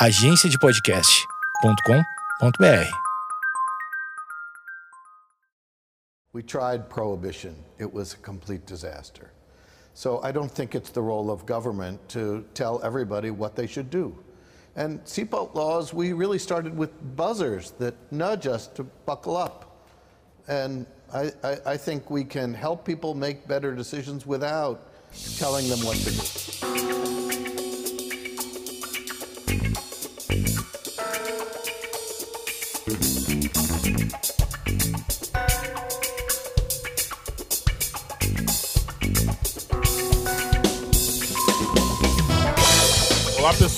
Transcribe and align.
agenciadepodcast.com.br. 0.00 2.84
We 6.32 6.42
tried 6.44 6.88
prohibition. 6.88 7.56
It 7.78 7.92
was 7.92 8.14
a 8.14 8.18
complete 8.18 8.64
disaster. 8.64 9.32
So 9.94 10.22
I 10.22 10.30
don't 10.30 10.50
think 10.50 10.76
it's 10.76 10.90
the 10.90 11.02
role 11.02 11.32
of 11.32 11.46
government 11.46 12.08
to 12.10 12.44
tell 12.54 12.80
everybody 12.84 13.32
what 13.32 13.56
they 13.56 13.66
should 13.66 13.90
do. 13.90 14.16
And 14.76 15.02
seatbelt 15.04 15.56
laws, 15.56 15.92
we 15.92 16.12
really 16.12 16.38
started 16.38 16.76
with 16.76 17.16
buzzers 17.16 17.72
that 17.80 17.96
nudge 18.12 18.46
us 18.46 18.68
to 18.68 18.84
buckle 18.84 19.36
up. 19.36 19.88
And 20.46 20.86
I, 21.12 21.32
I, 21.42 21.56
I 21.66 21.76
think 21.76 22.08
we 22.08 22.22
can 22.22 22.54
help 22.54 22.84
people 22.84 23.14
make 23.14 23.48
better 23.48 23.74
decisions 23.74 24.24
without 24.24 24.92
telling 25.38 25.68
them 25.68 25.80
what 25.80 25.96
to 25.96 26.12
do. 26.12 26.97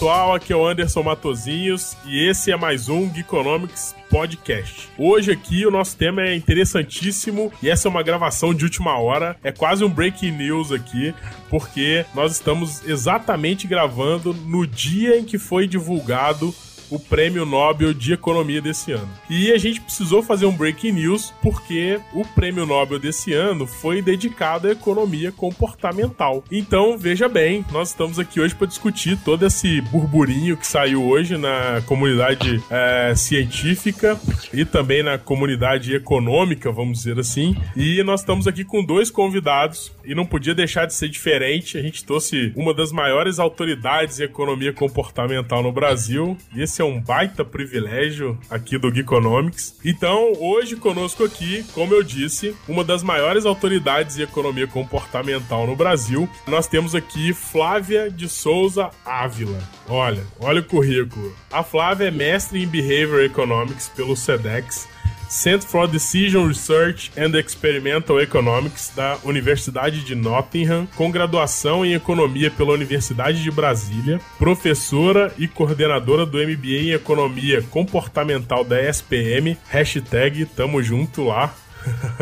Pessoal, 0.01 0.33
aqui 0.33 0.51
é 0.51 0.57
o 0.57 0.67
Anderson 0.67 1.03
Matozinhos 1.03 1.95
e 2.07 2.27
esse 2.27 2.51
é 2.51 2.57
mais 2.57 2.89
um 2.89 3.13
Geekonomics 3.13 3.95
Podcast. 4.09 4.89
Hoje 4.97 5.31
aqui 5.31 5.67
o 5.67 5.71
nosso 5.71 5.95
tema 5.95 6.23
é 6.23 6.35
interessantíssimo 6.35 7.53
e 7.63 7.69
essa 7.69 7.87
é 7.87 7.91
uma 7.91 8.03
gravação 8.03 8.55
de 8.55 8.65
última 8.65 8.99
hora, 8.99 9.37
é 9.45 9.53
quase 9.53 9.85
um 9.85 9.91
breaking 9.91 10.31
news 10.31 10.73
aqui, 10.73 11.15
porque 11.51 12.07
nós 12.15 12.33
estamos 12.33 12.83
exatamente 12.89 13.67
gravando 13.67 14.33
no 14.33 14.67
dia 14.67 15.19
em 15.19 15.25
que 15.25 15.37
foi 15.37 15.69
divulgado 15.69 16.55
o 16.91 16.99
Prêmio 16.99 17.47
Nobel 17.47 17.95
de 17.95 18.13
Economia 18.13 18.61
desse 18.61 18.93
ano. 18.93 19.09
E 19.29 19.53
a 19.53 19.59
gente 19.59 19.81
precisou 19.81 20.23
fazer 20.23 20.47
um 20.47 20.57
breaking 20.57 20.93
news 20.93 21.33
porque 21.43 22.01
o 22.13 22.25
Prêmio 22.25 22.67
Nobel 22.67 22.99
desse 22.99 23.33
ano 23.33 23.67
foi 23.67 24.03
dedicado 24.03 24.69
à 24.69 24.73
economia 24.73 25.33
comportamental. 25.33 26.45
Então, 26.51 26.99
veja 26.99 27.29
bem, 27.29 27.65
nós 27.73 27.91
estamos 27.91 28.19
aqui 28.19 28.41
hoje 28.41 28.55
para 28.55 28.67
discutir 28.67 29.19
todo 29.25 29.47
esse 29.47 29.81
burburinho 29.83 30.57
que 30.57 30.67
saiu 30.67 31.05
hoje 31.05 31.37
na 31.37 31.83
comunidade 31.87 32.63
é, 32.71 33.15
científica 33.15 34.19
e 34.53 34.65
também 34.65 35.03
na 35.03 35.19
comunidade 35.19 35.95
econômica, 35.95 36.73
vamos 36.73 36.99
dizer 36.99 37.19
assim. 37.19 37.57
E 37.77 38.03
nós 38.03 38.21
estamos 38.21 38.47
aqui 38.47 38.65
com 38.65 38.85
dois 38.85 39.11
convidados 39.11 39.93
e 40.05 40.15
não 40.15 40.27
podia 40.27 40.55
deixar 40.55 40.87
de 40.87 40.95
ser 40.95 41.09
diferente. 41.09 41.79
A 41.79 41.83
gente 41.83 42.05
trouxe 42.05 42.53
uma 42.57 42.75
das 42.75 42.91
maiores 42.91 43.39
autoridades 43.39 44.19
em 44.19 44.25
economia 44.25 44.73
comportamental 44.73 45.63
no 45.63 45.73
Brasil. 45.73 46.37
E 46.55 46.63
esse 46.63 46.80
é 46.81 46.85
um 46.85 47.01
baita 47.01 47.45
privilégio 47.45 48.39
aqui 48.49 48.79
do 48.79 48.93
Geekonomics. 48.93 49.77
Então, 49.85 50.33
hoje 50.39 50.77
conosco 50.77 51.25
aqui, 51.25 51.65
como 51.73 51.95
eu 51.95 52.03
disse, 52.03 52.55
uma 52.69 52.85
das 52.85 53.03
maiores 53.03 53.45
autoridades 53.45 54.19
em 54.19 54.23
economia 54.23 54.67
comportamental 54.67 55.67
no 55.67 55.77
Brasil. 55.77 56.29
Nós 56.47 56.67
temos 56.67 56.95
aqui 56.95 57.33
Flávia 57.33 58.11
de 58.11 58.29
Souza 58.29 58.91
Ávila. 59.05 59.59
Olha, 59.89 60.23
olha 60.39 60.61
o 60.61 60.65
currículo. 60.65 61.35
A 61.53 61.63
Flávia 61.63 62.09
é 62.09 62.11
mestre 62.11 62.63
em 62.63 62.67
Behavior 62.67 63.23
Economics 63.23 63.89
pelo 63.89 64.17
SEDEX 64.17 64.89
Center 65.31 65.65
for 65.65 65.87
Decision 65.87 66.49
Research 66.49 67.13
and 67.17 67.39
Experimental 67.39 68.21
Economics 68.21 68.91
da 68.97 69.17
Universidade 69.23 70.05
de 70.05 70.17
Nottingham, 70.17 70.89
com 70.97 71.09
graduação 71.09 71.87
em 71.87 71.95
Economia 71.95 72.51
pela 72.51 72.73
Universidade 72.73 73.41
de 73.41 73.49
Brasília, 73.49 74.21
professora 74.41 75.33
e 75.39 75.47
coordenadora 75.47 76.27
do 76.27 76.37
MBA 76.37 76.83
em 76.83 76.91
Economia 76.91 77.63
Comportamental 77.63 78.65
da 78.65 78.83
SPM, 78.83 79.57
hashtag 79.69 80.47
tamo 80.47 80.83
junto 80.83 81.23
lá, 81.23 81.55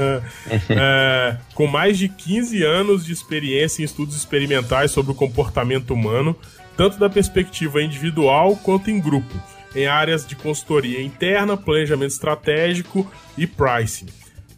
é, 0.68 1.38
com 1.54 1.66
mais 1.66 1.97
de 1.97 2.10
15 2.10 2.62
anos 2.62 3.06
de 3.06 3.12
experiência 3.14 3.80
em 3.80 3.86
estudos 3.86 4.16
experimentais 4.16 4.91
sobre 4.91 5.12
o 5.12 5.14
comportamento 5.14 5.94
humano, 5.94 6.36
tanto 6.76 6.98
da 6.98 7.08
perspectiva 7.08 7.82
individual 7.82 8.54
quanto 8.56 8.91
em 8.91 9.00
grupo 9.00 9.34
em 9.74 9.86
áreas 9.86 10.26
de 10.26 10.36
consultoria 10.36 11.02
interna, 11.02 11.56
planejamento 11.56 12.12
estratégico 12.12 13.10
e 13.36 13.46
pricing. 13.46 14.06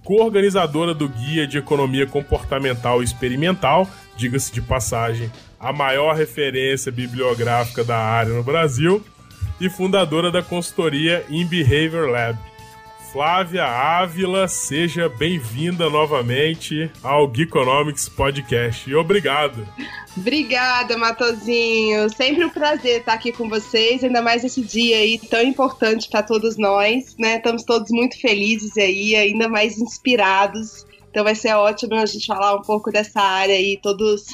Co-organizadora 0.04 0.94
do 0.94 1.08
Guia 1.08 1.46
de 1.46 1.58
Economia 1.58 2.06
Comportamental 2.06 3.00
e 3.00 3.04
Experimental, 3.04 3.88
diga-se 4.16 4.52
de 4.52 4.60
passagem, 4.60 5.30
a 5.58 5.72
maior 5.72 6.16
referência 6.16 6.90
bibliográfica 6.90 7.84
da 7.84 7.98
área 7.98 8.32
no 8.32 8.42
Brasil, 8.42 9.04
e 9.60 9.68
fundadora 9.68 10.30
da 10.30 10.42
consultoria 10.42 11.24
In 11.28 11.46
Behavior 11.46 12.08
Lab. 12.08 12.38
Flávia 13.12 13.64
Ávila, 13.64 14.46
seja 14.46 15.08
bem-vinda 15.08 15.90
novamente 15.90 16.88
ao 17.02 17.28
Geekonomics 17.28 18.08
Podcast. 18.08 18.88
E 18.88 18.94
obrigado. 18.94 19.66
Obrigada, 20.16 20.96
Matozinho. 20.96 22.08
Sempre 22.10 22.44
um 22.44 22.50
prazer 22.50 23.00
estar 23.00 23.14
aqui 23.14 23.32
com 23.32 23.48
vocês, 23.48 24.04
ainda 24.04 24.22
mais 24.22 24.44
esse 24.44 24.62
dia 24.62 24.98
aí 24.98 25.18
tão 25.18 25.42
importante 25.42 26.08
para 26.08 26.22
todos 26.22 26.56
nós, 26.56 27.16
né? 27.18 27.38
Estamos 27.38 27.64
todos 27.64 27.90
muito 27.90 28.20
felizes 28.20 28.76
aí, 28.78 29.16
ainda 29.16 29.48
mais 29.48 29.78
inspirados. 29.78 30.86
Então 31.10 31.24
vai 31.24 31.34
ser 31.34 31.52
ótimo 31.54 31.94
a 31.94 32.06
gente 32.06 32.26
falar 32.26 32.54
um 32.54 32.62
pouco 32.62 32.92
dessa 32.92 33.20
área 33.20 33.56
aí, 33.56 33.76
todos 33.82 34.26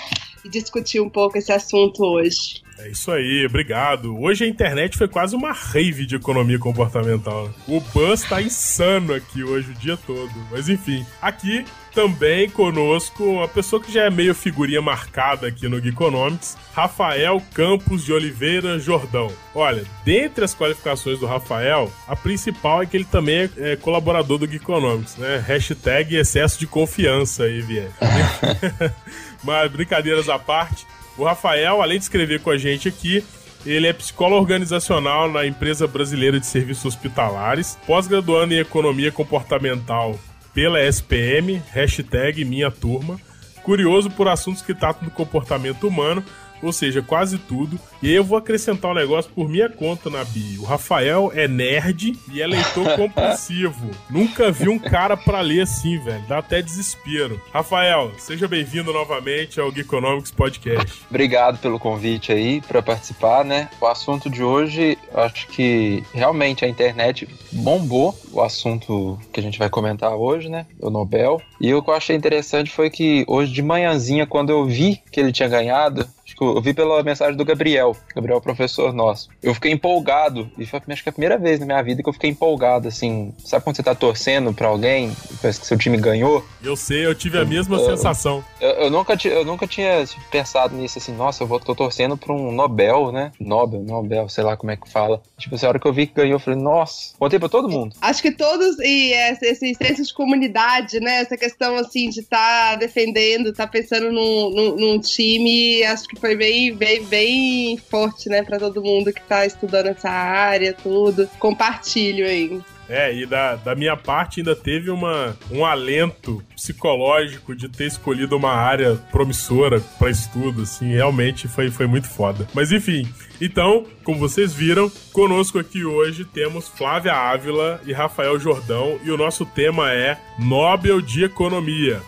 e 0.45 0.51
discutir 0.51 1.01
um 1.01 1.09
pouco 1.09 1.39
esse 1.39 1.51
assunto 1.51 2.05
hoje. 2.05 2.66
É 2.79 2.89
isso 2.89 3.11
aí, 3.11 3.47
obrigado. 3.47 4.19
Hoje 4.21 4.45
a 4.45 4.49
internet 4.49 4.99
foi 4.99 5.09
quase 5.09 5.35
uma 5.35 5.53
rave 5.53 6.05
de 6.05 6.17
economia 6.17 6.59
comportamental. 6.59 7.51
O 7.67 7.81
buzz 7.81 8.23
tá 8.23 8.43
insano 8.43 9.15
aqui 9.15 9.43
hoje 9.43 9.71
o 9.71 9.75
dia 9.75 9.97
todo. 9.97 10.33
Mas 10.51 10.69
enfim, 10.69 11.05
aqui 11.21 11.65
também 11.97 12.51
conosco 12.51 13.25
uma 13.25 13.49
pessoa 13.49 13.83
que 13.83 13.91
já 13.91 14.05
é 14.05 14.11
meio 14.11 14.35
figurinha 14.35 14.83
marcada 14.83 15.47
aqui 15.47 15.67
no 15.67 15.81
Geekonomics, 15.81 16.55
Rafael 16.75 17.43
Campos 17.55 18.05
de 18.05 18.13
Oliveira 18.13 18.79
Jordão. 18.79 19.33
Olha, 19.55 19.83
dentre 20.05 20.45
as 20.45 20.55
qualificações 20.55 21.19
do 21.19 21.25
Rafael, 21.25 21.91
a 22.07 22.15
principal 22.15 22.83
é 22.83 22.87
que 22.87 22.99
ele 22.99 23.07
também 23.07 23.51
é, 23.57 23.73
é 23.73 23.77
colaborador 23.77 24.37
do 24.37 24.47
Geekonomics, 24.47 25.17
né? 25.17 25.43
Hashtag 25.47 26.15
excesso 26.17 26.59
de 26.59 26.67
confiança 26.67 27.45
aí, 27.45 27.63
vier. 27.63 27.91
Mas 29.43 29.73
brincadeiras 29.73 30.29
à 30.29 30.39
parte, 30.39 30.87
o 31.19 31.25
Rafael, 31.25 31.83
além 31.83 31.99
de 31.99 32.05
escrever 32.05 32.41
com 32.41 32.51
a 32.51 32.59
gente 32.59 32.89
aqui, 32.89 33.25
ele 33.65 33.87
é 33.87 33.93
psicólogo 33.93 34.41
organizacional 34.41 35.31
na 35.31 35.47
empresa 35.47 35.87
brasileira 35.87 36.39
de 36.39 36.47
serviços 36.47 36.85
hospitalares, 36.85 37.77
pós-graduando 37.87 38.55
em 38.55 38.59
economia 38.59 39.11
comportamental 39.11 40.19
pela 40.55 40.81
SPM, 40.83 41.61
hashtag 41.73 42.45
minha 42.45 42.71
turma, 42.71 43.21
curioso 43.63 44.11
por 44.11 44.29
assuntos 44.29 44.63
que 44.63 44.75
tratam 44.75 45.05
do 45.05 45.11
comportamento 45.11 45.89
humano 45.89 46.25
ou 46.67 46.73
seja, 46.73 47.03
quase 47.03 47.39
tudo. 47.39 47.79
E 48.03 48.09
aí 48.09 48.15
eu 48.15 48.25
vou 48.25 48.37
acrescentar 48.37 48.91
um 48.91 48.95
negócio 48.95 49.31
por 49.35 49.49
minha 49.49 49.69
conta 49.69 50.11
na 50.11 50.25
bio. 50.25 50.63
O 50.63 50.65
Rafael 50.65 51.31
é 51.35 51.49
nerd 51.49 52.19
e 52.33 52.43
é 52.43 52.47
leitor 52.47 52.91
compulsivo. 52.97 53.91
Nunca 54.11 54.51
vi 54.51 54.69
um 54.69 54.79
cara 54.79 55.17
pra 55.17 55.41
ler 55.41 55.63
assim, 55.63 55.99
velho. 55.99 56.23
Dá 56.29 56.39
até 56.39 56.61
desespero. 56.61 57.41
Rafael, 57.53 58.13
seja 58.19 58.47
bem-vindo 58.49 58.93
novamente 58.93 59.61
ao 59.61 59.73
Geekonomics 59.73 60.31
Podcast. 60.31 61.03
Obrigado 61.09 61.59
pelo 61.59 61.79
convite 61.79 62.33
aí 62.33 62.61
para 62.61 62.83
participar, 62.83 63.45
né? 63.45 63.69
O 63.81 63.87
assunto 63.87 64.29
de 64.29 64.43
hoje, 64.43 64.99
acho 65.15 65.47
que 65.49 66.03
realmente 66.13 66.65
a 66.65 66.69
internet 66.69 67.29
bombou 67.53 68.19
o 68.33 68.41
assunto 68.41 69.19
que 69.33 69.41
a 69.41 69.43
gente 69.43 69.59
vai 69.59 69.71
comentar 69.71 70.15
hoje, 70.15 70.49
né? 70.49 70.67
O 70.81 70.91
Nobel. 70.91 71.41
E 71.61 71.73
o 71.73 71.83
que 71.83 71.91
eu 71.91 71.95
achei 71.95 72.15
interessante 72.17 72.71
foi 72.71 72.91
que 72.91 73.25
hoje 73.27 73.53
de 73.53 73.63
manhãzinha, 73.63 74.27
quando 74.27 74.51
eu 74.51 74.65
vi 74.67 75.01
que 75.11 75.21
ele 75.21 75.33
tinha 75.33 75.49
ganhado, 75.49 76.07
acho 76.27 76.35
que 76.35 76.43
eu 76.43 76.61
vi 76.61 76.75
pela 76.75 77.03
mensagem 77.03 77.37
do 77.37 77.45
Gabriel, 77.45 77.97
Gabriel 78.15 78.41
professor 78.41 78.93
nosso. 78.93 79.29
Eu 79.41 79.55
fiquei 79.55 79.71
empolgado, 79.71 80.51
e 80.59 80.67
foi 80.67 80.81
acho 80.89 81.03
que 81.03 81.09
é 81.09 81.11
a 81.11 81.13
primeira 81.13 81.39
vez 81.39 81.61
na 81.61 81.67
minha 81.67 81.83
vida 81.83 82.03
que 82.03 82.09
eu 82.09 82.13
fiquei 82.13 82.31
empolgado, 82.31 82.89
assim. 82.89 83.33
Sabe 83.39 83.65
quando 83.65 83.77
você 83.77 83.83
tá 83.83 83.95
torcendo 83.95 84.53
pra 84.53 84.69
alguém, 84.69 85.15
parece 85.41 85.61
que 85.61 85.67
seu 85.67 85.79
time 85.79 85.97
ganhou? 85.97 86.45
Eu 86.63 86.77
sei, 86.77 87.07
eu 87.07 87.15
tive 87.15 87.39
a 87.39 87.45
mesma 87.45 87.77
eu, 87.77 87.85
sensação. 87.85 88.45
Eu, 88.61 88.71
eu, 88.71 88.91
nunca, 88.91 89.17
eu 89.25 89.45
nunca 89.45 89.67
tinha 89.67 90.05
pensado 90.31 90.75
nisso, 90.75 90.99
assim, 90.99 91.13
nossa, 91.13 91.45
eu 91.45 91.47
vou, 91.47 91.61
tô 91.61 91.75
torcendo 91.75 92.17
pra 92.17 92.33
um 92.33 92.51
Nobel, 92.51 93.13
né? 93.13 93.31
Nobel, 93.39 93.83
Nobel, 93.83 94.29
sei 94.29 94.43
lá 94.43 94.57
como 94.57 94.73
é 94.73 94.77
que 94.77 94.91
fala. 94.91 95.23
Tipo, 95.39 95.55
assim, 95.55 95.67
a 95.67 95.69
hora 95.69 95.79
que 95.79 95.87
eu 95.87 95.93
vi 95.93 96.07
que 96.07 96.15
ganhou, 96.15 96.33
eu 96.33 96.41
falei, 96.41 96.61
nossa, 96.61 97.15
contei 97.19 97.39
pra 97.39 97.49
todo 97.49 97.69
mundo. 97.69 97.95
Acho 98.01 98.23
que 98.23 98.33
todos, 98.33 98.79
e 98.81 99.13
esse 99.13 99.75
senso 99.75 100.03
de 100.03 100.15
comunidade, 100.15 100.99
né? 100.99 101.21
Essa 101.21 101.37
questão, 101.37 101.77
assim, 101.77 102.09
de 102.11 102.21
estar 102.21 102.73
tá 102.73 102.77
defendendo, 102.77 103.51
estar 103.51 103.67
tá 103.67 103.71
pensando 103.71 104.11
num, 104.11 104.51
num, 104.51 104.77
num 104.77 105.01
time, 105.01 105.85
acho 105.85 106.09
que 106.09 106.16
foi 106.17 106.35
bem, 106.37 106.75
bem, 106.75 107.05
bem 107.05 107.77
forte, 107.77 108.29
né, 108.29 108.43
para 108.43 108.59
todo 108.59 108.83
mundo 108.83 109.13
que 109.13 109.23
tá 109.23 109.47
estudando 109.47 109.87
essa 109.87 110.11
área, 110.11 110.73
tudo. 110.73 111.29
Compartilho 111.39 112.27
aí. 112.27 112.61
É, 112.89 113.13
e 113.13 113.27
da, 113.27 113.57
da 113.57 113.75
minha 113.75 113.97
parte 113.97 114.41
ainda 114.41 114.55
teve 114.55 114.91
uma, 114.91 115.37
um 115.51 115.65
alento 115.65 116.43
psicológico 116.55 117.55
de 117.55 117.69
ter 117.69 117.87
escolhido 117.87 118.37
uma 118.37 118.53
área 118.53 118.95
promissora 119.11 119.81
para 119.99 120.11
estudo, 120.11 120.63
assim, 120.63 120.93
realmente 120.93 121.49
foi, 121.49 121.71
foi 121.71 121.87
muito 121.87 122.09
foda. 122.09 122.47
Mas 122.55 122.71
enfim, 122.71 123.09
então, 123.41 123.85
como 124.05 124.19
vocês 124.19 124.53
viram, 124.53 124.91
conosco 125.13 125.59
aqui 125.59 125.85
hoje 125.85 126.25
temos 126.25 126.69
Flávia 126.69 127.13
Ávila 127.13 127.81
e 127.85 127.93
Rafael 127.93 128.39
Jordão 128.39 128.99
e 129.05 129.11
o 129.11 129.17
nosso 129.17 129.45
tema 129.45 129.93
é 129.93 130.17
Nobel 130.39 131.01
de 131.01 131.25
Economia. 131.25 132.01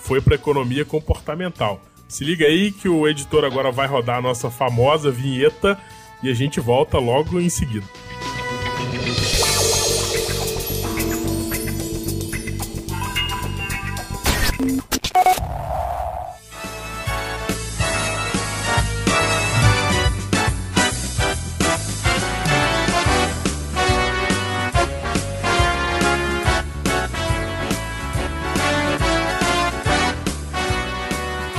Foi 0.00 0.20
para 0.20 0.34
economia 0.34 0.84
comportamental. 0.84 1.80
Se 2.12 2.24
liga 2.24 2.44
aí 2.44 2.70
que 2.70 2.90
o 2.90 3.08
editor 3.08 3.42
agora 3.42 3.72
vai 3.72 3.88
rodar 3.88 4.18
a 4.18 4.20
nossa 4.20 4.50
famosa 4.50 5.10
vinheta 5.10 5.80
e 6.22 6.28
a 6.28 6.34
gente 6.34 6.60
volta 6.60 6.98
logo 6.98 7.40
em 7.40 7.48
seguida. 7.48 7.86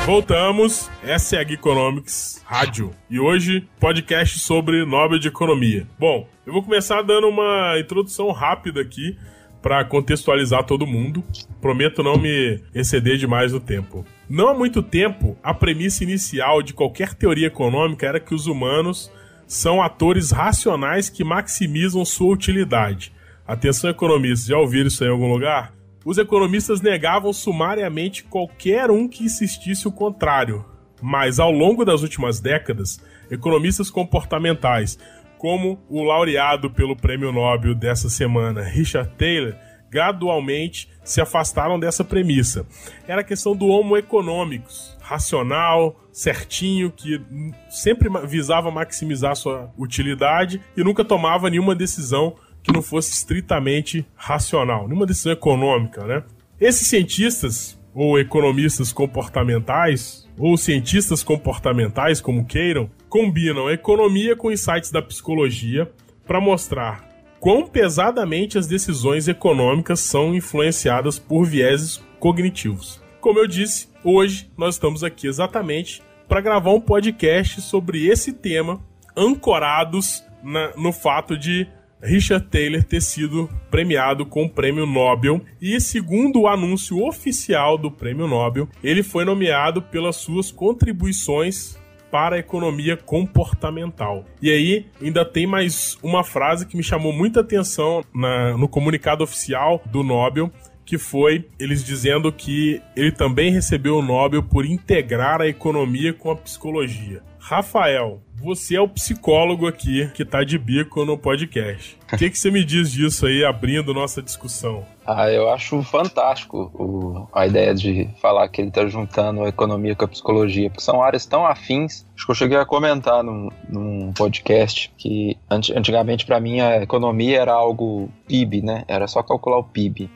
Voltamos, 0.05 0.91
essa 1.01 1.37
é 1.37 1.39
a 1.39 1.47
Geekonomics 1.47 2.43
Rádio 2.45 2.91
e 3.09 3.21
hoje 3.21 3.65
podcast 3.79 4.37
sobre 4.37 4.83
Nobel 4.83 5.17
de 5.17 5.29
Economia. 5.29 5.87
Bom, 5.97 6.27
eu 6.45 6.51
vou 6.51 6.61
começar 6.61 7.01
dando 7.03 7.29
uma 7.29 7.79
introdução 7.79 8.29
rápida 8.31 8.81
aqui 8.81 9.17
para 9.61 9.85
contextualizar 9.85 10.65
todo 10.65 10.85
mundo. 10.85 11.23
Prometo 11.61 12.03
não 12.03 12.17
me 12.17 12.61
exceder 12.75 13.17
demais 13.17 13.53
no 13.53 13.61
tempo. 13.61 14.05
Não 14.29 14.49
há 14.49 14.53
muito 14.53 14.83
tempo, 14.83 15.37
a 15.41 15.53
premissa 15.53 16.03
inicial 16.03 16.61
de 16.61 16.73
qualquer 16.73 17.13
teoria 17.13 17.47
econômica 17.47 18.05
era 18.05 18.19
que 18.19 18.35
os 18.35 18.45
humanos 18.45 19.09
são 19.47 19.81
atores 19.81 20.31
racionais 20.31 21.09
que 21.09 21.23
maximizam 21.23 22.03
sua 22.03 22.33
utilidade. 22.33 23.13
Atenção, 23.47 23.89
economistas, 23.89 24.47
já 24.47 24.57
ouviram 24.57 24.87
isso 24.87 25.05
em 25.05 25.09
algum 25.09 25.31
lugar? 25.31 25.73
Os 26.05 26.17
economistas 26.17 26.81
negavam 26.81 27.31
sumariamente 27.31 28.23
qualquer 28.23 28.91
um 28.91 29.07
que 29.07 29.23
insistisse 29.23 29.87
o 29.87 29.91
contrário. 29.91 30.65
Mas 31.01 31.39
ao 31.39 31.51
longo 31.51 31.83
das 31.83 32.01
últimas 32.01 32.39
décadas, 32.39 32.99
economistas 33.29 33.89
comportamentais, 33.89 34.97
como 35.37 35.81
o 35.89 36.03
laureado 36.03 36.69
pelo 36.71 36.95
prêmio 36.95 37.31
Nobel 37.31 37.75
dessa 37.75 38.09
semana, 38.09 38.61
Richard 38.61 39.11
Taylor, 39.17 39.55
gradualmente 39.89 40.89
se 41.03 41.21
afastaram 41.21 41.79
dessa 41.79 42.03
premissa. 42.03 42.65
Era 43.07 43.21
a 43.21 43.23
questão 43.23 43.55
do 43.55 43.67
homo 43.67 43.95
econômicos, 43.95 44.97
racional, 45.01 45.99
certinho, 46.11 46.89
que 46.89 47.21
sempre 47.69 48.09
visava 48.25 48.71
maximizar 48.71 49.35
sua 49.35 49.71
utilidade 49.77 50.61
e 50.75 50.83
nunca 50.83 51.05
tomava 51.05 51.49
nenhuma 51.49 51.75
decisão 51.75 52.35
que 52.63 52.71
não 52.71 52.81
fosse 52.81 53.11
estritamente 53.11 54.05
racional, 54.15 54.87
nenhuma 54.87 55.05
decisão 55.05 55.33
econômica, 55.33 56.05
né? 56.05 56.23
Esses 56.59 56.87
cientistas 56.87 57.77
ou 57.93 58.17
economistas 58.17 58.91
comportamentais 58.91 60.27
ou 60.37 60.57
cientistas 60.57 61.21
comportamentais, 61.21 62.19
como 62.19 62.45
queiram, 62.45 62.89
combinam 63.07 63.67
a 63.67 63.73
economia 63.73 64.35
com 64.35 64.51
insights 64.51 64.89
da 64.89 65.01
psicologia 65.01 65.91
para 66.25 66.41
mostrar 66.41 67.07
quão 67.39 67.67
pesadamente 67.67 68.57
as 68.57 68.65
decisões 68.65 69.27
econômicas 69.27 69.99
são 69.99 70.33
influenciadas 70.33 71.19
por 71.19 71.45
vieses 71.45 72.01
cognitivos. 72.19 73.01
Como 73.19 73.37
eu 73.39 73.45
disse, 73.45 73.89
hoje 74.03 74.49
nós 74.57 74.75
estamos 74.75 75.03
aqui 75.03 75.27
exatamente 75.27 76.01
para 76.27 76.41
gravar 76.41 76.71
um 76.71 76.81
podcast 76.81 77.61
sobre 77.61 78.07
esse 78.07 78.31
tema, 78.31 78.81
ancorados 79.15 80.23
na, 80.41 80.71
no 80.75 80.91
fato 80.91 81.37
de 81.37 81.67
Richard 82.03 82.47
Taylor 82.47 82.83
ter 82.83 83.01
sido 83.01 83.49
premiado 83.71 84.25
com 84.25 84.43
o 84.43 84.49
Prêmio 84.49 84.85
Nobel 84.85 85.41
e, 85.61 85.79
segundo 85.79 86.41
o 86.41 86.47
anúncio 86.47 87.01
oficial 87.01 87.77
do 87.77 87.89
Prêmio 87.89 88.27
Nobel, 88.27 88.67
ele 88.83 89.01
foi 89.01 89.23
nomeado 89.23 89.81
pelas 89.81 90.17
suas 90.17 90.51
contribuições 90.51 91.81
para 92.11 92.35
a 92.35 92.39
economia 92.39 92.97
comportamental. 92.97 94.25
E 94.41 94.51
aí, 94.51 94.85
ainda 95.01 95.23
tem 95.23 95.47
mais 95.47 95.97
uma 96.03 96.23
frase 96.23 96.67
que 96.67 96.75
me 96.75 96.83
chamou 96.83 97.13
muita 97.13 97.39
atenção 97.39 98.03
na, 98.13 98.55
no 98.57 98.67
comunicado 98.67 99.23
oficial 99.23 99.81
do 99.85 100.03
Nobel, 100.03 100.51
que 100.85 100.97
foi 100.97 101.47
eles 101.57 101.83
dizendo 101.83 102.31
que 102.31 102.81
ele 102.95 103.11
também 103.11 103.49
recebeu 103.49 103.97
o 103.97 104.01
Nobel 104.01 104.43
por 104.43 104.65
integrar 104.65 105.41
a 105.41 105.47
economia 105.47 106.13
com 106.13 106.29
a 106.29 106.35
psicologia. 106.35 107.23
Rafael, 107.45 108.21
você 108.41 108.77
é 108.77 108.81
o 108.81 108.87
psicólogo 108.87 109.67
aqui 109.67 110.09
que 110.13 110.23
tá 110.23 110.45
de 110.45 110.57
bico 110.57 111.03
no 111.03 111.17
podcast. 111.17 111.99
O 112.13 112.15
que, 112.15 112.29
que 112.29 112.39
você 112.39 112.49
me 112.49 112.63
diz 112.63 112.89
disso 112.89 113.25
aí, 113.25 113.43
abrindo 113.43 113.93
nossa 113.93 114.21
discussão? 114.21 114.85
Ah, 115.05 115.29
eu 115.29 115.49
acho 115.49 115.83
fantástico 115.83 116.71
o, 116.73 117.27
a 117.37 117.45
ideia 117.45 117.75
de 117.75 118.09
falar 118.21 118.47
que 118.47 118.61
ele 118.61 118.71
tá 118.71 118.87
juntando 118.87 119.43
a 119.43 119.49
economia 119.49 119.93
com 119.93 120.05
a 120.05 120.07
psicologia, 120.07 120.69
porque 120.69 120.81
são 120.81 121.03
áreas 121.03 121.25
tão 121.25 121.45
afins. 121.45 122.05
Acho 122.15 122.25
que 122.25 122.31
eu 122.31 122.35
cheguei 122.35 122.57
a 122.57 122.65
comentar 122.65 123.21
num, 123.21 123.49
num 123.67 124.13
podcast 124.13 124.89
que 124.97 125.37
antigamente 125.49 126.25
para 126.25 126.39
mim 126.39 126.61
a 126.61 126.81
economia 126.81 127.41
era 127.41 127.51
algo 127.51 128.09
PIB, 128.25 128.61
né? 128.61 128.85
Era 128.87 129.05
só 129.05 129.21
calcular 129.21 129.57
o 129.57 129.65
PIB. 129.65 130.09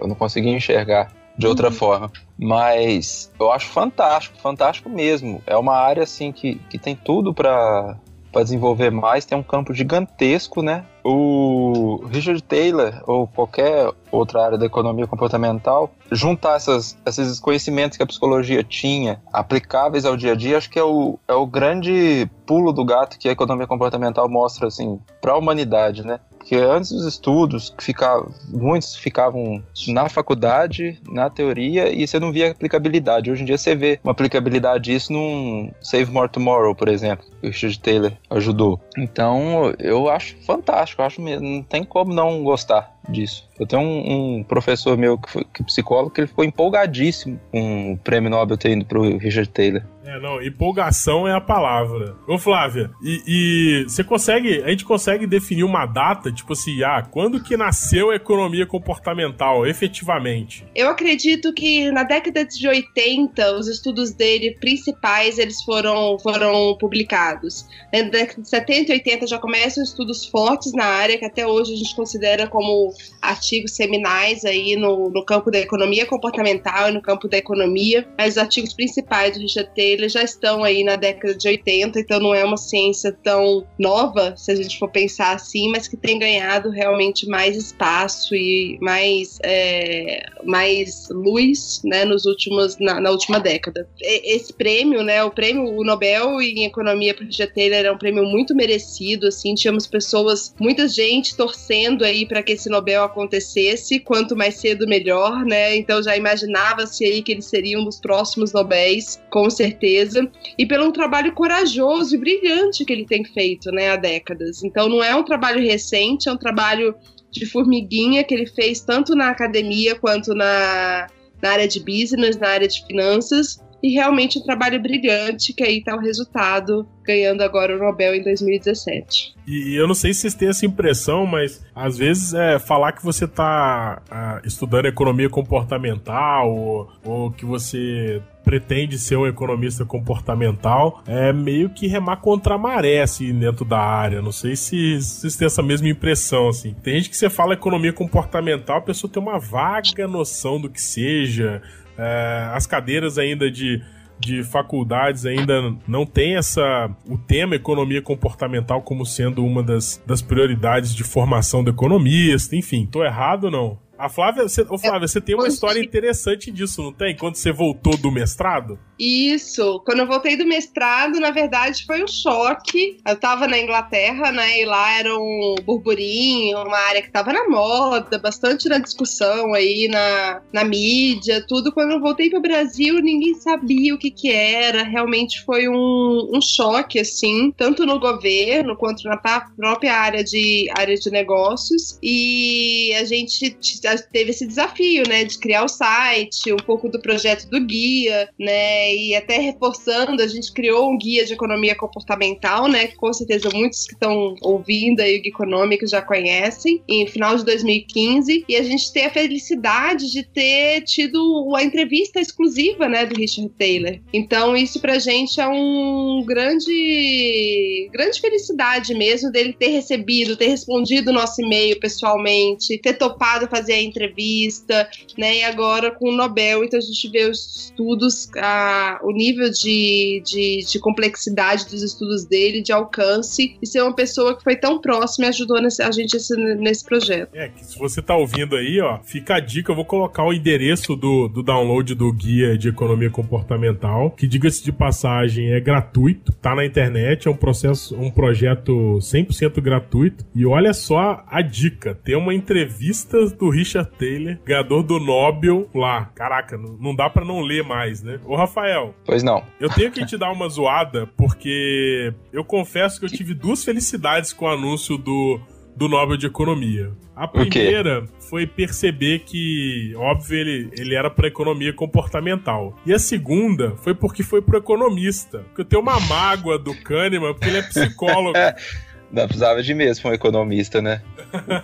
Eu 0.00 0.08
não 0.08 0.16
conseguia 0.16 0.52
enxergar 0.52 1.12
de 1.40 1.46
outra 1.46 1.68
uhum. 1.68 1.74
forma. 1.74 2.12
Mas 2.38 3.32
eu 3.40 3.50
acho 3.50 3.66
fantástico, 3.68 4.38
fantástico 4.38 4.88
mesmo. 4.88 5.42
É 5.46 5.56
uma 5.56 5.74
área 5.74 6.02
assim 6.02 6.30
que, 6.30 6.56
que 6.68 6.78
tem 6.78 6.94
tudo 6.94 7.34
para 7.34 7.96
para 8.32 8.44
desenvolver 8.44 8.90
mais, 8.90 9.24
tem 9.24 9.36
um 9.36 9.42
campo 9.42 9.74
gigantesco, 9.74 10.62
né? 10.62 10.84
O 11.02 12.04
Richard 12.10 12.40
Taylor 12.42 13.02
ou 13.04 13.26
qualquer 13.26 13.90
outra 14.10 14.44
área 14.44 14.56
da 14.56 14.66
economia 14.66 15.04
comportamental 15.04 15.90
juntar 16.12 16.54
essas, 16.54 16.96
esses 17.04 17.40
conhecimentos 17.40 17.96
que 17.96 18.02
a 18.04 18.06
psicologia 18.06 18.62
tinha 18.62 19.20
aplicáveis 19.32 20.04
ao 20.04 20.16
dia 20.16 20.32
a 20.32 20.36
dia, 20.36 20.58
acho 20.58 20.70
que 20.70 20.78
é 20.78 20.84
o, 20.84 21.18
é 21.26 21.34
o 21.34 21.44
grande 21.44 22.30
pulo 22.46 22.72
do 22.72 22.84
gato 22.84 23.18
que 23.18 23.28
a 23.28 23.32
economia 23.32 23.66
comportamental 23.66 24.28
mostra 24.28 24.68
assim 24.68 25.00
para 25.20 25.32
a 25.32 25.36
humanidade, 25.36 26.06
né? 26.06 26.20
Porque 26.40 26.56
antes 26.56 26.90
dos 26.90 27.04
estudos, 27.04 27.72
ficava, 27.78 28.28
muitos 28.48 28.96
ficavam 28.96 29.62
na 29.88 30.08
faculdade, 30.08 30.98
na 31.06 31.28
teoria, 31.28 31.92
e 31.92 32.06
você 32.06 32.18
não 32.18 32.32
via 32.32 32.50
aplicabilidade. 32.50 33.30
Hoje 33.30 33.42
em 33.42 33.44
dia 33.44 33.58
você 33.58 33.76
vê 33.76 34.00
uma 34.02 34.12
aplicabilidade 34.12 34.84
disso 34.84 35.12
num 35.12 35.70
Save 35.82 36.10
More 36.10 36.30
Tomorrow, 36.30 36.74
por 36.74 36.88
exemplo, 36.88 37.26
que 37.40 37.46
o 37.46 37.50
Richard 37.50 37.78
Taylor 37.78 38.12
ajudou. 38.30 38.80
Então, 38.96 39.72
eu 39.78 40.08
acho 40.08 40.34
fantástico, 40.46 41.02
eu 41.02 41.06
acho 41.06 41.20
mesmo, 41.20 41.46
não 41.46 41.62
tem 41.62 41.84
como 41.84 42.14
não 42.14 42.42
gostar 42.42 42.98
disso. 43.08 43.48
Eu 43.58 43.66
tenho 43.66 43.82
um, 43.82 44.38
um 44.38 44.44
professor 44.44 44.96
meu 44.96 45.18
que, 45.18 45.30
foi, 45.30 45.44
que 45.44 45.62
é 45.62 45.64
psicólogo 45.64 46.10
que 46.10 46.20
ele 46.20 46.28
ficou 46.28 46.44
empolgadíssimo 46.44 47.40
com 47.50 47.92
o 47.92 47.98
prêmio 47.98 48.30
Nobel 48.30 48.56
ter 48.56 48.70
ido 48.70 48.84
pro 48.84 49.18
Richard 49.18 49.48
Taylor. 49.50 49.82
É, 50.04 50.18
não, 50.18 50.42
empolgação 50.42 51.28
é 51.28 51.32
a 51.32 51.40
palavra. 51.40 52.16
Ô, 52.26 52.38
Flávia, 52.38 52.90
e, 53.02 53.22
e, 53.26 53.84
você 53.84 54.02
consegue, 54.02 54.62
a 54.62 54.70
gente 54.70 54.84
consegue 54.84 55.26
definir 55.26 55.62
uma 55.62 55.84
data, 55.86 56.32
tipo 56.32 56.54
assim, 56.54 56.82
ah, 56.82 57.06
quando 57.08 57.42
que 57.42 57.56
nasceu 57.56 58.10
a 58.10 58.16
economia 58.16 58.66
comportamental, 58.66 59.66
efetivamente? 59.66 60.66
Eu 60.74 60.88
acredito 60.88 61.52
que 61.52 61.90
na 61.92 62.02
década 62.02 62.44
de 62.44 62.66
80, 62.66 63.56
os 63.56 63.68
estudos 63.68 64.12
dele 64.12 64.56
principais, 64.58 65.38
eles 65.38 65.62
foram, 65.62 66.18
foram 66.18 66.76
publicados. 66.78 67.66
Na 67.92 68.02
década 68.02 68.42
de 68.42 68.48
70 68.48 68.90
e 68.90 68.94
80 68.94 69.26
já 69.26 69.38
começam 69.38 69.84
estudos 69.84 70.26
fortes 70.26 70.72
na 70.72 70.84
área, 70.84 71.18
que 71.18 71.24
até 71.24 71.46
hoje 71.46 71.74
a 71.74 71.76
gente 71.76 71.94
considera 71.94 72.48
como 72.48 72.89
artigos 73.20 73.72
seminais 73.72 74.44
aí 74.44 74.76
no, 74.76 75.10
no 75.10 75.24
campo 75.24 75.50
da 75.50 75.58
economia 75.58 76.06
comportamental 76.06 76.88
e 76.88 76.92
no 76.92 77.02
campo 77.02 77.28
da 77.28 77.36
economia, 77.36 78.06
mas 78.16 78.34
os 78.34 78.38
artigos 78.38 78.72
principais 78.72 79.34
do 79.34 79.40
Richard 79.40 79.70
Taylor 79.74 80.08
já 80.08 80.22
estão 80.22 80.64
aí 80.64 80.84
na 80.84 80.96
década 80.96 81.34
de 81.34 81.48
80, 81.48 82.00
então 82.00 82.20
não 82.20 82.34
é 82.34 82.44
uma 82.44 82.56
ciência 82.56 83.16
tão 83.22 83.66
nova, 83.78 84.34
se 84.36 84.50
a 84.50 84.54
gente 84.54 84.78
for 84.78 84.90
pensar 84.90 85.34
assim, 85.34 85.70
mas 85.70 85.88
que 85.88 85.96
tem 85.96 86.18
ganhado 86.18 86.70
realmente 86.70 87.26
mais 87.26 87.56
espaço 87.56 88.34
e 88.34 88.78
mais, 88.80 89.38
é, 89.42 90.26
mais 90.44 91.08
luz 91.10 91.80
né, 91.84 92.04
nos 92.04 92.26
últimos, 92.26 92.78
na, 92.78 93.00
na, 93.00 93.10
última 93.10 93.38
década. 93.38 93.88
Esse 94.00 94.52
prêmio, 94.52 95.02
né, 95.02 95.22
o 95.24 95.30
prêmio 95.30 95.64
o 95.64 95.84
Nobel 95.84 96.40
em 96.40 96.64
Economia 96.64 97.14
para 97.14 97.24
Richard 97.24 97.54
Taylor 97.54 97.86
é 97.86 97.92
um 97.92 97.98
prêmio 97.98 98.24
muito 98.24 98.54
merecido, 98.54 99.26
assim, 99.26 99.54
tínhamos 99.54 99.86
pessoas, 99.86 100.54
muita 100.58 100.88
gente 100.88 101.36
torcendo 101.36 102.04
aí 102.04 102.26
para 102.26 102.42
que 102.42 102.52
esse 102.52 102.68
Nobel 102.68 102.79
acontecesse, 103.04 104.00
quanto 104.00 104.36
mais 104.36 104.56
cedo 104.56 104.86
melhor, 104.86 105.44
né? 105.44 105.76
Então 105.76 106.02
já 106.02 106.16
imaginava-se 106.16 107.04
aí 107.04 107.22
que 107.22 107.32
ele 107.32 107.42
seria 107.42 107.78
um 107.78 107.84
dos 107.84 108.00
próximos 108.00 108.52
Nobéis, 108.52 109.20
com 109.30 109.48
certeza, 109.50 110.30
e 110.58 110.66
pelo 110.66 110.86
um 110.86 110.92
trabalho 110.92 111.32
corajoso 111.32 112.14
e 112.14 112.18
brilhante 112.18 112.84
que 112.84 112.92
ele 112.92 113.04
tem 113.04 113.24
feito, 113.24 113.70
né, 113.70 113.90
há 113.90 113.96
décadas. 113.96 114.62
Então 114.62 114.88
não 114.88 115.02
é 115.02 115.14
um 115.14 115.24
trabalho 115.24 115.60
recente, 115.60 116.28
é 116.28 116.32
um 116.32 116.36
trabalho 116.36 116.94
de 117.30 117.46
formiguinha 117.46 118.24
que 118.24 118.34
ele 118.34 118.46
fez 118.46 118.80
tanto 118.80 119.14
na 119.14 119.28
academia 119.28 119.94
quanto 119.94 120.34
na, 120.34 121.06
na 121.40 121.50
área 121.50 121.68
de 121.68 121.80
business, 121.80 122.36
na 122.36 122.48
área 122.48 122.68
de 122.68 122.84
finanças, 122.86 123.60
e 123.82 123.94
realmente 123.94 124.38
um 124.38 124.42
trabalho 124.42 124.80
brilhante, 124.80 125.52
que 125.52 125.62
aí 125.62 125.78
está 125.78 125.96
o 125.96 126.00
resultado, 126.00 126.86
ganhando 127.02 127.42
agora 127.42 127.74
o 127.74 127.78
Nobel 127.78 128.14
em 128.14 128.22
2017. 128.22 129.34
E, 129.46 129.74
eu 129.74 129.88
não 129.88 129.94
sei 129.94 130.12
se 130.12 130.20
vocês 130.20 130.34
têm 130.34 130.48
essa 130.48 130.66
impressão, 130.66 131.26
mas 131.26 131.64
às 131.74 131.96
vezes 131.98 132.34
é 132.34 132.58
falar 132.58 132.92
que 132.92 133.04
você 133.04 133.24
está 133.24 134.02
ah, 134.10 134.40
estudando 134.44 134.86
economia 134.86 135.28
comportamental 135.28 136.54
ou, 136.54 136.88
ou 137.04 137.30
que 137.30 137.44
você 137.44 138.22
pretende 138.44 138.98
ser 138.98 139.16
um 139.16 139.26
economista 139.26 139.84
comportamental 139.84 141.02
é 141.06 141.32
meio 141.32 141.70
que 141.70 141.86
remar 141.86 142.16
contra 142.16 142.54
a 142.54 142.58
maré, 142.58 143.02
assim, 143.02 143.32
dentro 143.32 143.64
da 143.64 143.78
área. 143.78 144.22
Não 144.22 144.32
sei 144.32 144.56
se 144.56 145.00
vocês 145.00 145.36
têm 145.36 145.46
essa 145.46 145.62
mesma 145.62 145.88
impressão, 145.88 146.48
assim. 146.48 146.74
Tem 146.82 146.94
gente 146.94 147.10
que 147.10 147.16
você 147.16 147.30
fala 147.30 147.54
economia 147.54 147.92
comportamental, 147.92 148.78
a 148.78 148.82
pessoa 148.82 149.12
tem 149.12 149.22
uma 149.22 149.38
vaga 149.38 150.08
noção 150.08 150.60
do 150.60 150.68
que 150.68 150.80
seja. 150.80 151.62
É, 152.00 152.50
as 152.54 152.66
cadeiras 152.66 153.18
ainda 153.18 153.50
de 153.50 153.82
de 154.20 154.44
faculdades 154.44 155.24
ainda 155.24 155.74
não 155.88 156.04
tem 156.04 156.36
essa 156.36 156.90
o 157.08 157.16
tema 157.16 157.56
economia 157.56 158.02
comportamental 158.02 158.82
como 158.82 159.06
sendo 159.06 159.42
uma 159.42 159.62
das, 159.62 160.00
das 160.06 160.20
prioridades 160.20 160.94
de 160.94 161.02
formação 161.02 161.64
do 161.64 161.70
economista, 161.70 162.54
enfim, 162.54 162.84
tô 162.84 163.02
errado 163.02 163.44
ou 163.44 163.50
não? 163.50 163.78
A 164.00 164.08
Flávia, 164.08 164.44
você, 164.44 164.62
ô 164.62 164.78
Flávia, 164.78 165.06
você 165.06 165.20
tem 165.20 165.34
uma 165.34 165.46
história 165.46 165.78
interessante 165.78 166.50
disso, 166.50 166.82
não 166.82 166.90
tem? 166.90 167.14
Quando 167.14 167.36
você 167.36 167.52
voltou 167.52 167.98
do 167.98 168.10
mestrado? 168.10 168.78
Isso. 168.98 169.82
Quando 169.84 170.00
eu 170.00 170.06
voltei 170.06 170.36
do 170.36 170.46
mestrado, 170.46 171.20
na 171.20 171.30
verdade, 171.30 171.84
foi 171.84 172.02
um 172.02 172.08
choque. 172.08 172.98
Eu 173.06 173.16
tava 173.16 173.46
na 173.46 173.58
Inglaterra, 173.58 174.32
né? 174.32 174.62
E 174.62 174.64
lá 174.64 174.98
era 174.98 175.14
um 175.14 175.54
burburinho, 175.64 176.58
uma 176.58 176.78
área 176.78 177.02
que 177.02 177.10
tava 177.10 177.30
na 177.30 177.46
moda, 177.46 178.18
bastante 178.18 178.70
na 178.70 178.78
discussão 178.78 179.52
aí, 179.52 179.86
na, 179.88 180.40
na 180.50 180.64
mídia, 180.64 181.44
tudo. 181.46 181.70
Quando 181.70 181.92
eu 181.92 182.00
voltei 182.00 182.30
pro 182.30 182.40
Brasil, 182.40 183.00
ninguém 183.02 183.34
sabia 183.34 183.94
o 183.94 183.98
que 183.98 184.10
que 184.10 184.32
era. 184.32 184.82
Realmente 184.82 185.44
foi 185.44 185.68
um, 185.68 186.30
um 186.34 186.40
choque, 186.40 186.98
assim, 187.00 187.52
tanto 187.54 187.84
no 187.84 188.00
governo 188.00 188.76
quanto 188.76 189.04
na 189.04 189.18
própria 189.18 189.94
área 189.94 190.24
de, 190.24 190.70
área 190.74 190.96
de 190.96 191.10
negócios. 191.10 191.98
E 192.02 192.94
a 192.98 193.04
gente 193.04 193.50
teve 193.96 194.30
esse 194.30 194.46
desafio, 194.46 195.04
né? 195.08 195.24
De 195.24 195.38
criar 195.38 195.64
o 195.64 195.68
site, 195.68 196.52
um 196.52 196.56
pouco 196.56 196.88
do 196.88 197.00
projeto 197.00 197.48
do 197.48 197.60
guia, 197.64 198.28
né? 198.38 198.90
e 198.94 199.14
até 199.14 199.38
reforçando, 199.38 200.22
a 200.22 200.26
gente 200.26 200.52
criou 200.52 200.90
um 200.90 200.98
guia 200.98 201.24
de 201.24 201.32
economia 201.32 201.74
comportamental, 201.74 202.68
né? 202.68 202.86
Que 202.86 202.96
com 202.96 203.12
certeza 203.12 203.48
muitos 203.52 203.86
que 203.86 203.94
estão 203.94 204.34
ouvindo 204.40 205.00
aí 205.00 205.18
o 205.18 205.22
Guia 205.22 205.30
Econômico 205.30 205.86
já 205.86 206.02
conhecem, 206.02 206.82
em 206.88 207.06
final 207.06 207.36
de 207.36 207.44
2015. 207.44 208.44
E 208.48 208.56
a 208.56 208.62
gente 208.62 208.92
tem 208.92 209.06
a 209.06 209.10
felicidade 209.10 210.10
de 210.10 210.22
ter 210.22 210.82
tido 210.82 211.54
a 211.56 211.62
entrevista 211.62 212.20
exclusiva, 212.20 212.88
né, 212.88 213.06
do 213.06 213.18
Richard 213.18 213.50
Taylor. 213.58 213.98
Então, 214.12 214.56
isso 214.56 214.80
pra 214.80 214.98
gente 214.98 215.40
é 215.40 215.48
um 215.48 216.22
grande, 216.26 217.88
grande 217.92 218.20
felicidade 218.20 218.94
mesmo 218.94 219.30
dele 219.30 219.52
ter 219.52 219.68
recebido, 219.68 220.36
ter 220.36 220.48
respondido 220.48 221.10
o 221.10 221.14
nosso 221.14 221.40
e-mail 221.40 221.78
pessoalmente, 221.78 222.78
ter 222.78 222.94
topado 222.94 223.48
fazer 223.48 223.74
a 223.74 223.79
entrevista, 223.80 224.88
né? 225.16 225.38
E 225.38 225.44
agora 225.44 225.90
com 225.90 226.08
o 226.08 226.12
Nobel, 226.12 226.64
então 226.64 226.78
a 226.78 226.82
gente 226.82 227.08
vê 227.08 227.28
os 227.28 227.64
estudos, 227.66 228.28
a 228.36 229.00
o 229.02 229.12
nível 229.12 229.50
de, 229.50 230.22
de, 230.24 230.64
de, 230.66 230.78
complexidade 230.78 231.66
dos 231.66 231.82
estudos 231.82 232.24
dele, 232.24 232.62
de 232.62 232.72
alcance, 232.72 233.56
e 233.60 233.66
ser 233.66 233.82
uma 233.82 233.94
pessoa 233.94 234.36
que 234.36 234.42
foi 234.42 234.56
tão 234.56 234.80
próxima 234.80 235.26
e 235.26 235.28
ajudou 235.28 235.60
nesse, 235.60 235.82
a 235.82 235.90
gente 235.90 236.14
nesse, 236.14 236.36
nesse 236.36 236.84
projeto. 236.84 237.30
É, 237.34 237.48
que 237.48 237.64
se 237.64 237.78
você 237.78 238.02
tá 238.02 238.16
ouvindo 238.16 238.56
aí, 238.56 238.80
ó, 238.80 238.98
fica 239.02 239.36
a 239.36 239.40
dica, 239.40 239.72
eu 239.72 239.76
vou 239.76 239.84
colocar 239.84 240.24
o 240.24 240.32
endereço 240.32 240.96
do, 240.96 241.28
do 241.28 241.42
download 241.42 241.94
do 241.94 242.12
guia 242.12 242.56
de 242.56 242.68
economia 242.68 243.10
comportamental, 243.10 244.10
que 244.10 244.26
diga-se 244.26 244.62
de 244.62 244.72
passagem, 244.72 245.52
é 245.52 245.60
gratuito, 245.60 246.32
tá 246.32 246.54
na 246.54 246.64
internet, 246.64 247.28
é 247.28 247.30
um 247.30 247.36
processo, 247.36 247.94
um 247.96 248.10
projeto 248.10 248.98
100% 249.00 249.60
gratuito, 249.60 250.24
e 250.34 250.46
olha 250.46 250.72
só 250.72 251.24
a 251.26 251.42
dica, 251.42 251.94
tem 251.94 252.16
uma 252.16 252.34
entrevista 252.34 253.26
do 253.28 253.48
Richard 253.60 253.90
Taylor, 253.98 254.38
ganhador 254.44 254.82
do 254.82 254.98
Nobel 254.98 255.68
lá. 255.74 256.06
Caraca, 256.14 256.56
não, 256.56 256.78
não 256.78 256.94
dá 256.94 257.10
para 257.10 257.24
não 257.24 257.42
ler 257.42 257.62
mais, 257.62 258.02
né? 258.02 258.18
Ô, 258.24 258.34
Rafael. 258.34 258.94
Pois 259.04 259.22
não. 259.22 259.44
Eu 259.60 259.68
tenho 259.68 259.92
que 259.92 260.04
te 260.06 260.16
dar 260.16 260.32
uma 260.32 260.48
zoada, 260.48 261.06
porque 261.14 262.12
eu 262.32 262.42
confesso 262.42 262.98
que 262.98 263.04
eu 263.04 263.10
tive 263.10 263.34
duas 263.34 263.62
felicidades 263.62 264.32
com 264.32 264.46
o 264.46 264.48
anúncio 264.48 264.96
do, 264.96 265.38
do 265.76 265.88
Nobel 265.88 266.16
de 266.16 266.26
Economia. 266.26 266.90
A 267.14 267.28
primeira 267.28 268.06
foi 268.30 268.46
perceber 268.46 269.20
que, 269.20 269.92
óbvio, 269.94 270.38
ele, 270.38 270.70
ele 270.72 270.94
era 270.94 271.10
para 271.10 271.28
economia 271.28 271.70
comportamental. 271.70 272.74
E 272.86 272.94
a 272.94 272.98
segunda 272.98 273.76
foi 273.76 273.94
porque 273.94 274.22
foi 274.22 274.40
pro 274.40 274.56
economista. 274.56 275.40
Porque 275.40 275.60
eu 275.60 275.64
tenho 275.66 275.82
uma 275.82 276.00
mágoa 276.00 276.58
do 276.58 276.74
Kahneman, 276.82 277.34
porque 277.34 277.48
ele 277.48 277.58
é 277.58 277.62
psicólogo. 277.62 278.38
Não 279.12 279.26
precisava 279.26 279.62
de 279.62 279.74
mesmo 279.74 280.10
um 280.10 280.12
economista, 280.12 280.80
né? 280.80 281.02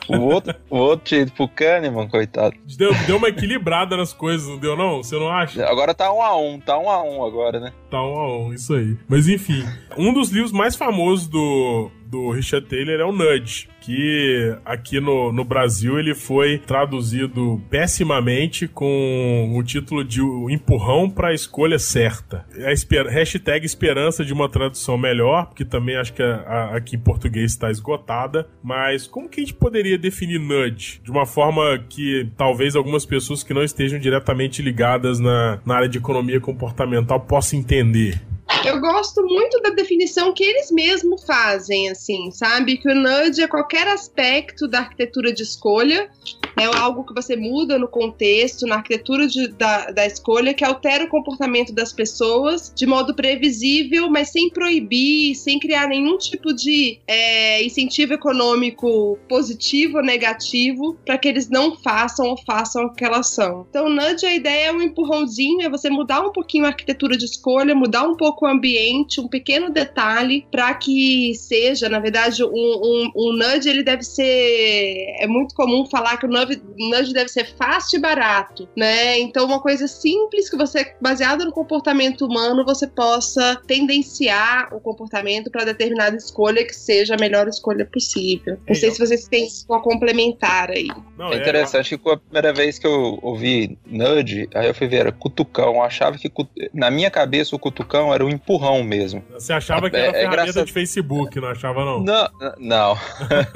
O, 0.08 0.18
outro, 0.18 0.54
o 0.70 0.76
outro 0.76 1.04
tinha 1.04 1.26
pro 1.26 1.48
Kahneman, 1.48 2.08
coitado. 2.08 2.56
Deu, 2.76 2.92
deu 3.06 3.16
uma 3.16 3.28
equilibrada 3.28 3.96
nas 3.96 4.12
coisas, 4.12 4.48
não 4.48 4.58
deu, 4.58 4.76
não? 4.76 5.02
Você 5.02 5.16
não 5.16 5.28
acha? 5.28 5.66
Agora 5.66 5.94
tá 5.94 6.12
um 6.12 6.22
a 6.22 6.36
um, 6.36 6.60
tá 6.60 6.78
um 6.78 6.88
a 6.88 7.02
um 7.02 7.24
agora, 7.24 7.60
né? 7.60 7.72
Tá 7.90 8.02
um 8.02 8.18
a 8.18 8.38
um, 8.38 8.52
isso 8.52 8.74
aí. 8.74 8.96
Mas 9.08 9.28
enfim, 9.28 9.64
um 9.96 10.12
dos 10.12 10.30
livros 10.30 10.52
mais 10.52 10.76
famosos 10.76 11.28
do, 11.28 11.90
do 12.06 12.30
Richard 12.30 12.66
Taylor 12.66 13.00
é 13.00 13.04
o 13.04 13.12
Nudge, 13.12 13.68
que 13.80 14.56
aqui 14.64 15.00
no, 15.00 15.32
no 15.32 15.44
Brasil 15.44 15.98
ele 15.98 16.14
foi 16.14 16.58
traduzido 16.58 17.60
pessimamente 17.68 18.66
com 18.66 19.52
o 19.56 19.62
título 19.62 20.04
de 20.04 20.20
O 20.20 20.50
Empurrão 20.50 21.10
para 21.10 21.28
a 21.28 21.34
Escolha 21.34 21.78
Certa. 21.78 22.46
A 22.64 22.72
esper 22.72 23.06
hashtag 23.06 23.64
esperança 23.64 24.24
de 24.24 24.32
uma 24.32 24.48
tradução 24.48 24.96
melhor, 24.96 25.46
porque 25.46 25.64
também 25.64 25.96
acho 25.96 26.12
que 26.12 26.22
a, 26.22 26.36
a, 26.36 26.76
aqui 26.76 26.96
em 26.96 27.00
português 27.00 27.52
está 27.52 27.70
esgotada, 27.70 28.48
mas 28.62 29.06
como 29.06 29.28
que 29.28 29.40
a 29.40 29.44
gente 29.44 29.54
poderia 29.54 29.98
definir 29.98 30.38
Nudge 30.38 31.00
de 31.02 31.10
uma 31.10 31.26
forma 31.26 31.78
que 31.88 32.28
talvez 32.36 32.76
algumas 32.76 33.04
pessoas 33.04 33.42
que 33.42 33.54
não 33.54 33.62
estejam 33.62 33.98
diretamente 33.98 34.62
ligadas 34.62 35.18
na, 35.18 35.60
na 35.64 35.76
área 35.76 35.88
de 35.88 35.98
economia 35.98 36.40
comportamental 36.40 37.20
possam 37.20 37.58
entender? 37.58 38.20
Eu 38.64 38.80
gosto 38.80 39.22
muito 39.24 39.60
da 39.60 39.70
definição 39.70 40.32
que 40.32 40.44
eles 40.44 40.70
mesmos 40.70 41.24
fazem, 41.24 41.88
assim, 41.88 42.30
sabe? 42.30 42.76
Que 42.76 42.88
o 42.88 42.94
nudge 42.94 43.42
é 43.42 43.48
qualquer 43.48 43.88
aspecto 43.88 44.68
da 44.68 44.80
arquitetura 44.80 45.32
de 45.32 45.42
escolha, 45.42 46.10
é 46.58 46.64
algo 46.64 47.04
que 47.04 47.14
você 47.14 47.36
muda 47.36 47.78
no 47.78 47.86
contexto, 47.86 48.66
na 48.66 48.76
arquitetura 48.76 49.26
de, 49.26 49.48
da, 49.48 49.90
da 49.90 50.06
escolha, 50.06 50.54
que 50.54 50.64
altera 50.64 51.04
o 51.04 51.08
comportamento 51.08 51.72
das 51.72 51.92
pessoas 51.92 52.72
de 52.74 52.86
modo 52.86 53.14
previsível, 53.14 54.08
mas 54.08 54.30
sem 54.30 54.48
proibir, 54.48 55.34
sem 55.34 55.58
criar 55.58 55.88
nenhum 55.88 56.16
tipo 56.16 56.54
de 56.54 56.98
é, 57.06 57.62
incentivo 57.62 58.14
econômico 58.14 59.18
positivo 59.28 59.98
ou 59.98 60.04
negativo 60.04 60.96
para 61.04 61.18
que 61.18 61.28
eles 61.28 61.50
não 61.50 61.76
façam 61.76 62.26
ou 62.26 62.36
façam 62.44 62.86
aquela 62.86 63.18
ação. 63.18 63.66
Então, 63.68 63.88
nudge, 63.88 64.24
a 64.24 64.34
ideia 64.34 64.68
é 64.68 64.72
um 64.72 64.82
empurrãozinho, 64.82 65.62
é 65.62 65.68
você 65.68 65.90
mudar 65.90 66.20
um 66.20 66.32
pouquinho 66.32 66.64
a 66.64 66.68
arquitetura 66.68 67.16
de 67.16 67.24
escolha, 67.24 67.74
mudar 67.74 68.04
um 68.04 68.16
pouco 68.16 68.35
o 68.44 68.48
ambiente, 68.48 69.20
um 69.20 69.28
pequeno 69.28 69.70
detalhe 69.70 70.46
para 70.50 70.74
que 70.74 71.34
seja, 71.34 71.88
na 71.88 71.98
verdade, 71.98 72.44
um, 72.44 72.48
um, 72.48 73.10
um, 73.16 73.32
nudge 73.32 73.68
ele 73.68 73.82
deve 73.82 74.02
ser. 74.02 75.16
É 75.18 75.26
muito 75.26 75.54
comum 75.54 75.86
falar 75.86 76.16
que 76.16 76.26
o 76.26 76.28
nudge 76.28 77.12
deve 77.12 77.28
ser 77.28 77.46
fácil 77.56 77.98
e 77.98 78.00
barato, 78.00 78.68
né? 78.76 79.18
Então, 79.18 79.46
uma 79.46 79.60
coisa 79.60 79.88
simples 79.88 80.50
que 80.50 80.56
você, 80.56 80.94
baseada 81.00 81.44
no 81.44 81.52
comportamento 81.52 82.26
humano, 82.26 82.64
você 82.64 82.86
possa 82.86 83.60
tendenciar 83.66 84.74
o 84.74 84.80
comportamento 84.80 85.50
para 85.50 85.64
determinada 85.64 86.16
escolha 86.16 86.64
que 86.64 86.74
seja 86.74 87.14
a 87.14 87.18
melhor 87.18 87.48
escolha 87.48 87.86
possível. 87.86 88.58
Não 88.66 88.74
sei 88.74 88.90
se 88.90 88.98
vocês 88.98 89.28
têm 89.28 89.46
uma 89.68 89.80
complementar 89.80 90.70
aí. 90.70 90.88
Não, 91.16 91.32
é 91.32 91.36
interessante 91.36 91.96
que 91.96 92.10
a 92.10 92.16
primeira 92.16 92.52
vez 92.52 92.78
que 92.78 92.86
eu 92.86 93.18
ouvi 93.22 93.78
nudge, 93.86 94.48
aí 94.54 94.66
eu 94.66 94.74
fui 94.74 94.86
ver, 94.86 94.96
era 94.96 95.12
cutucão. 95.12 95.74
Eu 95.74 95.82
achava 95.82 96.18
que 96.18 96.30
na 96.74 96.90
minha 96.90 97.10
cabeça 97.10 97.54
o 97.54 97.58
cutucão 97.58 98.12
era 98.12 98.24
o 98.26 98.28
empurrão 98.30 98.82
mesmo. 98.82 99.24
Você 99.32 99.52
achava 99.52 99.88
que 99.88 99.96
era 99.96 100.16
é, 100.16 100.24
é 100.24 100.30
ferramenta 100.30 100.64
de 100.64 100.72
Facebook, 100.72 101.40
não 101.40 101.48
achava 101.48 101.84
não? 101.84 102.02
Não, 102.02 102.28
não. 102.58 102.98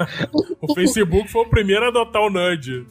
o 0.61 0.73
Facebook 0.73 1.29
foi 1.29 1.41
o 1.41 1.49
primeiro 1.49 1.85
a 1.85 1.87
adotar 1.89 2.21
o 2.21 2.29
nudge. 2.29 2.85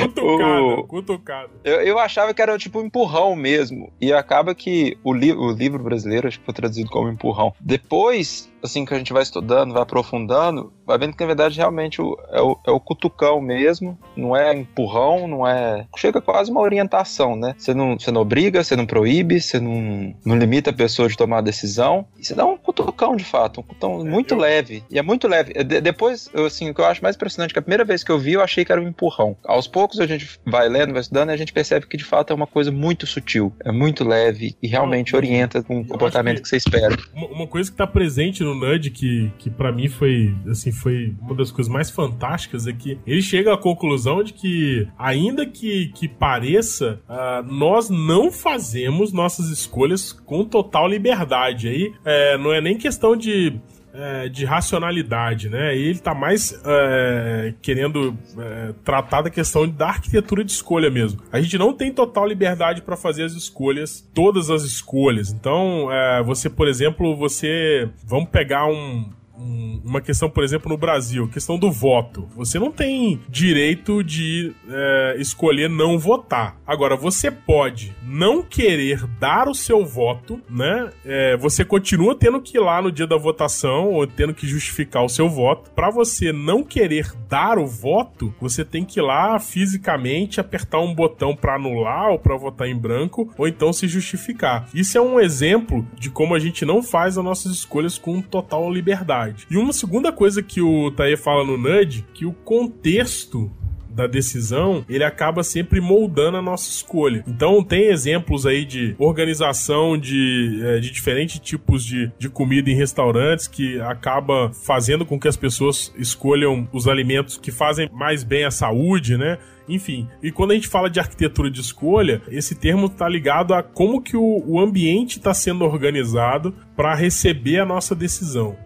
Cutucado, 0.00 0.64
o... 0.80 0.84
cutucado. 0.84 1.50
Eu, 1.64 1.80
eu 1.82 1.98
achava 1.98 2.32
que 2.32 2.42
era 2.42 2.56
tipo 2.58 2.80
um 2.80 2.86
empurrão 2.86 3.36
mesmo. 3.36 3.92
E 4.00 4.12
acaba 4.12 4.54
que 4.54 4.98
o, 5.04 5.12
li 5.12 5.32
o 5.32 5.50
livro 5.52 5.82
brasileiro, 5.82 6.28
acho 6.28 6.38
que 6.38 6.44
foi 6.44 6.54
traduzido 6.54 6.90
como 6.90 7.08
empurrão. 7.08 7.54
Depois 7.60 8.50
assim, 8.62 8.84
que 8.84 8.94
a 8.94 8.98
gente 8.98 9.12
vai 9.12 9.22
estudando, 9.22 9.72
vai 9.72 9.82
aprofundando, 9.82 10.72
vai 10.86 10.98
vendo 10.98 11.14
que 11.14 11.22
na 11.22 11.26
verdade 11.26 11.56
realmente 11.56 12.00
o, 12.00 12.16
é, 12.30 12.40
o, 12.40 12.58
é 12.66 12.70
o 12.70 12.80
cutucão 12.80 13.40
mesmo, 13.40 13.98
não 14.16 14.36
é 14.36 14.54
empurrão, 14.54 15.28
não 15.28 15.46
é. 15.46 15.86
Chega 15.96 16.20
quase 16.20 16.50
uma 16.50 16.60
orientação, 16.60 17.36
né? 17.36 17.54
Você 17.58 17.74
não, 17.74 17.98
você 17.98 18.10
não 18.10 18.20
obriga, 18.20 18.62
você 18.62 18.76
não 18.76 18.86
proíbe, 18.86 19.40
você 19.40 19.60
não, 19.60 20.14
não 20.24 20.36
limita 20.36 20.70
a 20.70 20.72
pessoa 20.72 21.08
de 21.08 21.16
tomar 21.16 21.38
a 21.38 21.42
decisão, 21.42 22.06
e 22.18 22.24
você 22.24 22.34
dá 22.34 22.46
um 22.46 22.56
cutucão 22.56 23.16
de 23.16 23.24
fato, 23.24 23.60
um 23.60 23.62
cutucão 23.62 24.00
é, 24.00 24.04
muito 24.04 24.34
eu... 24.34 24.38
leve. 24.38 24.82
E 24.90 24.98
é 24.98 25.02
muito 25.02 25.28
leve. 25.28 25.52
De, 25.64 25.80
depois, 25.80 26.30
assim, 26.34 26.70
o 26.70 26.74
que 26.74 26.80
eu 26.80 26.86
acho 26.86 27.02
mais 27.02 27.16
impressionante 27.16 27.50
é 27.50 27.54
que 27.54 27.58
a 27.58 27.62
primeira 27.62 27.84
vez 27.84 28.02
que 28.02 28.10
eu 28.10 28.18
vi, 28.18 28.32
eu 28.32 28.42
achei 28.42 28.64
que 28.64 28.72
era 28.72 28.80
um 28.80 28.88
empurrão. 28.88 29.36
Aos 29.44 29.66
poucos 29.66 30.00
a 30.00 30.06
gente 30.06 30.38
vai 30.44 30.68
lendo, 30.68 30.92
vai 30.92 31.00
estudando, 31.00 31.30
e 31.30 31.32
a 31.32 31.36
gente 31.36 31.52
percebe 31.52 31.86
que 31.86 31.96
de 31.96 32.04
fato 32.04 32.32
é 32.32 32.36
uma 32.36 32.46
coisa 32.46 32.70
muito 32.70 33.06
sutil, 33.06 33.52
é 33.64 33.72
muito 33.72 34.04
leve 34.04 34.56
e 34.62 34.68
realmente 34.68 35.14
orienta 35.14 35.62
com 35.62 35.80
o 35.80 35.86
comportamento 35.86 36.36
que, 36.36 36.42
que, 36.42 36.48
você 36.48 36.56
espera. 36.56 36.96
Uma, 37.14 37.26
uma 37.28 37.46
coisa 37.46 37.70
que 37.70 37.74
está 37.74 37.86
presente 37.86 38.42
no 38.42 38.47
Nudge 38.54 38.90
que, 38.90 39.30
que 39.38 39.50
para 39.50 39.72
mim 39.72 39.88
foi 39.88 40.34
assim 40.48 40.72
foi 40.72 41.14
uma 41.20 41.34
das 41.34 41.50
coisas 41.50 41.72
mais 41.72 41.90
fantásticas 41.90 42.66
é 42.66 42.72
que 42.72 42.98
ele 43.06 43.22
chega 43.22 43.52
à 43.52 43.58
conclusão 43.58 44.22
de 44.22 44.32
que 44.32 44.86
ainda 44.98 45.46
que, 45.46 45.88
que 45.94 46.08
pareça 46.08 47.00
uh, 47.08 47.42
nós 47.52 47.90
não 47.90 48.30
fazemos 48.30 49.12
nossas 49.12 49.48
escolhas 49.50 50.12
com 50.12 50.44
total 50.44 50.88
liberdade. 50.88 51.68
Aí 51.68 51.92
é, 52.04 52.38
não 52.38 52.52
é 52.52 52.60
nem 52.60 52.76
questão 52.76 53.16
de 53.16 53.58
é, 53.92 54.28
de 54.28 54.44
racionalidade, 54.44 55.48
né? 55.48 55.76
E 55.76 55.88
ele 55.88 55.98
tá 55.98 56.14
mais 56.14 56.58
é, 56.64 57.54
querendo 57.60 58.16
é, 58.38 58.72
tratar 58.84 59.22
da 59.22 59.30
questão 59.30 59.68
da 59.68 59.88
arquitetura 59.88 60.44
de 60.44 60.52
escolha 60.52 60.90
mesmo. 60.90 61.20
A 61.32 61.40
gente 61.40 61.56
não 61.58 61.72
tem 61.72 61.92
total 61.92 62.26
liberdade 62.26 62.82
para 62.82 62.96
fazer 62.96 63.24
as 63.24 63.32
escolhas, 63.32 64.06
todas 64.14 64.50
as 64.50 64.62
escolhas. 64.62 65.32
Então, 65.32 65.90
é, 65.92 66.22
você, 66.22 66.48
por 66.48 66.68
exemplo, 66.68 67.16
você. 67.16 67.88
Vamos 68.04 68.30
pegar 68.30 68.66
um, 68.66 69.10
uma 69.38 70.00
questão, 70.00 70.28
por 70.28 70.42
exemplo, 70.42 70.68
no 70.68 70.76
Brasil, 70.76 71.28
questão 71.28 71.58
do 71.58 71.70
voto. 71.70 72.28
Você 72.36 72.58
não 72.58 72.70
tem 72.70 73.20
direito 73.28 74.02
de 74.02 74.52
é, 74.68 75.16
escolher 75.18 75.68
não 75.68 75.98
votar. 75.98 76.56
Agora, 76.66 76.96
você 76.96 77.30
pode 77.30 77.94
não 78.02 78.42
querer 78.42 79.06
dar 79.18 79.48
o 79.48 79.54
seu 79.54 79.84
voto, 79.84 80.40
né? 80.48 80.90
É, 81.04 81.36
você 81.36 81.64
continua 81.64 82.14
tendo 82.14 82.40
que 82.40 82.56
ir 82.56 82.60
lá 82.60 82.82
no 82.82 82.90
dia 82.90 83.06
da 83.06 83.16
votação 83.16 83.92
ou 83.92 84.06
tendo 84.06 84.34
que 84.34 84.46
justificar 84.46 85.04
o 85.04 85.08
seu 85.08 85.28
voto. 85.28 85.70
Para 85.70 85.90
você 85.90 86.32
não 86.32 86.62
querer 86.62 87.12
dar 87.28 87.58
o 87.58 87.66
voto, 87.66 88.34
você 88.40 88.64
tem 88.64 88.84
que 88.84 88.98
ir 88.98 89.02
lá 89.02 89.38
fisicamente 89.38 90.40
apertar 90.40 90.80
um 90.80 90.94
botão 90.94 91.34
para 91.36 91.54
anular 91.54 92.10
ou 92.10 92.18
para 92.18 92.36
votar 92.36 92.68
em 92.68 92.76
branco 92.76 93.32
ou 93.36 93.46
então 93.46 93.72
se 93.72 93.86
justificar. 93.86 94.68
Isso 94.74 94.98
é 94.98 95.00
um 95.00 95.20
exemplo 95.20 95.86
de 95.94 96.10
como 96.10 96.34
a 96.34 96.38
gente 96.38 96.64
não 96.64 96.82
faz 96.82 97.18
as 97.18 97.24
nossas 97.24 97.52
escolhas 97.52 97.98
com 97.98 98.20
total 98.20 98.70
liberdade 98.72 99.27
E 99.50 99.56
uma 99.56 99.72
segunda 99.72 100.12
coisa 100.12 100.42
que 100.42 100.60
o 100.60 100.90
Tae 100.90 101.16
fala 101.16 101.44
no 101.44 101.56
Nudge, 101.56 102.04
que 102.14 102.26
o 102.26 102.32
contexto 102.32 103.50
da 103.98 104.06
decisão, 104.06 104.84
ele 104.88 105.02
acaba 105.02 105.42
sempre 105.42 105.80
moldando 105.80 106.36
a 106.36 106.42
nossa 106.42 106.70
escolha. 106.70 107.24
Então, 107.26 107.64
tem 107.64 107.86
exemplos 107.86 108.46
aí 108.46 108.64
de 108.64 108.94
organização 108.96 109.98
de, 109.98 110.60
é, 110.62 110.78
de 110.78 110.92
diferentes 110.92 111.40
tipos 111.40 111.84
de, 111.84 112.10
de 112.16 112.28
comida 112.28 112.70
em 112.70 112.74
restaurantes 112.74 113.48
que 113.48 113.80
acaba 113.80 114.52
fazendo 114.52 115.04
com 115.04 115.18
que 115.18 115.26
as 115.26 115.36
pessoas 115.36 115.92
escolham 115.98 116.68
os 116.72 116.86
alimentos 116.86 117.36
que 117.36 117.50
fazem 117.50 117.90
mais 117.92 118.22
bem 118.22 118.44
à 118.44 118.52
saúde, 118.52 119.16
né? 119.18 119.36
Enfim, 119.68 120.08
e 120.22 120.30
quando 120.30 120.52
a 120.52 120.54
gente 120.54 120.68
fala 120.68 120.88
de 120.88 120.98
arquitetura 120.98 121.50
de 121.50 121.60
escolha, 121.60 122.22
esse 122.28 122.54
termo 122.54 122.86
está 122.86 123.06
ligado 123.08 123.52
a 123.52 123.62
como 123.62 124.00
que 124.00 124.16
o, 124.16 124.42
o 124.46 124.60
ambiente 124.60 125.18
está 125.18 125.34
sendo 125.34 125.64
organizado 125.64 126.54
para 126.76 126.94
receber 126.94 127.58
a 127.58 127.66
nossa 127.66 127.94
decisão. 127.94 128.56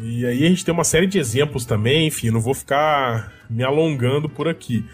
E 0.00 0.24
aí 0.24 0.44
a 0.44 0.48
gente 0.48 0.64
tem 0.64 0.72
uma 0.72 0.84
série 0.84 1.06
de 1.06 1.18
exemplos 1.18 1.64
também, 1.64 2.06
enfim, 2.06 2.30
não 2.30 2.40
vou 2.40 2.54
ficar 2.54 3.32
me 3.50 3.64
alongando 3.64 4.28
por 4.28 4.46
aqui. 4.46 4.84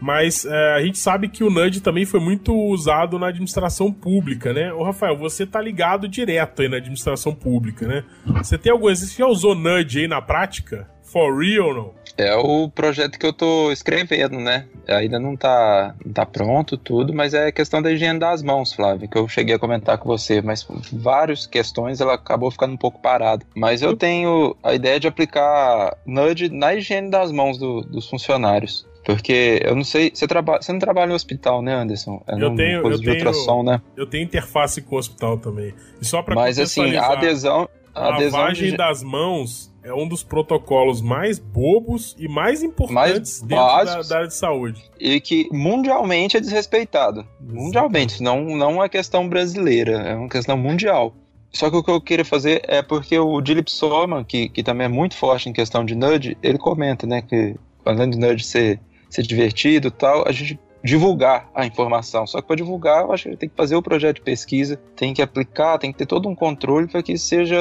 Mas 0.00 0.44
é, 0.44 0.74
a 0.74 0.82
gente 0.82 0.98
sabe 0.98 1.28
que 1.28 1.42
o 1.42 1.50
NUD 1.50 1.80
também 1.80 2.04
foi 2.04 2.20
muito 2.20 2.54
usado 2.54 3.18
na 3.18 3.28
administração 3.28 3.92
pública, 3.92 4.52
né? 4.52 4.72
Ô, 4.72 4.82
Rafael, 4.82 5.16
você 5.16 5.46
tá 5.46 5.60
ligado 5.60 6.08
direto 6.08 6.62
aí 6.62 6.68
na 6.68 6.76
administração 6.76 7.34
pública, 7.34 7.86
né? 7.86 8.04
Você 8.38 8.58
tem 8.58 8.70
algum... 8.70 8.88
Você 8.88 9.06
já 9.06 9.26
usou 9.26 9.54
NUD 9.54 10.00
aí 10.00 10.08
na 10.08 10.20
prática? 10.20 10.88
For 11.02 11.38
real 11.38 11.68
ou 11.68 11.74
não? 11.74 11.94
É 12.18 12.34
o 12.34 12.68
projeto 12.70 13.18
que 13.18 13.26
eu 13.26 13.32
tô 13.32 13.70
escrevendo, 13.70 14.40
né? 14.40 14.66
Ainda 14.88 15.18
não 15.18 15.36
tá, 15.36 15.94
não 16.04 16.12
tá 16.12 16.24
pronto 16.24 16.76
tudo, 16.78 17.12
mas 17.12 17.34
é 17.34 17.52
questão 17.52 17.82
da 17.82 17.92
higiene 17.92 18.18
das 18.18 18.42
mãos, 18.42 18.72
Flávio, 18.72 19.08
que 19.08 19.18
eu 19.18 19.28
cheguei 19.28 19.54
a 19.54 19.58
comentar 19.58 19.98
com 19.98 20.08
você, 20.08 20.40
mas 20.40 20.66
várias 20.92 21.46
questões 21.46 22.00
ela 22.00 22.14
acabou 22.14 22.50
ficando 22.50 22.72
um 22.72 22.78
pouco 22.78 23.00
parada. 23.00 23.44
Mas 23.54 23.82
eu 23.82 23.94
tenho 23.94 24.56
a 24.62 24.74
ideia 24.74 24.98
de 24.98 25.06
aplicar 25.06 25.96
nudge 26.06 26.48
na 26.48 26.74
higiene 26.74 27.10
das 27.10 27.30
mãos 27.30 27.58
do, 27.58 27.82
dos 27.82 28.08
funcionários. 28.08 28.86
Porque 29.06 29.60
eu 29.64 29.76
não 29.76 29.84
sei, 29.84 30.10
você, 30.12 30.26
trabalha, 30.26 30.60
você 30.60 30.72
não 30.72 30.80
trabalha 30.80 31.06
no 31.06 31.14
hospital, 31.14 31.62
né, 31.62 31.72
Anderson? 31.72 32.20
É 32.26 32.34
eu 32.34 32.52
tenho, 32.56 32.84
eu 32.84 32.98
tenho, 32.98 33.12
ultrassom, 33.12 33.62
né? 33.62 33.80
Eu 33.96 34.04
tenho 34.04 34.24
interface 34.24 34.82
com 34.82 34.96
o 34.96 34.98
hospital 34.98 35.38
também. 35.38 35.72
E 36.02 36.04
só 36.04 36.22
para 36.22 36.34
Mas 36.34 36.58
assim, 36.58 36.96
a 36.96 37.12
adesão, 37.12 37.68
a, 37.94 38.16
adesão 38.16 38.40
lavagem 38.40 38.72
de... 38.72 38.76
das 38.76 39.04
mãos 39.04 39.72
é 39.84 39.94
um 39.94 40.08
dos 40.08 40.24
protocolos 40.24 41.00
mais 41.00 41.38
bobos 41.38 42.16
e 42.18 42.26
mais 42.26 42.64
importantes 42.64 43.42
mais 43.42 43.48
dentro 43.48 44.02
da, 44.02 44.02
da, 44.02 44.16
área 44.16 44.26
de 44.26 44.34
saúde. 44.34 44.82
E 44.98 45.20
que 45.20 45.48
mundialmente 45.52 46.36
é 46.36 46.40
desrespeitado. 46.40 47.24
Mundialmente, 47.40 48.20
não, 48.20 48.56
não 48.56 48.82
é 48.82 48.88
questão 48.88 49.28
brasileira, 49.28 49.98
é 49.98 50.16
uma 50.16 50.28
questão 50.28 50.56
mundial. 50.56 51.14
Só 51.52 51.70
que 51.70 51.76
o 51.76 51.82
que 51.84 51.90
eu 51.92 52.00
queria 52.00 52.24
fazer 52.24 52.60
é 52.66 52.82
porque 52.82 53.16
o 53.16 53.40
Dilip 53.40 53.70
Soman, 53.70 54.24
que, 54.24 54.48
que 54.48 54.64
também 54.64 54.86
é 54.86 54.88
muito 54.88 55.16
forte 55.16 55.48
em 55.48 55.52
questão 55.52 55.84
de 55.84 55.94
nudge, 55.94 56.36
ele 56.42 56.58
comenta, 56.58 57.06
né, 57.06 57.22
que 57.22 57.54
além 57.84 58.10
do 58.10 58.18
nudge 58.18 58.44
ser, 58.44 58.80
ser 59.16 59.26
divertido 59.26 59.90
tal, 59.90 60.26
a 60.26 60.32
gente 60.32 60.58
divulgar 60.82 61.50
a 61.54 61.66
informação. 61.66 62.26
Só 62.26 62.40
que 62.40 62.46
para 62.46 62.56
divulgar, 62.56 63.02
eu 63.02 63.12
acho 63.12 63.24
que 63.24 63.28
ele 63.30 63.36
tem 63.36 63.48
que 63.48 63.56
fazer 63.56 63.76
o 63.76 63.82
projeto 63.82 64.16
de 64.16 64.22
pesquisa, 64.22 64.80
tem 64.94 65.12
que 65.12 65.22
aplicar, 65.22 65.78
tem 65.78 65.92
que 65.92 65.98
ter 65.98 66.06
todo 66.06 66.28
um 66.28 66.34
controle 66.34 66.86
para 66.86 67.02
que 67.02 67.16
seja 67.18 67.56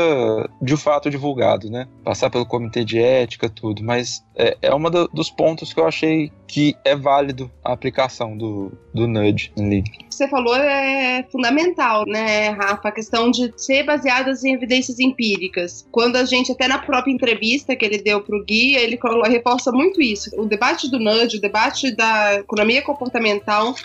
de 0.62 0.78
fato 0.78 1.10
divulgado, 1.10 1.70
né? 1.70 1.88
Passar 2.04 2.30
pelo 2.30 2.46
comitê 2.46 2.84
de 2.84 3.00
ética, 3.00 3.50
tudo. 3.50 3.84
Mas 3.84 4.24
é, 4.36 4.58
é 4.62 4.76
um 4.76 4.82
dos 5.14 5.30
pontos 5.30 5.74
que 5.74 5.80
eu 5.80 5.88
achei 5.88 6.32
que 6.48 6.76
é 6.84 6.96
válido 6.96 7.52
a 7.64 7.74
aplicação 7.74 8.38
do, 8.38 8.72
do 8.94 9.08
nudge 9.08 9.52
ali. 9.58 9.84
Você 10.10 10.28
falou 10.28 10.56
é 10.56 11.26
fundamental, 11.32 12.06
né, 12.06 12.50
Rafa? 12.50 12.90
A 12.90 12.92
questão 12.92 13.32
de 13.32 13.52
ser 13.58 13.84
baseadas 13.84 14.44
em 14.44 14.54
evidências 14.54 15.00
empíricas. 15.00 15.88
Quando 15.92 16.16
a 16.18 16.26
gente, 16.26 16.52
até 16.52 16.68
na 16.68 16.80
própria 16.80 17.12
entrevista 17.12 17.76
que 17.76 17.84
ele 17.86 17.98
deu 17.98 18.22
para 18.22 18.38
o 18.38 18.44
guia, 18.44 18.80
ele 18.80 19.00
reforça 19.28 19.72
muito 19.72 20.02
isso. 20.02 20.30
O 20.40 20.46
debate 20.46 20.90
do 20.90 21.00
nudge, 21.00 21.38
o 21.38 21.42
debate 21.42 21.96
da 21.96 22.36
economia 22.36 22.82
comportamental, 22.82 23.15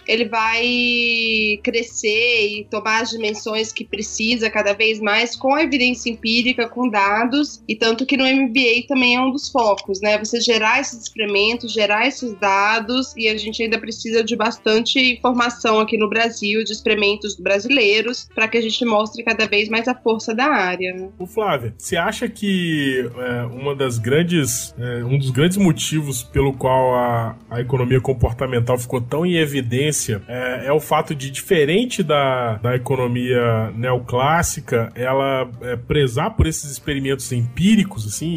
ele 0.06 0.26
vai 0.26 1.58
crescer 1.62 2.48
e 2.48 2.66
tomar 2.70 3.02
as 3.02 3.10
dimensões 3.10 3.72
que 3.72 3.84
precisa 3.84 4.50
cada 4.50 4.72
vez 4.72 5.00
mais 5.00 5.36
com 5.36 5.54
a 5.54 5.62
evidência 5.62 6.10
empírica, 6.10 6.68
com 6.68 6.88
dados, 6.88 7.62
e 7.68 7.74
tanto 7.74 8.06
que 8.06 8.16
no 8.16 8.24
MBA 8.24 8.86
também 8.88 9.16
é 9.16 9.20
um 9.20 9.30
dos 9.30 9.50
focos, 9.50 10.00
né? 10.00 10.18
Você 10.18 10.40
gerar 10.40 10.80
esses 10.80 11.02
experimentos, 11.02 11.72
gerar 11.72 12.06
esses 12.06 12.34
dados, 12.38 13.14
e 13.16 13.28
a 13.28 13.36
gente 13.36 13.62
ainda 13.62 13.78
precisa 13.78 14.22
de 14.22 14.36
bastante 14.36 14.98
informação 14.98 15.80
aqui 15.80 15.96
no 15.96 16.08
Brasil, 16.08 16.64
de 16.64 16.72
experimentos 16.72 17.36
brasileiros, 17.36 18.28
para 18.34 18.48
que 18.48 18.58
a 18.58 18.62
gente 18.62 18.84
mostre 18.84 19.22
cada 19.22 19.46
vez 19.46 19.68
mais 19.68 19.88
a 19.88 19.94
força 19.94 20.34
da 20.34 20.46
área. 20.46 21.10
O 21.18 21.26
Flávio, 21.26 21.74
você 21.76 21.96
acha 21.96 22.28
que 22.28 23.08
é, 23.16 23.44
uma 23.44 23.74
das 23.74 23.98
grandes, 23.98 24.74
é, 24.78 25.04
um 25.04 25.18
dos 25.18 25.30
grandes 25.30 25.56
motivos 25.56 26.22
pelo 26.22 26.52
qual 26.52 26.94
a, 26.94 27.36
a 27.50 27.60
economia 27.60 28.00
comportamental 28.00 28.78
ficou 28.78 29.00
tão 29.10 29.26
em 29.26 29.34
evidência 29.34 30.22
é, 30.28 30.66
é 30.66 30.72
o 30.72 30.78
fato 30.78 31.14
de, 31.14 31.30
diferente 31.30 32.02
da, 32.02 32.54
da 32.54 32.76
economia 32.76 33.72
neoclássica, 33.74 34.90
ela 34.94 35.50
é, 35.62 35.76
prezar 35.76 36.36
por 36.36 36.46
esses 36.46 36.70
experimentos 36.70 37.30
empíricos, 37.32 38.06
assim, 38.06 38.30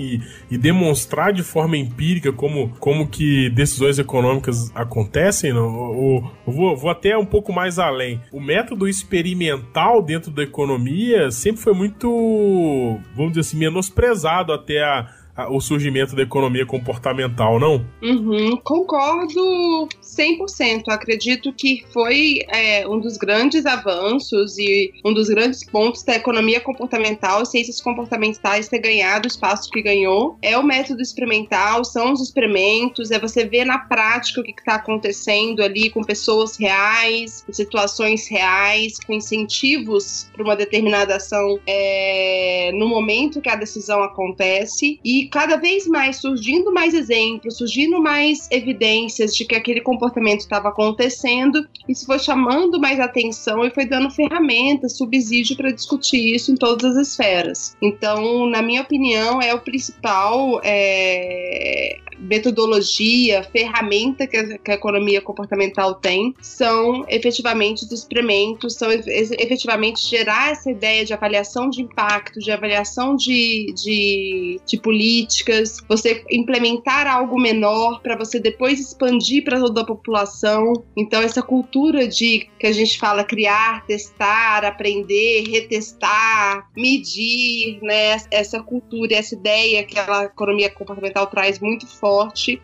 e, 0.50 0.56
e 0.56 0.58
demonstrar 0.58 1.32
de 1.32 1.44
forma 1.44 1.78
empírica 1.78 2.34
como, 2.34 2.70
como 2.80 3.08
que 3.08 3.50
decisões 3.52 4.00
econômicas 4.00 4.72
acontecem, 4.74 5.54
não? 5.54 6.32
Vou, 6.46 6.76
vou 6.76 6.90
até 6.90 7.16
um 7.16 7.26
pouco 7.26 7.54
mais 7.54 7.78
além. 7.78 8.20
O 8.32 8.42
método 8.42 8.88
experimental 8.88 10.02
dentro 10.02 10.32
da 10.32 10.42
economia 10.42 11.30
sempre 11.30 11.62
foi 11.62 11.74
muito, 11.74 13.00
vamos 13.16 13.34
dizer 13.34 13.42
assim, 13.42 13.58
menosprezado 13.58 14.52
até 14.52 14.84
a 14.84 15.23
o 15.50 15.60
surgimento 15.60 16.16
da 16.16 16.22
economia 16.22 16.66
comportamental, 16.66 17.60
não? 17.60 17.86
Uhum, 18.02 18.56
concordo 18.58 19.88
100%. 20.02 20.84
Acredito 20.90 21.52
que 21.54 21.84
foi 21.92 22.40
é, 22.48 22.88
um 22.88 23.00
dos 23.00 23.18
grandes 23.18 23.66
avanços 23.66 24.58
e 24.58 24.94
um 25.04 25.14
dos 25.14 25.30
grandes 25.30 25.64
pontos 25.64 26.04
da 26.04 26.16
economia 26.16 26.60
comportamental, 26.60 27.46
ciências 27.46 27.82
comportamentais 27.82 28.68
ter 28.68 28.80
ganhado 28.80 29.26
o 29.26 29.28
espaço 29.28 29.70
que 29.72 29.82
ganhou. 29.82 30.38
É 30.42 30.58
o 30.58 30.64
método 30.64 31.02
experimental, 31.02 31.84
são 31.84 32.14
os 32.14 32.22
experimentos, 32.22 33.10
é 33.10 33.20
você 33.20 33.46
ver 33.46 33.66
na 33.66 33.80
prática 33.80 34.42
o 34.42 34.44
que 34.44 34.52
está 34.52 34.76
acontecendo 34.76 35.64
ali 35.64 35.90
com 35.90 36.04
pessoas 36.04 36.58
reais, 36.58 37.44
situações 37.52 38.28
reais, 38.28 39.00
com 39.00 39.14
incentivos 39.14 40.30
para 40.34 40.44
uma 40.44 40.56
determinada 40.56 41.16
ação 41.16 41.60
é, 41.66 42.72
no 42.74 42.88
momento 42.88 43.42
que 43.42 43.50
a 43.50 43.56
decisão 43.56 44.04
acontece 44.04 45.00
e 45.04 45.23
cada 45.28 45.58
vez 45.58 45.88
mais 45.88 46.18
surgindo 46.18 46.72
mais 46.72 46.94
exemplos, 46.94 47.58
surgindo 47.58 48.02
mais 48.02 48.48
evidências 48.52 49.36
de 49.36 49.46
que 49.46 49.56
aquele 49.56 49.82
comportamento 49.82 50.42
estava 50.42 50.70
acontecendo, 50.70 51.68
isso 51.88 52.06
foi 52.06 52.20
chamando 52.20 52.80
mais 52.80 53.00
atenção 53.00 53.66
e 53.66 53.70
foi 53.70 53.86
dando 53.86 54.10
ferramentas, 54.10 54.98
subsídio 54.98 55.56
para 55.56 55.72
discutir 55.72 56.36
isso 56.36 56.52
em 56.52 56.56
todas 56.56 56.98
as 56.98 57.08
esferas. 57.08 57.76
Então, 57.82 58.48
na 58.48 58.62
minha 58.62 58.82
opinião, 58.82 59.42
é 59.42 59.54
o 59.54 59.60
principal 59.60 60.60
é, 60.64 62.00
metodologia, 62.20 63.44
ferramenta 63.44 64.28
que 64.28 64.38
a, 64.38 64.58
que 64.58 64.72
a, 64.72 64.74
economia 64.74 65.22
comportamental 65.22 65.96
tem, 65.96 66.34
são 66.42 67.06
efetivamente 67.08 67.84
os 67.84 67.92
experimentos, 67.92 68.76
são 68.76 68.92
efetivamente 68.92 70.06
gerar 70.08 70.52
essa 70.52 70.72
ideia 70.72 71.06
de 71.06 71.14
avaliação 71.14 71.70
de 71.70 71.82
impacto, 71.82 72.40
de 72.40 72.52
avaliação 72.52 73.16
de, 73.16 73.74
de, 73.76 74.60
de 74.66 74.78
políticas, 74.78 75.78
você 75.88 76.24
implementar 76.30 77.08
algo 77.08 77.40
menor 77.40 78.02
para 78.02 78.18
você 78.18 78.40
depois 78.40 78.80
expandir 78.80 79.44
para 79.44 79.60
toda 79.60 79.82
a 79.82 79.86
população. 79.86 80.74
Então, 80.98 81.22
essa 81.22 81.42
cultura 81.42 82.08
de 82.08 82.48
que 82.60 82.68
a 82.68 82.72
gente 82.72 82.98
fala 82.98 83.24
criar, 83.24 83.86
testar, 83.86 84.66
aprender, 84.66 85.44
retestar, 85.50 86.70
medir, 86.76 87.80
né? 87.82 88.18
Essa 88.32 88.62
cultura, 88.62 89.16
essa 89.16 89.36
ideia 89.36 89.84
que 89.84 89.98
a 89.98 90.24
economia 90.24 90.70
comportamental 90.70 91.28
traz 91.28 91.60
muito 91.60 91.88
forte, 91.88 92.13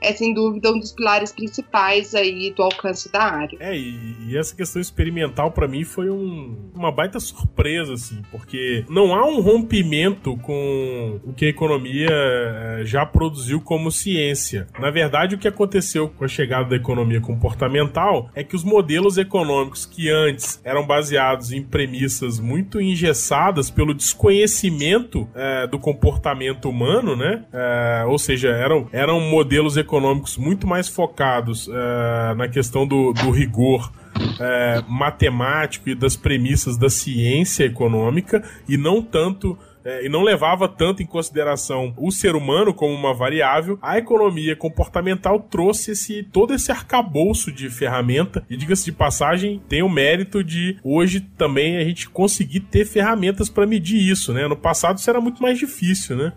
é 0.01 0.13
sem 0.13 0.33
dúvida 0.33 0.71
um 0.71 0.79
dos 0.79 0.91
pilares 0.91 1.31
principais 1.31 2.13
aí 2.15 2.53
do 2.55 2.63
alcance 2.63 3.11
da 3.11 3.23
área. 3.23 3.57
É, 3.59 3.75
e, 3.77 4.15
e 4.27 4.37
essa 4.37 4.55
questão 4.55 4.81
experimental 4.81 5.51
para 5.51 5.67
mim 5.67 5.83
foi 5.83 6.09
um, 6.09 6.71
uma 6.73 6.91
baita 6.91 7.19
surpresa, 7.19 7.93
assim, 7.93 8.21
porque 8.31 8.85
não 8.89 9.13
há 9.15 9.25
um 9.25 9.41
rompimento 9.41 10.37
com 10.37 11.19
o 11.23 11.33
que 11.33 11.45
a 11.45 11.49
economia 11.49 12.09
eh, 12.09 12.81
já 12.85 13.05
produziu 13.05 13.61
como 13.61 13.91
ciência. 13.91 14.67
Na 14.79 14.91
verdade, 14.91 15.35
o 15.35 15.37
que 15.37 15.47
aconteceu 15.47 16.09
com 16.09 16.25
a 16.25 16.27
chegada 16.27 16.69
da 16.69 16.75
economia 16.75 17.21
comportamental 17.21 18.29
é 18.33 18.43
que 18.43 18.55
os 18.55 18.63
modelos 18.63 19.17
econômicos 19.17 19.85
que 19.85 20.09
antes 20.09 20.59
eram 20.63 20.85
baseados 20.85 21.51
em 21.51 21.63
premissas 21.63 22.39
muito 22.39 22.79
engessadas 22.81 23.69
pelo 23.69 23.93
desconhecimento 23.93 25.27
é, 25.35 25.67
do 25.67 25.79
comportamento 25.79 26.69
humano, 26.69 27.15
né? 27.15 27.43
É, 27.51 28.05
ou 28.07 28.17
seja, 28.17 28.49
eram, 28.49 28.87
eram 28.91 29.19
modelos 29.29 29.77
econômicos 29.77 30.37
muito 30.37 30.67
mais 30.67 30.87
focados 30.87 31.69
é, 31.69 32.33
na 32.35 32.47
questão 32.47 32.85
do, 32.85 33.13
do 33.13 33.29
rigor 33.29 33.91
é, 34.39 34.83
matemático 34.87 35.89
e 35.89 35.95
das 35.95 36.15
premissas 36.15 36.77
da 36.77 36.89
ciência 36.89 37.63
econômica 37.63 38.43
e 38.67 38.77
não 38.77 39.01
tanto 39.01 39.57
é, 39.83 40.05
e 40.05 40.09
não 40.09 40.23
levava 40.23 40.67
tanto 40.67 41.01
em 41.01 41.05
consideração 41.05 41.93
o 41.97 42.11
ser 42.11 42.35
humano 42.35 42.73
como 42.73 42.93
uma 42.93 43.13
variável, 43.13 43.79
a 43.81 43.97
economia 43.97 44.55
comportamental 44.55 45.39
trouxe 45.39 45.91
esse 45.91 46.23
todo 46.23 46.53
esse 46.53 46.71
arcabouço 46.71 47.51
de 47.51 47.69
ferramenta 47.69 48.43
e 48.49 48.57
diga-se 48.57 48.85
de 48.85 48.91
passagem 48.91 49.61
tem 49.69 49.81
o 49.81 49.89
mérito 49.89 50.43
de 50.43 50.77
hoje 50.83 51.21
também 51.21 51.77
a 51.77 51.83
gente 51.83 52.09
conseguir 52.09 52.59
ter 52.61 52.85
ferramentas 52.85 53.49
para 53.49 53.65
medir 53.65 53.99
isso, 53.99 54.33
né? 54.33 54.47
No 54.47 54.57
passado 54.57 54.97
isso 54.97 55.09
era 55.09 55.21
muito 55.21 55.41
mais 55.41 55.57
difícil, 55.57 56.17
né? 56.17 56.33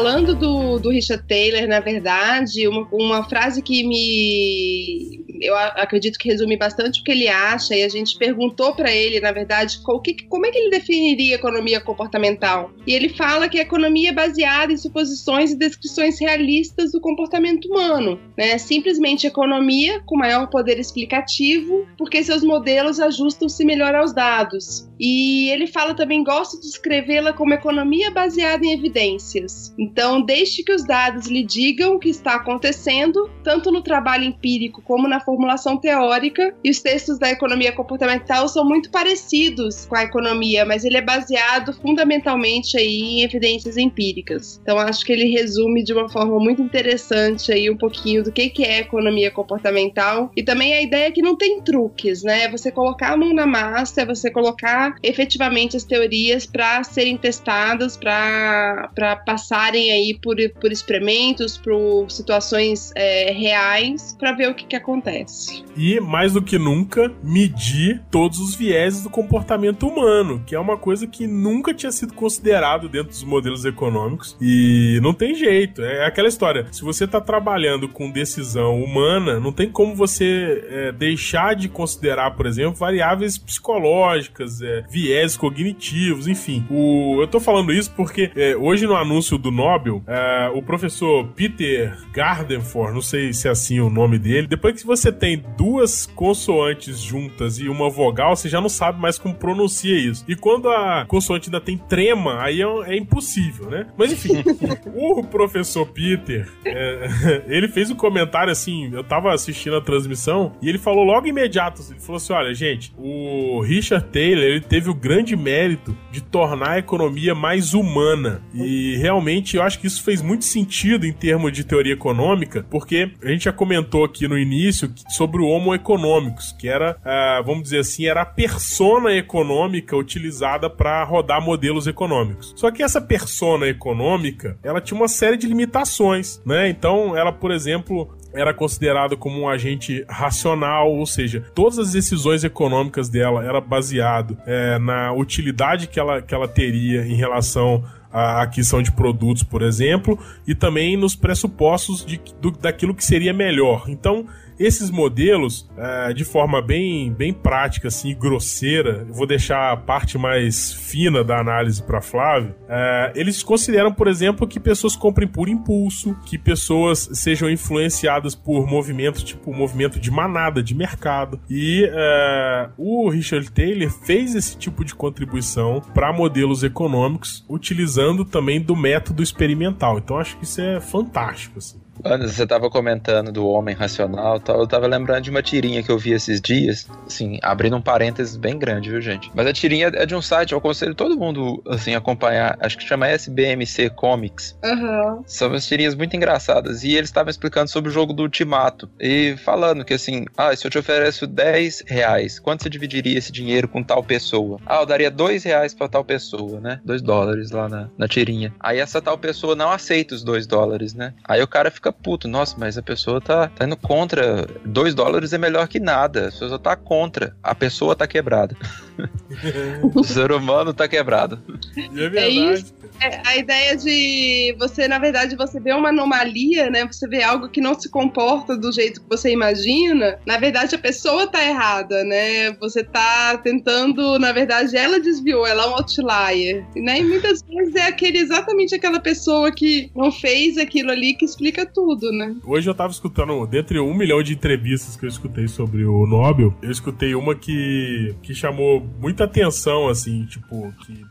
Falando 0.00 0.34
do, 0.34 0.78
do 0.78 0.88
Richard 0.88 1.26
Taylor, 1.26 1.68
na 1.68 1.78
verdade, 1.78 2.66
uma, 2.66 2.88
uma 2.90 3.28
frase 3.28 3.60
que 3.60 3.86
me 3.86 5.20
eu 5.42 5.56
acredito 5.56 6.18
que 6.18 6.28
resume 6.28 6.54
bastante 6.56 7.00
o 7.00 7.04
que 7.04 7.10
ele 7.10 7.26
acha, 7.26 7.74
e 7.74 7.82
a 7.82 7.88
gente 7.88 8.18
perguntou 8.18 8.74
para 8.74 8.92
ele, 8.92 9.20
na 9.20 9.32
verdade, 9.32 9.78
qual, 9.82 10.00
que, 10.00 10.14
como 10.26 10.44
é 10.44 10.50
que 10.50 10.58
ele 10.58 10.70
definiria 10.70 11.36
economia 11.36 11.80
comportamental. 11.80 12.70
E 12.86 12.92
ele 12.92 13.08
fala 13.08 13.48
que 13.48 13.58
a 13.58 13.62
economia 13.62 14.10
é 14.10 14.12
baseada 14.12 14.70
em 14.70 14.76
suposições 14.76 15.52
e 15.52 15.58
descrições 15.58 16.20
realistas 16.20 16.92
do 16.92 17.00
comportamento 17.00 17.66
humano, 17.66 18.20
né? 18.36 18.58
Simplesmente 18.58 19.26
economia 19.26 20.02
com 20.04 20.18
maior 20.18 20.46
poder 20.48 20.78
explicativo, 20.78 21.86
porque 21.96 22.22
seus 22.22 22.44
modelos 22.44 23.00
ajustam-se 23.00 23.64
melhor 23.64 23.94
aos 23.94 24.14
dados. 24.14 24.89
E 25.00 25.48
ele 25.48 25.66
fala 25.66 25.94
também, 25.94 26.22
gosta 26.22 26.60
de 26.60 26.66
escrevê-la 26.66 27.32
como 27.32 27.54
economia 27.54 28.10
baseada 28.10 28.66
em 28.66 28.72
evidências. 28.72 29.74
Então, 29.78 30.20
deixe 30.20 30.62
que 30.62 30.72
os 30.72 30.84
dados 30.84 31.26
lhe 31.26 31.42
digam 31.42 31.94
o 31.94 31.98
que 31.98 32.10
está 32.10 32.34
acontecendo, 32.34 33.30
tanto 33.42 33.72
no 33.72 33.80
trabalho 33.80 34.24
empírico 34.24 34.82
como 34.82 35.08
na 35.08 35.18
formulação 35.18 35.78
teórica 35.78 36.54
e 36.62 36.70
os 36.70 36.80
textos 36.80 37.18
da 37.18 37.30
economia 37.30 37.72
comportamental 37.72 38.46
são 38.46 38.62
muito 38.62 38.90
parecidos 38.90 39.86
com 39.86 39.96
a 39.96 40.02
economia, 40.02 40.66
mas 40.66 40.84
ele 40.84 40.98
é 40.98 41.02
baseado 41.02 41.72
fundamentalmente 41.72 42.76
aí 42.76 43.00
em 43.00 43.22
evidências 43.22 43.78
empíricas. 43.78 44.60
Então 44.62 44.78
acho 44.78 45.04
que 45.04 45.12
ele 45.12 45.30
resume 45.30 45.82
de 45.82 45.94
uma 45.94 46.10
forma 46.10 46.38
muito 46.38 46.60
interessante 46.60 47.50
aí 47.50 47.70
um 47.70 47.76
pouquinho 47.76 48.22
do 48.22 48.32
que 48.32 48.52
é 48.62 48.80
economia 48.80 49.30
comportamental 49.30 50.30
e 50.36 50.42
também 50.42 50.74
a 50.74 50.82
ideia 50.82 51.10
que 51.10 51.22
não 51.22 51.36
tem 51.36 51.62
truques, 51.62 52.22
né? 52.22 52.44
É 52.44 52.50
você 52.50 52.70
colocar 52.70 53.12
a 53.12 53.16
mão 53.16 53.32
na 53.32 53.46
massa, 53.46 54.02
é 54.02 54.06
você 54.06 54.30
colocar 54.30 54.89
efetivamente 55.02 55.76
as 55.76 55.84
teorias 55.84 56.46
para 56.46 56.82
serem 56.84 57.16
testadas, 57.16 57.96
para 57.96 59.16
passarem 59.24 59.90
aí 59.92 60.18
por, 60.20 60.36
por 60.60 60.72
experimentos, 60.72 61.56
por 61.56 62.10
situações 62.10 62.92
é, 62.94 63.32
reais, 63.32 64.16
para 64.18 64.32
ver 64.32 64.50
o 64.50 64.54
que, 64.54 64.66
que 64.66 64.76
acontece. 64.76 65.64
E, 65.76 66.00
mais 66.00 66.32
do 66.32 66.42
que 66.42 66.58
nunca, 66.58 67.12
medir 67.22 68.02
todos 68.10 68.38
os 68.38 68.54
vieses 68.54 69.02
do 69.02 69.10
comportamento 69.10 69.86
humano, 69.86 70.42
que 70.46 70.54
é 70.54 70.58
uma 70.58 70.76
coisa 70.76 71.06
que 71.06 71.26
nunca 71.26 71.72
tinha 71.74 71.92
sido 71.92 72.14
considerado 72.14 72.88
dentro 72.88 73.08
dos 73.08 73.24
modelos 73.24 73.64
econômicos. 73.64 74.36
E 74.40 74.98
não 75.02 75.14
tem 75.14 75.34
jeito. 75.34 75.82
É 75.82 76.04
aquela 76.04 76.28
história. 76.28 76.66
Se 76.72 76.82
você 76.82 77.04
está 77.04 77.20
trabalhando 77.20 77.88
com 77.88 78.10
decisão 78.10 78.82
humana, 78.82 79.40
não 79.40 79.52
tem 79.52 79.70
como 79.70 79.94
você 79.94 80.64
é, 80.68 80.92
deixar 80.92 81.54
de 81.54 81.68
considerar, 81.68 82.32
por 82.32 82.46
exemplo, 82.46 82.78
variáveis 82.78 83.38
psicológicas, 83.38 84.60
é, 84.60 84.79
viés 84.88 85.36
cognitivos, 85.36 86.26
enfim. 86.28 86.64
O, 86.70 87.16
eu 87.18 87.24
estou 87.24 87.40
falando 87.40 87.72
isso 87.72 87.92
porque 87.92 88.30
é, 88.36 88.56
hoje 88.56 88.86
no 88.86 88.96
anúncio 88.96 89.36
do 89.36 89.50
Nobel, 89.50 90.02
é, 90.06 90.50
o 90.54 90.62
professor 90.62 91.26
Peter 91.34 91.96
Gardenford, 92.12 92.94
não 92.94 93.02
sei 93.02 93.32
se 93.32 93.48
é 93.48 93.50
assim 93.50 93.80
o 93.80 93.90
nome 93.90 94.18
dele, 94.18 94.46
depois 94.46 94.80
que 94.80 94.86
você 94.86 95.00
você 95.00 95.10
tem 95.10 95.42
duas 95.56 96.06
consoantes 96.06 97.00
juntas 97.00 97.58
e 97.58 97.68
uma 97.68 97.88
vogal, 97.88 98.36
você 98.36 98.48
já 98.48 98.60
não 98.60 98.68
sabe 98.68 99.00
mais 99.00 99.18
como 99.18 99.34
pronuncia 99.34 99.98
isso. 99.98 100.24
E 100.28 100.36
quando 100.36 100.68
a 100.68 101.04
consoante 101.06 101.48
ainda 101.48 101.60
tem 101.60 101.76
trema, 101.76 102.42
aí 102.42 102.60
é, 102.60 102.66
é 102.92 102.96
impossível, 102.96 103.70
né? 103.70 103.86
Mas 103.96 104.12
enfim, 104.12 104.42
o 104.94 105.24
professor 105.24 105.86
Peter, 105.86 106.48
é, 106.64 107.42
ele 107.48 107.68
fez 107.68 107.90
um 107.90 107.94
comentário 107.94 108.52
assim, 108.52 108.90
eu 108.92 109.02
tava 109.02 109.32
assistindo 109.32 109.76
a 109.76 109.80
transmissão, 109.80 110.52
e 110.60 110.68
ele 110.68 110.78
falou 110.78 111.04
logo 111.04 111.26
imediato, 111.26 111.82
ele 111.90 112.00
falou 112.00 112.16
assim, 112.16 112.32
olha, 112.32 112.54
gente, 112.54 112.92
o 112.98 113.60
Richard 113.62 114.06
Taylor, 114.08 114.44
ele 114.44 114.60
teve 114.70 114.88
o 114.88 114.94
grande 114.94 115.34
mérito 115.34 115.98
de 116.12 116.20
tornar 116.20 116.70
a 116.70 116.78
economia 116.78 117.34
mais 117.34 117.74
humana. 117.74 118.40
E 118.54 118.96
realmente 118.98 119.56
eu 119.56 119.62
acho 119.64 119.80
que 119.80 119.88
isso 119.88 120.04
fez 120.04 120.22
muito 120.22 120.44
sentido 120.44 121.04
em 121.04 121.12
termos 121.12 121.52
de 121.52 121.64
teoria 121.64 121.92
econômica, 121.92 122.64
porque 122.70 123.10
a 123.20 123.28
gente 123.28 123.44
já 123.44 123.52
comentou 123.52 124.04
aqui 124.04 124.28
no 124.28 124.38
início 124.38 124.92
sobre 125.08 125.42
o 125.42 125.48
Homo 125.48 125.74
economicus, 125.74 126.52
que 126.52 126.68
era, 126.68 126.96
uh, 127.00 127.44
vamos 127.44 127.64
dizer 127.64 127.80
assim, 127.80 128.06
era 128.06 128.22
a 128.22 128.26
persona 128.26 129.12
econômica 129.12 129.96
utilizada 129.96 130.70
para 130.70 131.02
rodar 131.02 131.44
modelos 131.44 131.88
econômicos. 131.88 132.54
Só 132.56 132.70
que 132.70 132.84
essa 132.84 133.00
persona 133.00 133.66
econômica, 133.66 134.56
ela 134.62 134.80
tinha 134.80 134.96
uma 134.96 135.08
série 135.08 135.36
de 135.36 135.48
limitações, 135.48 136.40
né? 136.46 136.68
Então, 136.68 137.16
ela, 137.16 137.32
por 137.32 137.50
exemplo, 137.50 138.16
era 138.32 138.54
considerado 138.54 139.16
como 139.16 139.40
um 139.40 139.48
agente 139.48 140.04
racional, 140.08 140.92
ou 140.92 141.06
seja, 141.06 141.44
todas 141.54 141.78
as 141.78 141.92
decisões 141.92 142.44
econômicas 142.44 143.08
dela 143.08 143.44
era 143.44 143.60
baseado 143.60 144.36
é, 144.46 144.78
na 144.78 145.12
utilidade 145.12 145.86
que 145.86 145.98
ela, 145.98 146.22
que 146.22 146.34
ela 146.34 146.46
teria 146.46 147.06
em 147.06 147.14
relação 147.14 147.84
a 148.12 148.42
aquisição 148.42 148.82
de 148.82 148.90
produtos, 148.90 149.42
por 149.42 149.62
exemplo, 149.62 150.18
e 150.46 150.54
também 150.54 150.96
nos 150.96 151.14
pressupostos 151.14 152.04
de, 152.04 152.20
do, 152.40 152.50
daquilo 152.50 152.94
que 152.94 153.04
seria 153.04 153.32
melhor. 153.32 153.84
Então, 153.88 154.26
esses 154.60 154.90
modelos, 154.90 155.66
é, 155.74 156.12
de 156.12 156.22
forma 156.22 156.60
bem, 156.60 157.10
bem 157.10 157.32
prática, 157.32 157.88
assim, 157.88 158.14
grosseira, 158.14 159.06
eu 159.08 159.14
vou 159.14 159.26
deixar 159.26 159.72
a 159.72 159.76
parte 159.76 160.18
mais 160.18 160.70
fina 160.70 161.24
da 161.24 161.40
análise 161.40 161.82
para 161.82 162.02
Flávio. 162.02 162.54
É, 162.68 163.10
eles 163.14 163.42
consideram, 163.42 163.90
por 163.90 164.06
exemplo, 164.06 164.46
que 164.46 164.60
pessoas 164.60 164.94
comprem 164.94 165.26
por 165.26 165.48
impulso, 165.48 166.14
que 166.26 166.36
pessoas 166.36 167.08
sejam 167.14 167.48
influenciadas 167.48 168.34
por 168.34 168.66
movimentos 168.66 169.22
tipo 169.22 169.50
movimento 169.54 169.98
de 169.98 170.10
manada, 170.10 170.62
de 170.62 170.74
mercado. 170.74 171.40
E 171.48 171.88
é, 171.90 172.68
o 172.76 173.08
Richard 173.08 173.50
Taylor 173.50 173.90
fez 173.90 174.34
esse 174.34 174.58
tipo 174.58 174.84
de 174.84 174.94
contribuição 174.94 175.80
para 175.94 176.12
modelos 176.12 176.62
econômicos, 176.62 177.46
utilizando 177.48 178.26
também 178.26 178.60
do 178.60 178.76
método 178.76 179.22
experimental. 179.22 179.96
Então 179.96 180.18
acho 180.18 180.36
que 180.36 180.44
isso 180.44 180.60
é 180.60 180.80
fantástico. 180.80 181.58
Assim. 181.58 181.80
Antes 182.04 182.32
você 182.32 182.44
estava 182.44 182.70
comentando 182.70 183.32
do 183.32 183.46
homem 183.46 183.74
racional 183.74 184.40
tal, 184.40 184.58
eu 184.58 184.64
estava 184.64 184.86
lembrando 184.86 185.24
de 185.24 185.30
uma 185.30 185.42
tirinha 185.42 185.82
que 185.82 185.90
eu 185.90 185.98
vi 185.98 186.12
esses 186.12 186.40
dias, 186.40 186.88
assim, 187.06 187.38
abrindo 187.42 187.76
um 187.76 187.82
parênteses 187.82 188.36
bem 188.36 188.58
grande, 188.58 188.90
viu, 188.90 189.00
gente? 189.00 189.30
Mas 189.34 189.46
a 189.46 189.52
tirinha 189.52 189.90
é 189.94 190.06
de 190.06 190.14
um 190.14 190.22
site, 190.22 190.52
eu 190.52 190.58
aconselho 190.58 190.94
todo 190.94 191.18
mundo, 191.18 191.62
assim, 191.66 191.94
acompanhar, 191.94 192.56
acho 192.60 192.78
que 192.78 192.84
chama 192.84 193.08
SBMC 193.08 193.90
Comics. 193.90 194.56
Uhum. 194.64 195.22
São 195.26 195.48
umas 195.48 195.66
tirinhas 195.66 195.94
muito 195.94 196.16
engraçadas, 196.16 196.84
e 196.84 196.94
eles 196.94 197.08
estavam 197.08 197.30
explicando 197.30 197.70
sobre 197.70 197.90
o 197.90 197.92
jogo 197.92 198.12
do 198.12 198.22
Ultimato, 198.22 198.88
e 198.98 199.36
falando 199.38 199.84
que, 199.84 199.94
assim, 199.94 200.24
ah, 200.36 200.54
se 200.54 200.66
eu 200.66 200.70
te 200.70 200.78
ofereço 200.78 201.26
10 201.26 201.84
reais, 201.86 202.38
quanto 202.38 202.62
você 202.62 202.70
dividiria 202.70 203.18
esse 203.18 203.32
dinheiro 203.32 203.68
com 203.68 203.82
tal 203.82 204.02
pessoa? 204.02 204.58
Ah, 204.66 204.80
eu 204.80 204.86
daria 204.86 205.10
2 205.10 205.44
reais 205.44 205.74
pra 205.74 205.88
tal 205.88 206.04
pessoa, 206.04 206.60
né? 206.60 206.80
2 206.84 207.02
dólares 207.02 207.50
lá 207.50 207.68
na, 207.68 207.88
na 207.96 208.08
tirinha. 208.08 208.52
Aí 208.58 208.78
essa 208.78 209.00
tal 209.00 209.18
pessoa 209.18 209.54
não 209.54 209.70
aceita 209.70 210.14
os 210.14 210.22
2 210.22 210.46
dólares, 210.46 210.94
né? 210.94 211.14
Aí 211.24 211.42
o 211.42 211.48
cara 211.48 211.70
fica 211.70 211.89
fica 211.90 211.92
puto. 211.92 212.28
Nossa, 212.28 212.56
mas 212.58 212.78
a 212.78 212.82
pessoa 212.82 213.20
tá, 213.20 213.48
tá 213.48 213.66
indo 213.66 213.76
contra. 213.76 214.46
2 214.64 214.94
dólares 214.94 215.32
é 215.32 215.38
melhor 215.38 215.68
que 215.68 215.80
nada. 215.80 216.28
A 216.28 216.30
pessoa 216.30 216.58
tá 216.58 216.76
contra. 216.76 217.36
A 217.42 217.54
pessoa 217.54 217.94
tá 217.94 218.06
quebrada. 218.06 218.56
o 219.94 220.04
ser 220.04 220.32
humano 220.32 220.72
tá 220.72 220.88
quebrado. 220.88 221.42
É. 221.76 222.20
É 222.20 222.28
isso. 222.28 222.80
É, 223.00 223.22
a 223.24 223.36
ideia 223.36 223.76
de 223.76 224.54
você, 224.58 224.86
na 224.86 224.98
verdade, 224.98 225.34
você 225.34 225.58
vê 225.58 225.72
uma 225.72 225.88
anomalia, 225.88 226.68
né? 226.68 226.86
Você 226.86 227.08
vê 227.08 227.22
algo 227.22 227.48
que 227.48 227.60
não 227.60 227.78
se 227.78 227.88
comporta 227.88 228.56
do 228.56 228.70
jeito 228.70 229.00
que 229.00 229.08
você 229.08 229.30
imagina. 229.30 230.18
Na 230.26 230.36
verdade, 230.36 230.74
a 230.74 230.78
pessoa 230.78 231.26
tá 231.26 231.42
errada, 231.42 232.04
né? 232.04 232.52
Você 232.60 232.84
tá 232.84 233.38
tentando, 233.38 234.18
na 234.18 234.32
verdade, 234.32 234.76
ela 234.76 235.00
desviou, 235.00 235.46
ela 235.46 235.64
é 235.64 235.66
um 235.68 235.74
outlier. 235.76 236.66
Né? 236.76 236.98
E 236.98 237.04
muitas 237.04 237.42
vezes 237.42 237.74
é 237.74 237.86
aquele 237.86 238.18
exatamente 238.18 238.74
aquela 238.74 239.00
pessoa 239.00 239.50
que 239.50 239.90
não 239.96 240.12
fez 240.12 240.58
aquilo 240.58 240.90
ali 240.90 241.14
que 241.14 241.24
explica 241.24 241.64
tudo, 241.64 241.79
né? 242.12 242.36
Hoje 242.44 242.68
eu 242.68 242.74
tava 242.74 242.92
escutando, 242.92 243.46
dentre 243.46 243.80
um 243.80 243.94
milhão 243.94 244.22
de 244.22 244.34
entrevistas 244.34 244.96
que 244.96 245.04
eu 245.04 245.08
escutei 245.08 245.48
sobre 245.48 245.84
o 245.84 246.06
Nobel, 246.06 246.54
eu 246.62 246.70
escutei 246.70 247.14
uma 247.14 247.34
que, 247.34 248.14
que 248.22 248.34
chamou 248.34 248.80
muita 249.00 249.24
atenção, 249.24 249.88
assim, 249.88 250.24
tipo, 250.24 250.72
que 250.84 251.04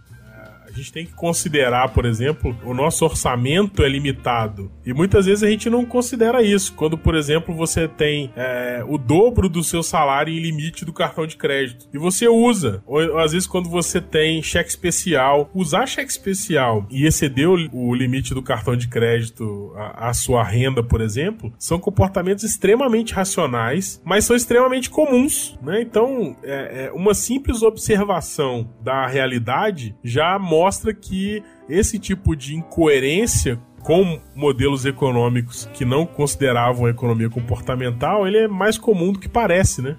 gente 0.80 0.94
tem 0.94 1.06
que 1.06 1.14
considerar, 1.14 1.90
por 1.90 2.06
exemplo, 2.06 2.56
o 2.64 2.74
nosso 2.74 3.06
orçamento 3.06 3.84
é 3.84 3.90
limitado. 3.90 4.72
E 4.86 4.94
muitas 4.94 5.26
vezes 5.26 5.44
a 5.44 5.50
gente 5.50 5.70
não 5.70 5.86
considera 5.86 6.42
isso. 6.42 6.74
Quando, 6.74 6.98
por 6.98 7.16
exemplo, 7.16 7.54
você 7.54 7.88
tem 7.88 8.32
é, 8.36 8.84
o 8.88 8.98
dobro 8.98 9.50
do 9.50 9.64
seu 9.64 9.84
salário 9.84 10.34
em 10.34 10.40
limite 10.40 10.86
do 10.86 10.94
cartão 10.94 11.28
de 11.28 11.38
crédito. 11.38 11.88
E 11.94 11.98
você 11.98 12.28
usa. 12.28 12.84
Ou, 12.86 13.18
às 13.20 13.32
vezes 13.32 13.48
quando 13.48 13.70
você 13.70 14.02
tem 14.02 14.42
cheque 14.42 14.70
especial. 14.70 15.50
Usar 15.54 15.86
cheque 15.86 16.12
especial 16.12 16.88
e 16.90 17.06
exceder 17.06 17.50
o, 17.50 17.58
o 17.72 17.94
limite 17.94 18.34
do 18.34 18.42
cartão 18.42 18.76
de 18.76 18.88
crédito, 18.88 19.74
a 19.76 20.14
sua 20.14 20.44
renda, 20.44 20.84
por 20.84 21.02
exemplo, 21.02 21.54
são 21.58 21.80
comportamentos 21.80 22.44
extremamente 22.44 23.14
racionais, 23.14 24.02
mas 24.06 24.26
são 24.26 24.36
extremamente 24.36 24.90
comuns. 24.90 25.58
Né? 25.62 25.82
Então, 25.82 26.36
é, 26.44 26.86
é 26.86 26.92
uma 26.92 27.14
simples 27.14 27.62
observação 27.62 28.70
da 28.82 29.08
realidade 29.08 29.96
já 30.04 30.38
mostra 30.40 30.69
mostra 30.70 30.94
que 30.94 31.42
esse 31.68 31.98
tipo 31.98 32.36
de 32.36 32.56
incoerência 32.56 33.60
com 33.82 34.20
modelos 34.36 34.86
econômicos 34.86 35.68
que 35.74 35.84
não 35.84 36.06
consideravam 36.06 36.86
a 36.86 36.92
economia 36.92 37.28
comportamental, 37.28 38.28
ele 38.28 38.38
é 38.38 38.48
mais 38.48 38.78
comum 38.78 39.12
do 39.12 39.20
que 39.20 39.28
parece, 39.28 39.82
né? 39.82 39.96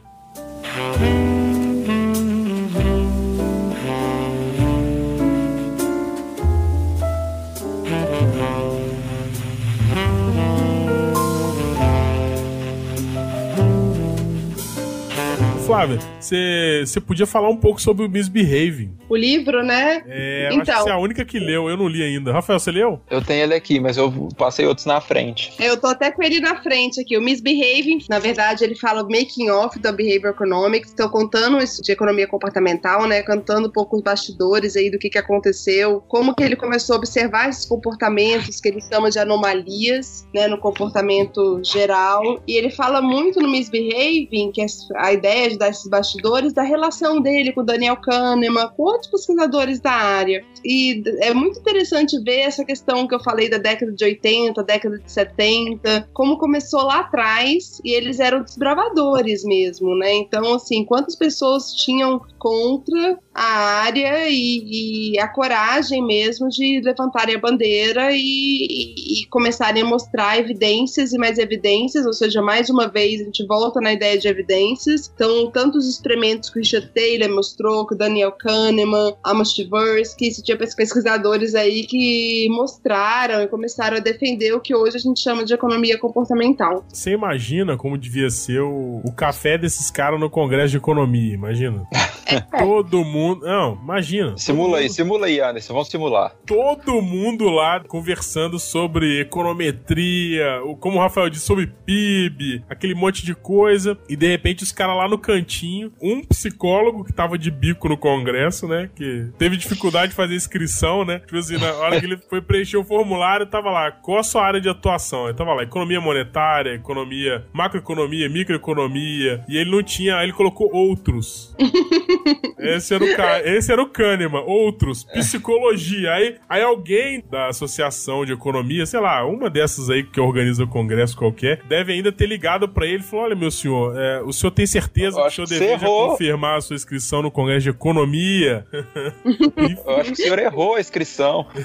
Flávia, 15.70 16.00
você 16.18 17.00
podia 17.06 17.26
falar 17.26 17.48
um 17.48 17.56
pouco 17.56 17.80
sobre 17.80 18.04
o 18.04 18.08
Misbehaving. 18.08 18.98
O 19.08 19.14
livro, 19.14 19.62
né? 19.62 20.02
É, 20.08 20.46
então. 20.46 20.48
acho 20.48 20.64
que 20.64 20.70
então. 20.70 20.82
você 20.82 20.90
é 20.90 20.92
a 20.92 20.98
única 20.98 21.24
que 21.24 21.38
leu, 21.38 21.70
eu 21.70 21.76
não 21.76 21.86
li 21.86 22.02
ainda. 22.02 22.32
Rafael, 22.32 22.58
você 22.58 22.72
leu? 22.72 23.00
Eu 23.08 23.22
tenho 23.22 23.44
ele 23.44 23.54
aqui, 23.54 23.78
mas 23.78 23.96
eu 23.96 24.28
passei 24.36 24.66
outros 24.66 24.84
na 24.84 25.00
frente. 25.00 25.52
Eu 25.60 25.76
tô 25.76 25.86
até 25.86 26.10
com 26.10 26.24
ele 26.24 26.40
na 26.40 26.60
frente 26.60 27.00
aqui. 27.00 27.16
O 27.16 27.22
Misbehaving, 27.22 27.98
na 28.08 28.18
verdade, 28.18 28.64
ele 28.64 28.74
fala 28.74 29.04
making 29.04 29.48
off 29.50 29.78
da 29.78 29.92
Behavior 29.92 30.32
Economics. 30.32 30.92
Tô 30.92 31.08
contando 31.08 31.58
isso 31.58 31.82
de 31.82 31.92
economia 31.92 32.26
comportamental, 32.26 33.06
né? 33.06 33.22
Cantando 33.22 33.68
um 33.68 33.72
pouco 33.72 33.96
os 33.96 34.02
bastidores 34.02 34.74
aí 34.74 34.90
do 34.90 34.98
que, 34.98 35.08
que 35.08 35.18
aconteceu, 35.18 36.02
como 36.08 36.34
que 36.34 36.42
ele 36.42 36.56
começou 36.56 36.96
a 36.96 36.98
observar 36.98 37.48
esses 37.48 37.64
comportamentos 37.64 38.60
que 38.60 38.68
ele 38.68 38.80
chama 38.80 39.08
de 39.08 39.20
anomalias, 39.20 40.26
né? 40.34 40.48
No 40.48 40.58
comportamento 40.58 41.60
geral. 41.64 42.42
E 42.44 42.56
ele 42.56 42.70
fala 42.70 43.00
muito 43.00 43.40
no 43.40 43.48
Misbehaving, 43.48 44.50
que 44.52 44.62
é 44.62 44.66
a 44.96 45.12
ideia 45.12 45.48
de 45.48 45.59
desses 45.60 45.86
bastidores 45.86 46.52
da 46.52 46.62
relação 46.62 47.20
dele 47.20 47.52
com 47.52 47.64
Daniel 47.64 47.96
Kahneman, 47.98 48.68
com 48.76 48.82
outros 48.82 49.10
pesquisadores 49.10 49.78
da 49.78 49.92
área. 49.92 50.44
E 50.64 51.02
é 51.20 51.32
muito 51.32 51.58
interessante 51.58 52.18
ver 52.22 52.40
essa 52.40 52.64
questão 52.64 53.06
que 53.06 53.14
eu 53.14 53.20
falei 53.20 53.48
da 53.48 53.58
década 53.58 53.92
de 53.92 54.04
80, 54.04 54.62
década 54.62 54.98
de 54.98 55.10
70, 55.10 56.08
como 56.12 56.38
começou 56.38 56.82
lá 56.82 57.00
atrás 57.00 57.80
e 57.84 57.92
eles 57.92 58.20
eram 58.20 58.42
desbravadores 58.42 59.44
mesmo, 59.44 59.96
né? 59.96 60.14
Então, 60.14 60.54
assim, 60.54 60.84
quantas 60.84 61.16
pessoas 61.16 61.72
tinham 61.74 62.20
contra 62.38 63.18
a 63.34 63.82
área 63.84 64.28
e, 64.28 65.12
e 65.12 65.18
a 65.18 65.28
coragem 65.28 66.04
mesmo 66.04 66.48
de 66.48 66.80
levantarem 66.82 67.36
a 67.36 67.38
bandeira 67.38 68.10
e, 68.12 68.18
e, 68.18 69.22
e, 69.22 69.26
começarem 69.26 69.82
a 69.82 69.86
mostrar 69.86 70.38
evidências 70.38 71.12
e 71.12 71.18
mais 71.18 71.38
evidências, 71.38 72.06
ou 72.06 72.12
seja, 72.12 72.42
mais 72.42 72.68
uma 72.68 72.88
vez 72.88 73.20
a 73.20 73.24
gente 73.24 73.46
volta 73.46 73.80
na 73.80 73.92
ideia 73.92 74.18
de 74.18 74.28
evidências. 74.28 75.10
Então, 75.14 75.50
tantos 75.50 75.88
experimentos 75.88 76.50
que 76.50 76.58
o 76.58 76.62
Richard 76.62 76.90
Taylor 76.92 77.34
mostrou, 77.34 77.86
que 77.86 77.94
o 77.94 77.98
Daniel 77.98 78.32
Kahneman, 78.32 79.14
Amos 79.24 79.54
Tversky, 79.54 80.30
tinha 80.56 80.74
pesquisadores 80.74 81.54
aí 81.54 81.86
que 81.86 82.48
mostraram 82.50 83.42
e 83.42 83.48
começaram 83.48 83.96
a 83.96 84.00
defender 84.00 84.52
o 84.52 84.60
que 84.60 84.74
hoje 84.74 84.96
a 84.96 85.00
gente 85.00 85.20
chama 85.20 85.44
de 85.44 85.54
economia 85.54 85.98
comportamental. 85.98 86.84
Você 86.88 87.12
imagina 87.12 87.76
como 87.76 87.96
devia 87.96 88.30
ser 88.30 88.60
o, 88.60 89.00
o 89.04 89.12
café 89.12 89.56
desses 89.56 89.90
caras 89.90 90.18
no 90.18 90.30
Congresso 90.30 90.70
de 90.70 90.76
Economia, 90.76 91.34
imagina. 91.34 91.86
É. 92.30 92.40
Todo 92.62 93.04
mundo 93.04 93.20
mundo. 93.20 93.46
Não, 93.46 93.78
imagina. 93.82 94.36
Simula 94.36 94.78
aí, 94.78 94.84
mundo... 94.84 94.94
simula 94.94 95.26
aí, 95.26 95.40
Anderson. 95.40 95.72
Vamos 95.72 95.88
simular. 95.88 96.34
Todo 96.46 97.02
mundo 97.02 97.48
lá 97.48 97.80
conversando 97.80 98.58
sobre 98.58 99.20
econometria, 99.20 100.60
como 100.80 100.96
o 100.96 101.00
Rafael 101.00 101.28
disse, 101.28 101.44
sobre 101.44 101.66
PIB, 101.66 102.64
aquele 102.68 102.94
monte 102.94 103.24
de 103.24 103.34
coisa. 103.34 103.98
E 104.08 104.16
de 104.16 104.28
repente 104.28 104.62
os 104.62 104.72
caras 104.72 104.96
lá 104.96 105.08
no 105.08 105.18
cantinho, 105.18 105.92
um 106.00 106.22
psicólogo 106.22 107.04
que 107.04 107.12
tava 107.12 107.36
de 107.36 107.50
bico 107.50 107.88
no 107.88 107.96
congresso, 107.96 108.66
né? 108.66 108.88
Que 108.94 109.28
teve 109.38 109.56
dificuldade 109.56 110.10
de 110.10 110.16
fazer 110.16 110.34
inscrição, 110.40 111.04
né? 111.04 111.20
Tipo 111.20 111.36
assim, 111.36 111.58
na 111.58 111.72
hora 111.74 112.00
que 112.00 112.06
ele 112.06 112.16
foi 112.16 112.40
preencher 112.40 112.76
o 112.76 112.84
formulário, 112.84 113.46
tava 113.46 113.70
lá, 113.70 113.90
qual 113.90 114.18
a 114.18 114.22
sua 114.22 114.44
área 114.44 114.60
de 114.60 114.68
atuação? 114.68 115.26
Ele 115.26 115.36
tava 115.36 115.54
lá, 115.54 115.62
economia 115.62 116.00
monetária, 116.00 116.74
economia, 116.74 117.44
macroeconomia, 117.52 118.28
microeconomia. 118.28 119.44
E 119.48 119.56
ele 119.56 119.70
não 119.70 119.82
tinha, 119.82 120.16
aí 120.16 120.26
ele 120.26 120.32
colocou 120.32 120.70
outros. 120.72 121.54
Esse 122.58 122.94
era 122.94 123.04
o 123.04 123.08
esse 123.44 123.72
era 123.72 123.82
o 123.82 123.86
Kahneman. 123.86 124.42
Outros, 124.46 125.04
psicologia. 125.04 126.12
Aí, 126.12 126.36
aí 126.48 126.62
alguém 126.62 127.24
da 127.30 127.48
Associação 127.48 128.24
de 128.24 128.32
Economia, 128.32 128.84
sei 128.84 129.00
lá, 129.00 129.24
uma 129.24 129.48
dessas 129.48 129.88
aí 129.88 130.02
que 130.02 130.20
organiza 130.20 130.64
o 130.64 130.68
congresso 130.68 131.16
qualquer, 131.16 131.62
deve 131.66 131.92
ainda 131.92 132.12
ter 132.12 132.26
ligado 132.26 132.68
para 132.68 132.86
ele 132.86 132.98
e 132.98 133.02
falou: 133.02 133.24
Olha, 133.24 133.34
meu 133.34 133.50
senhor, 133.50 133.98
é, 133.98 134.20
o 134.20 134.32
senhor 134.32 134.50
tem 134.50 134.66
certeza 134.66 135.22
que 135.22 135.30
senhor 135.30 135.46
deveria 135.46 135.78
confirmar 135.78 136.58
a 136.58 136.60
sua 136.60 136.76
inscrição 136.76 137.22
no 137.22 137.30
Congresso 137.30 137.62
de 137.62 137.70
Economia. 137.70 138.66
eu 138.72 139.96
acho 139.96 140.12
que 140.12 140.29
o 140.29 140.29
senhor 140.30 140.38
errou 140.38 140.74
a 140.76 140.80
inscrição. 140.80 141.46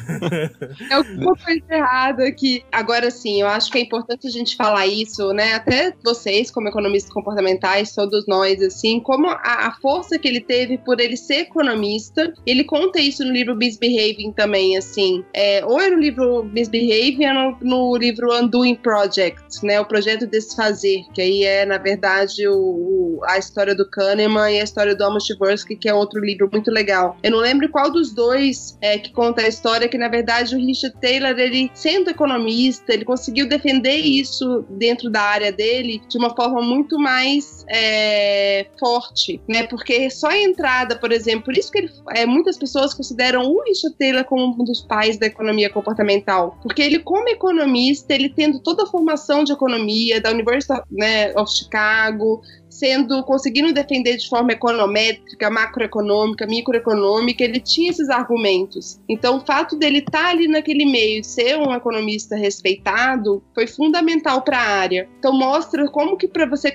É 0.89 0.97
uma 0.97 1.36
coisa 1.36 1.63
errada 1.69 2.28
aqui. 2.28 2.63
Agora 2.71 3.10
sim, 3.10 3.41
eu 3.41 3.47
acho 3.47 3.71
que 3.71 3.78
é 3.78 3.82
importante 3.82 4.28
a 4.28 4.30
gente 4.30 4.56
falar 4.56 4.86
isso, 4.86 5.32
né? 5.34 5.54
Até 5.54 5.93
vocês, 6.04 6.51
como 6.51 6.67
economistas 6.67 7.12
comportamentais, 7.12 7.93
todos 7.93 8.25
nós, 8.28 8.62
assim, 8.62 8.99
como 8.99 9.28
a, 9.28 9.39
a 9.43 9.75
força 9.82 10.17
que 10.17 10.28
ele 10.28 10.41
teve 10.41 10.78
por 10.78 10.99
ele 10.99 11.17
ser 11.17 11.41
economista. 11.41 12.34
Ele 12.45 12.63
conta 12.63 12.99
isso 12.99 13.23
no 13.23 13.32
livro 13.32 13.56
Misbehaving 13.56 14.32
também, 14.34 14.78
assim. 14.78 15.23
É, 15.34 15.65
ou 15.65 15.80
é 15.80 15.89
no 15.89 15.99
livro 15.99 16.43
Misbehaving, 16.43 17.25
ou 17.28 17.34
no, 17.34 17.58
no 17.62 17.97
livro 17.97 18.34
Undoing 18.34 18.75
Project, 18.75 19.63
né? 19.63 19.80
O 19.80 19.86
projeto 19.86 20.28
Desfazer, 20.28 21.04
que 21.13 21.21
aí 21.21 21.43
é, 21.43 21.65
na 21.65 21.78
verdade, 21.78 22.47
o, 22.47 22.56
o, 22.56 23.19
a 23.25 23.38
história 23.38 23.75
do 23.75 23.89
Kahneman 23.89 24.51
e 24.51 24.62
a 24.62 24.63
história 24.63 24.95
do 24.95 25.04
Amos 25.04 25.25
Tversky, 25.25 25.75
que 25.75 25.89
é 25.89 25.93
outro 25.93 26.19
livro 26.19 26.49
muito 26.51 26.71
legal. 26.71 27.17
Eu 27.23 27.32
não 27.32 27.39
lembro 27.39 27.69
qual 27.69 27.91
dos 27.91 28.13
dois 28.13 28.54
é 28.81 28.97
que 28.97 29.11
conta 29.11 29.41
a 29.41 29.47
história 29.47 29.87
que, 29.87 29.97
na 29.97 30.07
verdade, 30.07 30.55
o 30.55 30.59
Richard 30.59 30.99
Taylor, 30.99 31.37
ele 31.37 31.69
sendo 31.73 32.09
economista, 32.09 32.93
ele 32.93 33.05
conseguiu 33.05 33.47
defender 33.47 33.97
isso 33.97 34.65
dentro 34.69 35.09
da 35.09 35.21
área 35.21 35.51
dele 35.51 36.01
de 36.07 36.17
uma 36.17 36.35
forma 36.35 36.61
muito 36.61 36.97
mais 36.99 37.65
é, 37.69 38.65
forte, 38.79 39.41
né? 39.47 39.63
Porque 39.63 40.09
só 40.09 40.27
a 40.27 40.37
entrada, 40.37 40.97
por 40.97 41.11
exemplo, 41.11 41.45
por 41.45 41.57
isso 41.57 41.71
que 41.71 41.79
ele, 41.79 41.91
é, 42.15 42.25
muitas 42.25 42.57
pessoas 42.57 42.93
consideram 42.93 43.43
o 43.43 43.63
Richard 43.63 43.97
Taylor 43.97 44.23
como 44.25 44.55
um 44.61 44.63
dos 44.63 44.81
pais 44.81 45.17
da 45.17 45.25
economia 45.25 45.69
comportamental, 45.69 46.57
porque 46.61 46.81
ele, 46.81 46.99
como 46.99 47.27
economista, 47.29 48.13
ele 48.13 48.29
tendo 48.29 48.59
toda 48.59 48.83
a 48.83 48.87
formação 48.87 49.43
de 49.43 49.51
economia 49.51 50.21
da 50.21 50.31
University 50.31 50.81
né, 50.91 51.33
of 51.35 51.51
Chicago, 51.51 52.41
sendo 52.79 53.23
conseguindo 53.23 53.73
defender 53.73 54.17
de 54.17 54.27
forma 54.27 54.51
econométrica, 54.51 55.49
macroeconômica, 55.49 56.45
microeconômica, 56.45 57.43
ele 57.43 57.59
tinha 57.59 57.89
esses 57.89 58.09
argumentos. 58.09 58.99
Então, 59.07 59.38
o 59.38 59.45
fato 59.45 59.75
dele 59.75 59.99
estar 59.99 60.23
tá 60.23 60.29
ali 60.29 60.47
naquele 60.47 60.85
meio, 60.85 61.23
ser 61.23 61.57
um 61.57 61.73
economista 61.73 62.35
respeitado, 62.35 63.43
foi 63.53 63.67
fundamental 63.67 64.41
para 64.41 64.57
a 64.57 64.67
área. 64.79 65.09
Então, 65.19 65.33
mostra 65.33 65.88
como 65.89 66.17
que 66.17 66.27
para 66.27 66.45
você 66.45 66.71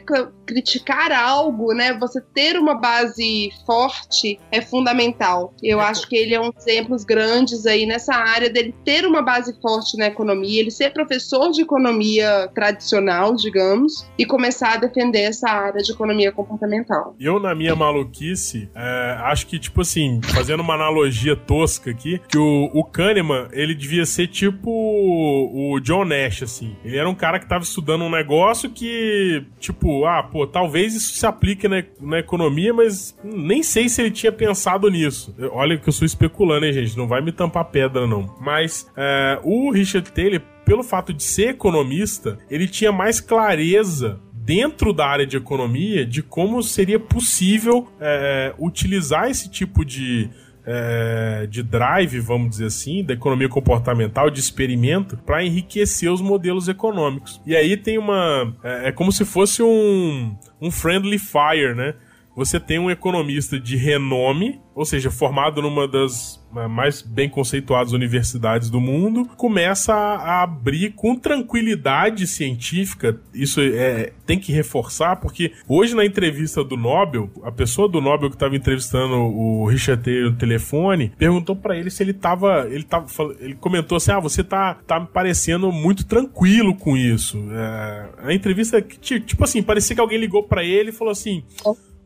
criticar 0.47 1.13
algo, 1.13 1.73
né, 1.73 1.97
você 1.99 2.21
ter 2.21 2.57
uma 2.57 2.75
base 2.75 3.51
forte 3.67 4.39
é 4.51 4.61
fundamental. 4.61 5.55
Eu 5.63 5.81
acho 5.81 6.09
que 6.09 6.17
ele 6.17 6.35
é 6.35 6.41
um 6.41 6.51
exemplos 6.61 7.05
grandes 7.05 7.67
aí 7.67 7.87
nessa 7.87 8.15
área 8.15 8.51
dele 8.51 8.75
ter 8.85 9.07
uma 9.07 9.23
base 9.23 9.59
forte 9.61 9.97
na 9.97 10.07
economia, 10.07 10.61
ele 10.61 10.71
ser 10.71 10.93
professor 10.93 11.51
de 11.51 11.63
economia 11.63 12.49
tradicional, 12.55 13.35
digamos, 13.35 14.07
e 14.19 14.25
começar 14.25 14.75
a 14.75 14.77
defender 14.77 15.23
essa 15.23 15.49
área 15.49 15.83
de 15.83 15.90
de 15.91 15.97
economia 15.97 16.33
comportamental. 16.33 17.15
Eu, 17.19 17.39
na 17.41 17.55
minha 17.55 17.75
maluquice, 17.75 18.69
é, 18.75 19.17
acho 19.25 19.47
que, 19.47 19.59
tipo 19.59 19.81
assim, 19.81 20.21
fazendo 20.33 20.61
uma 20.61 20.75
analogia 20.75 21.37
tosca 21.37 21.91
aqui, 21.91 22.21
que 22.29 22.39
o, 22.39 22.71
o 22.73 22.85
Kahneman, 22.85 23.49
ele 23.53 23.75
devia 23.75 24.07
ser 24.07 24.27
tipo 24.29 24.71
o 24.71 25.81
John 25.81 26.05
Nash, 26.05 26.43
assim. 26.43 26.77
Ele 26.85 26.97
era 26.97 27.09
um 27.09 27.15
cara 27.15 27.39
que 27.39 27.47
tava 27.47 27.65
estudando 27.65 28.05
um 28.05 28.11
negócio 28.11 28.71
que, 28.71 29.45
tipo, 29.59 30.05
ah, 30.05 30.23
pô, 30.23 30.47
talvez 30.47 30.95
isso 30.95 31.15
se 31.15 31.27
aplique 31.27 31.69
na, 31.69 31.83
na 32.01 32.19
economia, 32.19 32.73
mas 32.73 33.17
nem 33.23 33.63
sei 33.63 33.89
se 33.89 34.01
ele 34.01 34.11
tinha 34.11 34.33
pensado 34.33 34.89
nisso. 34.91 35.35
Olha 35.53 35.79
que 35.79 35.89
eu 35.89 35.93
sou 35.93 36.07
especulando, 36.07 36.67
hein, 36.67 36.73
gente? 36.73 36.97
Não 36.97 37.07
vai 37.07 37.21
me 37.21 37.33
tampar 37.33 37.65
pedra, 37.67 38.07
não. 38.07 38.35
Mas 38.41 38.91
é, 38.97 39.39
o 39.43 39.71
Richard 39.71 40.11
Taylor, 40.13 40.41
pelo 40.65 40.83
fato 40.83 41.13
de 41.13 41.23
ser 41.23 41.51
economista, 41.51 42.39
ele 42.49 42.69
tinha 42.69 42.93
mais 42.93 43.21
clareza 43.21 44.21
dentro 44.51 44.93
da 44.93 45.07
área 45.07 45.25
de 45.25 45.37
economia 45.37 46.05
de 46.05 46.25
como 46.25 46.61
seria 46.61 46.99
possível 46.99 47.87
é, 48.01 48.53
utilizar 48.59 49.31
esse 49.31 49.49
tipo 49.49 49.85
de, 49.85 50.29
é, 50.67 51.47
de 51.49 51.63
drive, 51.63 52.19
vamos 52.19 52.51
dizer 52.51 52.67
assim, 52.67 53.05
da 53.05 53.15
economia 53.15 53.49
comportamental, 53.49 54.29
de 54.29 54.41
experimento, 54.41 55.17
para 55.19 55.45
enriquecer 55.45 56.11
os 56.11 56.21
modelos 56.21 56.67
econômicos. 56.67 57.41
E 57.47 57.55
aí 57.55 57.77
tem 57.77 57.97
uma. 57.97 58.53
É, 58.65 58.89
é 58.89 58.93
como 58.93 59.13
se 59.13 59.25
fosse 59.25 59.63
um, 59.63 60.37
um 60.61 60.69
friendly 60.69 61.17
fire, 61.19 61.77
né? 61.77 61.95
Você 62.35 62.61
tem 62.61 62.79
um 62.79 62.91
economista 62.91 63.59
de 63.59 63.77
renome, 63.77 64.61
ou 64.75 64.85
seja, 64.85 65.11
formado 65.11 65.61
numa 65.61 65.87
das 65.87 66.41
né, 66.53 66.67
mais 66.67 67.03
bem 67.03 67.29
conceituadas 67.29 67.93
universidades 67.93 68.71
do 68.71 68.81
mundo, 68.81 69.27
começa 69.37 69.93
a 69.93 70.43
abrir 70.43 70.91
com 70.91 71.17
tranquilidade 71.17 72.27
científica. 72.27 73.21
Isso 73.35 73.61
é, 73.61 74.13
tem 74.27 74.39
que 74.39 74.53
reforçar, 74.53 75.17
porque 75.17 75.53
hoje 75.69 75.95
na 75.95 76.05
entrevista 76.05 76.65
do 76.65 76.77
Nobel, 76.77 77.31
a 77.43 77.53
pessoa 77.53 77.89
do 77.89 78.01
Nobel 78.01 78.31
que 78.31 78.37
estava 78.37 78.57
entrevistando 78.57 79.15
o 79.17 79.67
Richard 79.67 80.03
Taylor 80.03 80.31
no 80.31 80.37
telefone 80.37 81.13
perguntou 81.19 81.57
para 81.57 81.77
ele 81.77 81.91
se 81.91 82.03
ele 82.03 82.13
estava. 82.13 82.67
Ele, 82.71 82.85
tava, 82.85 83.07
ele 83.41 83.55
comentou 83.55 83.97
assim: 83.97 84.13
Ah, 84.13 84.21
você 84.21 84.43
tá, 84.43 84.75
tá 84.87 85.01
me 85.01 85.07
parecendo 85.07 85.71
muito 85.71 86.07
tranquilo 86.07 86.75
com 86.75 86.97
isso. 86.97 87.39
É, 87.53 88.09
a 88.25 88.35
entrevista, 88.35 88.81
tipo 88.81 89.45
assim, 89.45 89.63
parecia 89.63 89.95
que 89.95 90.01
alguém 90.01 90.19
ligou 90.19 90.43
para 90.45 90.65
ele 90.65 90.91
e 90.91 90.93
falou 90.93 91.13
assim: 91.13 91.45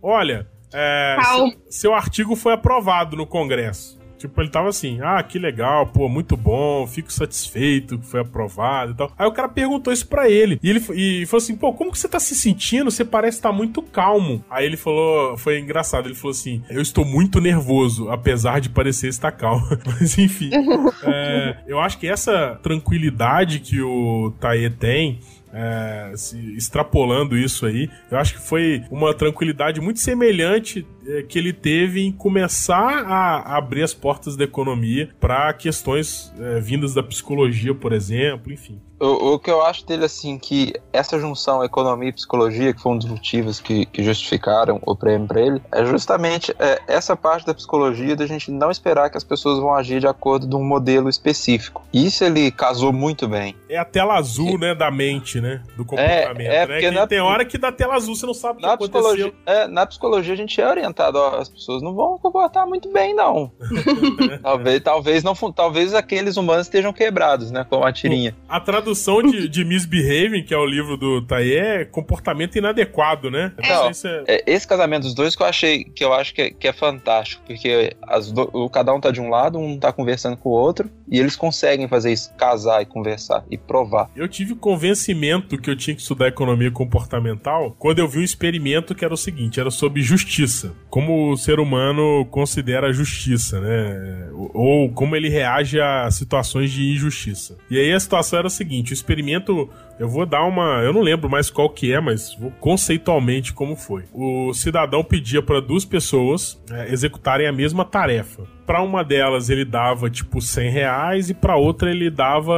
Olha. 0.04 0.46
É, 0.72 1.16
seu, 1.22 1.52
seu 1.70 1.94
artigo 1.94 2.36
foi 2.36 2.52
aprovado 2.52 3.16
no 3.16 3.26
Congresso. 3.26 3.98
Tipo, 4.18 4.40
ele 4.40 4.48
tava 4.48 4.70
assim, 4.70 5.00
ah, 5.02 5.22
que 5.22 5.38
legal, 5.38 5.86
pô, 5.86 6.08
muito 6.08 6.34
bom, 6.34 6.86
fico 6.86 7.12
satisfeito 7.12 7.98
que 7.98 8.06
foi 8.06 8.20
aprovado 8.20 8.92
e 8.92 8.94
tal. 8.94 9.12
Aí 9.18 9.26
o 9.26 9.32
cara 9.32 9.50
perguntou 9.50 9.92
isso 9.92 10.06
pra 10.08 10.30
ele. 10.30 10.58
E 10.62 10.70
ele 10.70 10.82
e 10.94 11.26
falou 11.26 11.42
assim, 11.42 11.54
pô, 11.54 11.74
como 11.74 11.92
que 11.92 11.98
você 11.98 12.08
tá 12.08 12.18
se 12.18 12.34
sentindo? 12.34 12.90
Você 12.90 13.04
parece 13.04 13.36
estar 13.36 13.50
tá 13.50 13.54
muito 13.54 13.82
calmo. 13.82 14.42
Aí 14.48 14.64
ele 14.64 14.78
falou, 14.78 15.36
foi 15.36 15.58
engraçado, 15.58 16.06
ele 16.06 16.14
falou 16.14 16.30
assim, 16.30 16.62
eu 16.70 16.80
estou 16.80 17.04
muito 17.04 17.38
nervoso, 17.38 18.08
apesar 18.08 18.60
de 18.60 18.70
parecer 18.70 19.08
estar 19.08 19.30
calmo. 19.30 19.66
Mas 19.86 20.16
enfim, 20.16 20.50
é, 21.04 21.58
eu 21.66 21.78
acho 21.78 21.98
que 21.98 22.08
essa 22.08 22.58
tranquilidade 22.62 23.60
que 23.60 23.82
o 23.82 24.32
Taê 24.40 24.70
tem 24.70 25.20
é, 25.54 26.12
extrapolando 26.56 27.36
isso 27.36 27.64
aí, 27.64 27.88
eu 28.10 28.18
acho 28.18 28.34
que 28.34 28.40
foi 28.40 28.82
uma 28.90 29.14
tranquilidade 29.14 29.80
muito 29.80 30.00
semelhante 30.00 30.84
que 31.28 31.38
ele 31.38 31.52
teve 31.52 32.04
em 32.04 32.12
começar 32.12 33.04
a 33.04 33.56
abrir 33.56 33.82
as 33.82 33.94
portas 33.94 34.36
da 34.36 34.44
economia 34.44 35.10
para 35.20 35.52
questões 35.52 36.32
é, 36.38 36.60
vindas 36.60 36.94
da 36.94 37.02
psicologia, 37.02 37.74
por 37.74 37.92
exemplo, 37.92 38.52
enfim. 38.52 38.80
O, 38.98 39.34
o, 39.34 39.38
que 39.38 39.50
eu 39.50 39.60
acho 39.62 39.84
dele, 39.84 40.04
assim, 40.04 40.38
que 40.38 40.72
essa 40.92 41.18
junção 41.18 41.64
economia 41.64 42.08
e 42.08 42.12
psicologia, 42.12 42.72
que 42.72 42.80
foi 42.80 42.92
um 42.92 42.98
dos 42.98 43.08
motivos 43.08 43.60
que, 43.60 43.86
que 43.86 44.02
justificaram 44.02 44.80
o 44.82 44.94
prêmio 44.94 45.26
para 45.26 45.40
ele, 45.40 45.60
é 45.72 45.84
justamente 45.84 46.54
é, 46.58 46.80
essa 46.86 47.16
parte 47.16 47.44
da 47.44 47.52
psicologia 47.52 48.14
da 48.14 48.24
gente 48.26 48.50
não 48.50 48.70
esperar 48.70 49.10
que 49.10 49.16
as 49.16 49.24
pessoas 49.24 49.58
vão 49.58 49.74
agir 49.74 50.00
de 50.00 50.06
acordo 50.06 50.46
de 50.46 50.54
um 50.54 50.62
modelo 50.64 51.08
específico. 51.08 51.82
Isso 51.92 52.24
ele 52.24 52.50
casou 52.50 52.92
muito 52.92 53.26
bem. 53.28 53.56
É 53.68 53.76
a 53.76 53.84
tela 53.84 54.14
azul, 54.14 54.58
né, 54.58 54.74
da 54.74 54.90
mente, 54.90 55.40
né, 55.40 55.62
do 55.76 55.84
comportamento, 55.84 56.40
é, 56.40 56.56
é 56.56 56.66
né, 56.66 56.66
porque 56.66 56.90
na, 56.90 57.06
tem 57.06 57.20
hora 57.20 57.44
que 57.44 57.58
dá 57.58 57.72
tela 57.72 57.96
azul, 57.96 58.14
você 58.14 58.26
não 58.26 58.34
sabe 58.34 58.58
o 58.58 58.60
que 58.60 58.66
aconteceu. 58.66 58.88
Psicologia, 58.88 59.34
é, 59.44 59.66
na 59.66 59.84
psicologia 59.84 60.32
a 60.32 60.36
gente 60.36 60.60
é 60.60 60.68
orientado, 60.68 60.93
ó, 61.00 61.36
as 61.36 61.48
pessoas 61.48 61.82
não 61.82 61.94
vão 61.94 62.18
comportar 62.18 62.66
muito 62.66 62.90
bem, 62.92 63.14
não. 63.14 63.50
talvez, 64.42 64.80
talvez, 64.80 65.24
não, 65.24 65.34
talvez 65.52 65.94
aqueles 65.94 66.36
humanos 66.36 66.66
estejam 66.66 66.92
quebrados, 66.92 67.50
né, 67.50 67.64
com 67.68 67.84
a 67.84 67.92
tirinha. 67.92 68.34
A 68.48 68.60
tradução 68.60 69.22
de, 69.22 69.48
de 69.48 69.64
Misbehaving, 69.64 70.42
que 70.44 70.54
é 70.54 70.58
o 70.58 70.66
livro 70.66 70.96
do 70.96 71.22
Taê, 71.22 71.54
é 71.54 71.84
comportamento 71.84 72.56
inadequado, 72.56 73.30
né? 73.30 73.52
Não, 73.58 73.88
é... 73.88 74.24
É, 74.26 74.44
esse 74.46 74.66
casamento 74.66 75.02
dos 75.02 75.14
dois 75.14 75.36
que 75.36 75.42
eu 75.42 75.46
achei, 75.46 75.84
que 75.84 76.04
eu 76.04 76.12
acho 76.12 76.34
que 76.34 76.42
é, 76.42 76.50
que 76.50 76.68
é 76.68 76.72
fantástico, 76.72 77.42
porque 77.46 77.96
as 78.02 78.30
do, 78.30 78.68
cada 78.70 78.92
um 78.92 79.00
tá 79.00 79.10
de 79.10 79.20
um 79.20 79.28
lado, 79.28 79.58
um 79.58 79.78
tá 79.78 79.92
conversando 79.92 80.36
com 80.36 80.48
o 80.48 80.52
outro, 80.52 80.90
e 81.08 81.18
eles 81.18 81.36
conseguem 81.36 81.88
fazer 81.88 82.12
isso, 82.12 82.32
casar 82.36 82.82
e 82.82 82.86
conversar 82.86 83.44
e 83.50 83.56
provar. 83.56 84.10
Eu 84.16 84.28
tive 84.28 84.54
convencimento 84.54 85.58
que 85.58 85.70
eu 85.70 85.76
tinha 85.76 85.94
que 85.94 86.02
estudar 86.02 86.28
economia 86.28 86.70
comportamental 86.70 87.74
quando 87.78 87.98
eu 87.98 88.08
vi 88.08 88.18
um 88.18 88.22
experimento 88.22 88.94
que 88.94 89.04
era 89.04 89.14
o 89.14 89.16
seguinte, 89.16 89.60
era 89.60 89.70
sobre 89.70 90.02
justiça. 90.02 90.74
Como 90.94 91.32
o 91.32 91.36
ser 91.36 91.58
humano 91.58 92.24
considera 92.30 92.86
a 92.86 92.92
justiça, 92.92 93.60
né? 93.60 94.28
Ou 94.32 94.88
como 94.92 95.16
ele 95.16 95.28
reage 95.28 95.80
a 95.80 96.08
situações 96.08 96.70
de 96.70 96.92
injustiça. 96.92 97.56
E 97.68 97.76
aí 97.76 97.92
a 97.92 97.98
situação 97.98 98.38
era 98.38 98.46
o 98.46 98.50
seguinte, 98.50 98.92
o 98.92 98.94
experimento, 98.94 99.68
eu 99.98 100.08
vou 100.08 100.26
dar 100.26 100.44
uma, 100.44 100.82
eu 100.82 100.92
não 100.92 101.00
lembro 101.00 101.28
mais 101.28 101.50
qual 101.50 101.70
que 101.70 101.92
é, 101.92 102.00
mas 102.00 102.36
conceitualmente 102.60 103.52
como 103.52 103.76
foi. 103.76 104.04
O 104.12 104.52
cidadão 104.52 105.04
pedia 105.04 105.42
para 105.42 105.60
duas 105.60 105.84
pessoas 105.84 106.62
é, 106.70 106.92
executarem 106.92 107.46
a 107.46 107.52
mesma 107.52 107.84
tarefa. 107.84 108.42
Para 108.66 108.82
uma 108.82 109.04
delas 109.04 109.50
ele 109.50 109.64
dava 109.64 110.08
tipo 110.08 110.40
100 110.40 110.70
reais 110.70 111.30
e 111.30 111.34
para 111.34 111.56
outra 111.56 111.90
ele 111.90 112.10
dava 112.10 112.54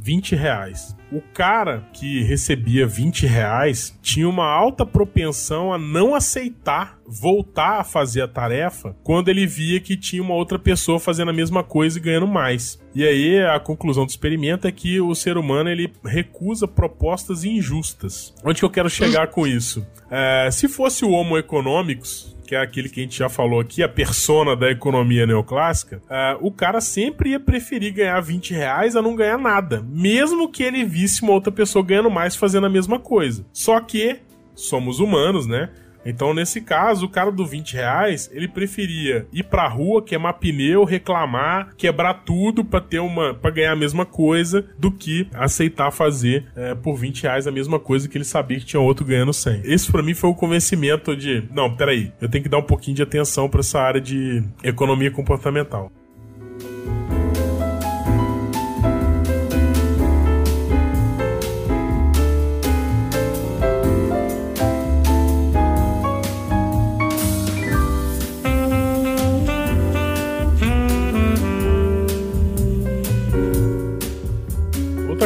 20 0.00 0.36
reais. 0.36 0.96
o 1.12 1.20
cara 1.32 1.86
que 1.92 2.22
recebia 2.22 2.86
20 2.86 3.26
reais 3.26 3.96
tinha 4.02 4.28
uma 4.28 4.46
alta 4.46 4.84
propensão 4.84 5.72
a 5.72 5.78
não 5.78 6.14
aceitar 6.14 6.98
voltar 7.06 7.80
a 7.80 7.84
fazer 7.84 8.22
a 8.22 8.28
tarefa 8.28 8.96
quando 9.04 9.28
ele 9.28 9.46
via 9.46 9.80
que 9.80 9.96
tinha 9.96 10.22
uma 10.22 10.34
outra 10.34 10.58
pessoa 10.58 10.98
fazendo 10.98 11.30
a 11.30 11.34
mesma 11.34 11.62
coisa 11.62 11.98
e 11.98 12.02
ganhando 12.02 12.26
mais. 12.26 12.82
E 12.94 13.04
aí 13.04 13.40
a 13.40 13.58
conclusão 13.58 14.06
do 14.06 14.10
experimento 14.10 14.68
é 14.68 14.72
que 14.72 15.00
o 15.00 15.14
ser 15.14 15.36
humano 15.36 15.68
ele 15.68 15.92
recusa 16.04 16.68
propostas 16.68 17.42
injustas. 17.42 18.32
Onde 18.44 18.60
que 18.60 18.64
eu 18.64 18.70
quero 18.70 18.88
chegar 18.88 19.28
com 19.28 19.46
isso? 19.46 19.84
É, 20.10 20.48
se 20.52 20.68
fosse 20.68 21.04
o 21.04 21.10
Homo 21.10 21.36
economicus, 21.36 22.36
que 22.46 22.54
é 22.54 22.60
aquele 22.60 22.88
que 22.88 23.00
a 23.00 23.02
gente 23.02 23.18
já 23.18 23.28
falou 23.28 23.58
aqui, 23.58 23.82
a 23.82 23.88
persona 23.88 24.54
da 24.54 24.70
economia 24.70 25.26
neoclássica, 25.26 26.00
uh, 26.04 26.46
o 26.46 26.52
cara 26.52 26.80
sempre 26.80 27.30
ia 27.30 27.40
preferir 27.40 27.92
ganhar 27.92 28.20
20 28.20 28.54
reais 28.54 28.94
a 28.94 29.02
não 29.02 29.16
ganhar 29.16 29.38
nada, 29.38 29.84
mesmo 29.88 30.48
que 30.48 30.62
ele 30.62 30.84
visse 30.84 31.22
uma 31.22 31.32
outra 31.32 31.50
pessoa 31.50 31.84
ganhando 31.84 32.10
mais 32.10 32.36
fazendo 32.36 32.66
a 32.66 32.70
mesma 32.70 33.00
coisa. 33.00 33.44
Só 33.52 33.80
que 33.80 34.20
somos 34.54 35.00
humanos, 35.00 35.46
né? 35.46 35.70
Então, 36.04 36.34
nesse 36.34 36.60
caso, 36.60 37.06
o 37.06 37.08
cara 37.08 37.30
do 37.30 37.46
20 37.46 37.74
reais, 37.74 38.30
ele 38.32 38.48
preferia 38.48 39.26
ir 39.32 39.44
pra 39.44 39.68
rua, 39.68 40.02
queimar 40.02 40.34
pneu, 40.34 40.84
reclamar, 40.84 41.74
quebrar 41.76 42.14
tudo 42.24 42.64
pra 42.64 42.80
ter 42.80 43.00
uma. 43.00 43.34
para 43.34 43.50
ganhar 43.50 43.72
a 43.72 43.76
mesma 43.76 44.04
coisa 44.04 44.64
do 44.78 44.90
que 44.90 45.28
aceitar 45.32 45.90
fazer 45.90 46.46
é, 46.56 46.74
por 46.74 46.96
20 46.96 47.22
reais 47.22 47.46
a 47.46 47.52
mesma 47.52 47.78
coisa 47.78 48.08
que 48.08 48.16
ele 48.16 48.24
sabia 48.24 48.58
que 48.58 48.66
tinha 48.66 48.80
outro 48.80 49.04
ganhando 49.04 49.32
100. 49.32 49.62
Esse 49.64 49.90
para 49.90 50.02
mim 50.02 50.14
foi 50.14 50.30
o 50.30 50.34
convencimento 50.34 51.16
de, 51.16 51.44
não, 51.50 51.74
peraí, 51.74 52.12
eu 52.20 52.28
tenho 52.28 52.42
que 52.42 52.50
dar 52.50 52.58
um 52.58 52.62
pouquinho 52.62 52.96
de 52.96 53.02
atenção 53.02 53.48
para 53.48 53.60
essa 53.60 53.80
área 53.80 54.00
de 54.00 54.42
economia 54.62 55.10
comportamental. 55.10 55.90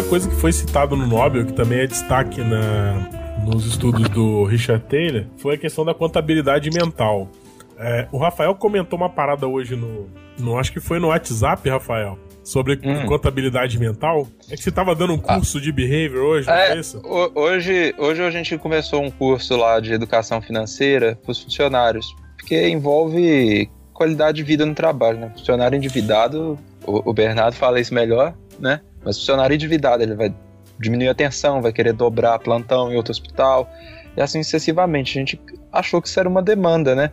Coisa 0.08 0.26
que 0.28 0.36
foi 0.36 0.52
citado 0.52 0.96
no 0.96 1.06
Nobel, 1.06 1.44
que 1.44 1.52
também 1.52 1.80
é 1.80 1.86
destaque 1.86 2.40
na, 2.40 2.94
nos 3.44 3.66
estudos 3.66 4.08
do 4.08 4.44
Richard 4.44 4.82
Taylor, 4.86 5.26
foi 5.36 5.56
a 5.56 5.58
questão 5.58 5.84
da 5.84 5.92
contabilidade 5.92 6.70
mental. 6.70 7.30
É, 7.78 8.08
o 8.10 8.16
Rafael 8.16 8.54
comentou 8.54 8.98
uma 8.98 9.10
parada 9.10 9.46
hoje 9.46 9.76
no, 9.76 10.08
no. 10.38 10.58
Acho 10.58 10.72
que 10.72 10.80
foi 10.80 10.98
no 10.98 11.08
WhatsApp, 11.08 11.68
Rafael. 11.68 12.18
Sobre 12.42 12.80
hum. 12.82 13.04
contabilidade 13.06 13.78
mental. 13.78 14.26
É 14.50 14.56
que 14.56 14.62
você 14.62 14.70
estava 14.70 14.94
dando 14.94 15.12
um 15.12 15.18
curso 15.18 15.58
ah. 15.58 15.60
de 15.60 15.70
behavior 15.70 16.24
hoje, 16.24 16.50
é, 16.50 16.72
é 16.72 16.80
isso? 16.80 17.02
Hoje, 17.34 17.94
hoje 17.98 18.22
a 18.22 18.30
gente 18.30 18.56
começou 18.56 19.02
um 19.02 19.10
curso 19.10 19.56
lá 19.56 19.78
de 19.78 19.92
educação 19.92 20.40
financeira 20.40 21.18
para 21.22 21.30
os 21.30 21.40
funcionários. 21.40 22.06
Porque 22.38 22.68
envolve 22.68 23.70
qualidade 23.92 24.38
de 24.38 24.42
vida 24.42 24.64
no 24.64 24.74
trabalho, 24.74 25.18
né? 25.18 25.32
Funcionário 25.36 25.76
endividado, 25.76 26.58
o, 26.86 27.10
o 27.10 27.12
Bernardo 27.12 27.54
fala 27.54 27.78
isso 27.78 27.92
melhor, 27.92 28.34
né? 28.58 28.80
Mas 29.04 29.18
funcionário 29.18 29.54
endividado, 29.54 30.02
ele 30.02 30.14
vai 30.14 30.34
diminuir 30.78 31.08
a 31.08 31.14
tensão, 31.14 31.60
vai 31.60 31.72
querer 31.72 31.92
dobrar 31.92 32.38
plantão 32.38 32.92
em 32.92 32.96
outro 32.96 33.10
hospital, 33.10 33.68
e 34.16 34.20
assim 34.20 34.42
sucessivamente. 34.42 35.18
A 35.18 35.20
gente 35.20 35.40
achou 35.72 36.00
que 36.00 36.08
isso 36.08 36.18
era 36.18 36.28
uma 36.28 36.42
demanda, 36.42 36.94
né? 36.94 37.10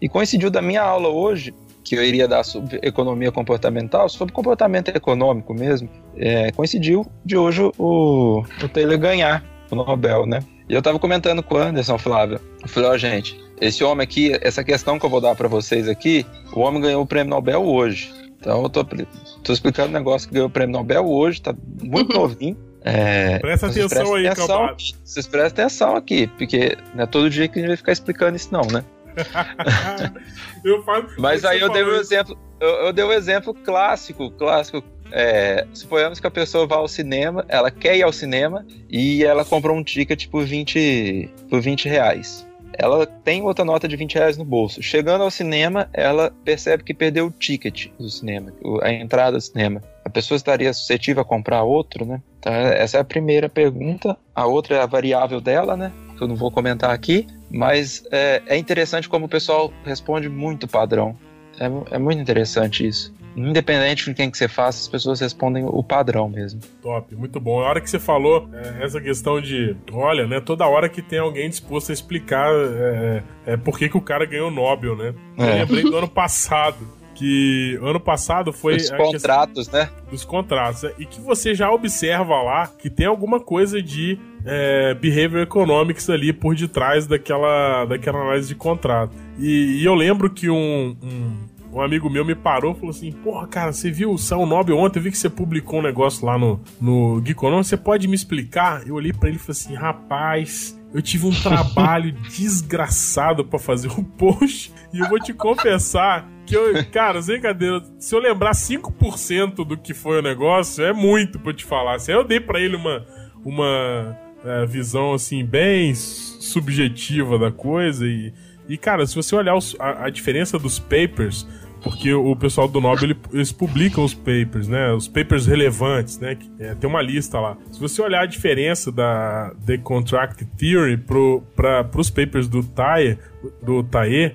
E 0.00 0.08
coincidiu 0.08 0.50
da 0.50 0.62
minha 0.62 0.82
aula 0.82 1.08
hoje, 1.08 1.54
que 1.84 1.96
eu 1.96 2.04
iria 2.04 2.28
dar 2.28 2.44
sobre 2.44 2.78
economia 2.82 3.32
comportamental, 3.32 4.08
sobre 4.08 4.32
comportamento 4.32 4.88
econômico 4.88 5.54
mesmo, 5.54 5.88
é, 6.16 6.52
coincidiu 6.52 7.06
de 7.24 7.36
hoje 7.36 7.62
o, 7.78 8.44
o 8.62 8.68
Taylor 8.68 8.98
ganhar 8.98 9.44
o 9.70 9.74
Nobel, 9.74 10.26
né? 10.26 10.40
E 10.68 10.74
eu 10.74 10.82
tava 10.82 10.98
comentando 10.98 11.42
com 11.42 11.56
o 11.56 11.58
Anderson, 11.58 11.98
Flávio. 11.98 12.40
Eu 12.62 12.68
falei, 12.68 12.90
ó, 12.90 12.92
oh, 12.92 12.98
gente, 12.98 13.36
esse 13.60 13.82
homem 13.82 14.04
aqui, 14.04 14.38
essa 14.40 14.62
questão 14.62 14.98
que 14.98 15.04
eu 15.04 15.10
vou 15.10 15.20
dar 15.20 15.34
para 15.34 15.48
vocês 15.48 15.88
aqui, 15.88 16.24
o 16.52 16.60
homem 16.60 16.80
ganhou 16.80 17.02
o 17.02 17.06
prêmio 17.06 17.30
Nobel 17.30 17.64
hoje. 17.64 18.12
Então 18.40 18.62
eu 18.62 18.70
tô, 18.70 18.82
tô 18.84 19.52
explicando 19.52 19.90
um 19.90 19.92
negócio 19.92 20.26
que 20.26 20.34
ganhou 20.34 20.48
o 20.48 20.50
prêmio 20.50 20.72
Nobel 20.72 21.06
hoje, 21.06 21.42
tá 21.42 21.54
muito 21.82 22.12
novinho. 22.16 22.56
É, 22.82 23.38
Presta 23.38 23.66
atenção 23.66 24.14
aí, 24.14 24.26
atenção, 24.26 24.74
Vocês 25.04 25.26
prestem 25.26 25.64
atenção 25.64 25.96
aqui, 25.96 26.26
porque 26.26 26.78
não 26.94 27.04
é 27.04 27.06
todo 27.06 27.28
dia 27.28 27.46
que 27.46 27.58
a 27.58 27.60
gente 27.60 27.68
vai 27.68 27.76
ficar 27.76 27.92
explicando 27.92 28.36
isso, 28.36 28.48
não, 28.50 28.62
né? 28.62 28.82
eu 30.64 30.82
falo, 30.84 31.08
Mas 31.18 31.44
aí 31.44 31.60
eu 31.60 31.70
dei 31.70 31.84
um 31.84 31.96
exemplo, 31.96 32.38
eu, 32.58 32.68
eu, 32.68 32.92
dei 32.92 33.04
um 33.04 33.12
exemplo 33.12 33.52
clássico, 33.52 34.30
clássico. 34.30 34.82
É, 35.12 35.66
suponhamos 35.74 36.20
que 36.20 36.26
a 36.26 36.30
pessoa 36.30 36.66
vá 36.66 36.76
ao 36.76 36.88
cinema, 36.88 37.44
ela 37.48 37.70
quer 37.70 37.96
ir 37.96 38.02
ao 38.02 38.12
cinema 38.12 38.64
e 38.88 39.24
ela 39.24 39.44
comprou 39.44 39.76
um 39.76 39.82
ticket 39.82 40.28
por 40.28 40.44
20, 40.44 41.28
por 41.50 41.60
20 41.60 41.88
reais 41.88 42.48
ela 42.80 43.06
tem 43.06 43.42
outra 43.42 43.64
nota 43.64 43.86
de 43.86 43.94
20 43.96 44.14
reais 44.14 44.36
no 44.36 44.44
bolso. 44.44 44.82
Chegando 44.82 45.22
ao 45.22 45.30
cinema, 45.30 45.88
ela 45.92 46.32
percebe 46.44 46.82
que 46.82 46.94
perdeu 46.94 47.26
o 47.26 47.30
ticket 47.30 47.88
do 47.98 48.08
cinema, 48.08 48.52
a 48.82 48.90
entrada 48.90 49.36
do 49.36 49.40
cinema. 49.40 49.82
A 50.04 50.08
pessoa 50.08 50.36
estaria 50.36 50.72
suscetível 50.72 51.22
a 51.22 51.24
comprar 51.24 51.62
outro, 51.62 52.04
né? 52.04 52.22
Então, 52.38 52.52
essa 52.52 52.96
é 52.96 53.00
a 53.00 53.04
primeira 53.04 53.48
pergunta. 53.48 54.16
A 54.34 54.46
outra 54.46 54.76
é 54.76 54.80
a 54.80 54.86
variável 54.86 55.40
dela, 55.40 55.76
né? 55.76 55.92
Que 56.16 56.22
eu 56.22 56.28
não 56.28 56.36
vou 56.36 56.50
comentar 56.50 56.90
aqui. 56.90 57.26
Mas 57.50 58.02
é, 58.10 58.42
é 58.46 58.56
interessante 58.56 59.08
como 59.08 59.26
o 59.26 59.28
pessoal 59.28 59.70
responde 59.84 60.28
muito 60.28 60.66
padrão. 60.66 61.14
É, 61.58 61.96
é 61.96 61.98
muito 61.98 62.20
interessante 62.20 62.86
isso 62.86 63.12
independente 63.36 64.04
de 64.04 64.14
quem 64.14 64.30
que 64.30 64.36
você 64.36 64.48
faça, 64.48 64.80
as 64.80 64.88
pessoas 64.88 65.20
respondem 65.20 65.64
o 65.64 65.82
padrão 65.82 66.28
mesmo. 66.28 66.60
Top, 66.82 67.14
muito 67.14 67.40
bom. 67.40 67.60
A 67.60 67.68
hora 67.68 67.80
que 67.80 67.88
você 67.88 67.98
falou 67.98 68.48
é, 68.52 68.84
essa 68.84 69.00
questão 69.00 69.40
de, 69.40 69.76
olha, 69.92 70.26
né, 70.26 70.40
toda 70.40 70.66
hora 70.66 70.88
que 70.88 71.02
tem 71.02 71.18
alguém 71.18 71.48
disposto 71.48 71.90
a 71.90 71.92
explicar 71.92 72.50
é, 72.52 73.22
é 73.46 73.56
por 73.56 73.78
que, 73.78 73.88
que 73.88 73.96
o 73.96 74.00
cara 74.00 74.24
ganhou 74.24 74.48
o 74.48 74.50
Nobel, 74.50 74.96
né? 74.96 75.14
Eu 75.38 75.44
é. 75.44 75.54
lembrei 75.54 75.82
do 75.82 75.96
ano 75.96 76.08
passado 76.08 77.00
que 77.20 77.78
ano 77.82 78.00
passado 78.00 78.50
foi 78.50 78.76
os 78.76 78.88
contratos, 78.88 79.68
né? 79.68 79.90
Dos 80.10 80.24
contratos, 80.24 80.84
né? 80.84 80.92
e 80.98 81.04
que 81.04 81.20
você 81.20 81.54
já 81.54 81.70
observa 81.70 82.42
lá 82.42 82.66
que 82.66 82.88
tem 82.88 83.04
alguma 83.04 83.38
coisa 83.38 83.82
de 83.82 84.18
é, 84.42 84.94
behavior 84.94 85.42
economics 85.42 86.08
ali 86.08 86.32
por 86.32 86.54
detrás 86.54 87.06
daquela, 87.06 87.84
daquela 87.84 88.20
análise 88.20 88.48
de 88.48 88.54
contrato. 88.54 89.12
E, 89.38 89.82
e 89.82 89.84
eu 89.84 89.94
lembro 89.94 90.30
que 90.30 90.48
um, 90.48 90.96
um, 91.02 91.36
um 91.72 91.80
amigo 91.80 92.10
meu 92.10 92.24
me 92.24 92.34
parou 92.34 92.72
e 92.72 92.74
falou 92.74 92.90
assim: 92.90 93.12
Porra, 93.12 93.46
cara, 93.46 93.72
você 93.72 93.90
viu 93.90 94.12
o 94.12 94.18
São 94.18 94.44
Nobel 94.46 94.76
ontem? 94.76 94.98
Eu 94.98 95.02
vi 95.04 95.10
que 95.10 95.18
você 95.18 95.30
publicou 95.30 95.78
um 95.78 95.82
negócio 95.82 96.24
lá 96.26 96.38
no, 96.38 96.60
no 96.80 97.22
Geekonomics. 97.24 97.68
Você 97.68 97.76
pode 97.76 98.08
me 98.08 98.14
explicar? 98.14 98.86
Eu 98.86 98.94
olhei 98.94 99.12
para 99.12 99.28
ele 99.28 99.36
e 99.36 99.40
falei 99.40 99.52
assim: 99.52 99.74
Rapaz, 99.74 100.80
eu 100.92 101.00
tive 101.00 101.26
um 101.26 101.30
trabalho 101.30 102.12
desgraçado 102.28 103.44
para 103.44 103.58
fazer 103.58 103.88
o 103.88 104.00
um 104.00 104.04
post. 104.04 104.72
E 104.92 104.98
eu 104.98 105.08
vou 105.08 105.20
te 105.20 105.32
confessar 105.32 106.28
que 106.44 106.56
eu, 106.56 106.84
cara, 106.90 107.22
sem 107.22 107.40
cadeira, 107.40 107.80
se 107.98 108.12
eu 108.14 108.18
lembrar 108.18 108.50
5% 108.50 109.64
do 109.64 109.76
que 109.76 109.94
foi 109.94 110.18
o 110.18 110.22
negócio, 110.22 110.84
é 110.84 110.92
muito 110.92 111.38
pra 111.38 111.50
eu 111.50 111.56
te 111.56 111.64
falar. 111.64 111.94
Assim, 111.94 112.12
eu 112.12 112.24
dei 112.24 112.40
para 112.40 112.60
ele 112.60 112.74
uma, 112.74 113.06
uma 113.44 114.18
é, 114.44 114.66
visão, 114.66 115.14
assim, 115.14 115.44
bem 115.44 115.94
subjetiva 115.94 117.38
da 117.38 117.52
coisa 117.52 118.06
e. 118.06 118.32
E, 118.68 118.78
cara, 118.78 119.04
se 119.04 119.16
você 119.16 119.34
olhar 119.34 119.56
os, 119.56 119.74
a, 119.80 120.04
a, 120.04 120.10
diferença 120.10 120.56
dos 120.56 120.78
papers, 120.78 121.44
porque 121.82 122.12
o 122.12 122.34
pessoal 122.36 122.68
do 122.68 122.80
Nobel 122.80 123.16
eles 123.32 123.52
publicam 123.52 124.04
os 124.04 124.14
papers, 124.14 124.68
né? 124.68 124.92
Os 124.92 125.08
papers 125.08 125.46
relevantes, 125.46 126.18
né? 126.18 126.36
É, 126.58 126.74
tem 126.74 126.88
uma 126.88 127.02
lista 127.02 127.40
lá. 127.40 127.56
Se 127.70 127.80
você 127.80 128.02
olhar 128.02 128.22
a 128.22 128.26
diferença 128.26 128.92
da 128.92 129.52
The 129.64 129.78
Contract 129.78 130.44
Theory 130.58 130.96
para 130.96 131.88
os 131.96 132.10
papers 132.10 132.48
do 132.48 132.62
Tae, 132.62 133.18
do 133.62 133.82
Tae 133.82 134.34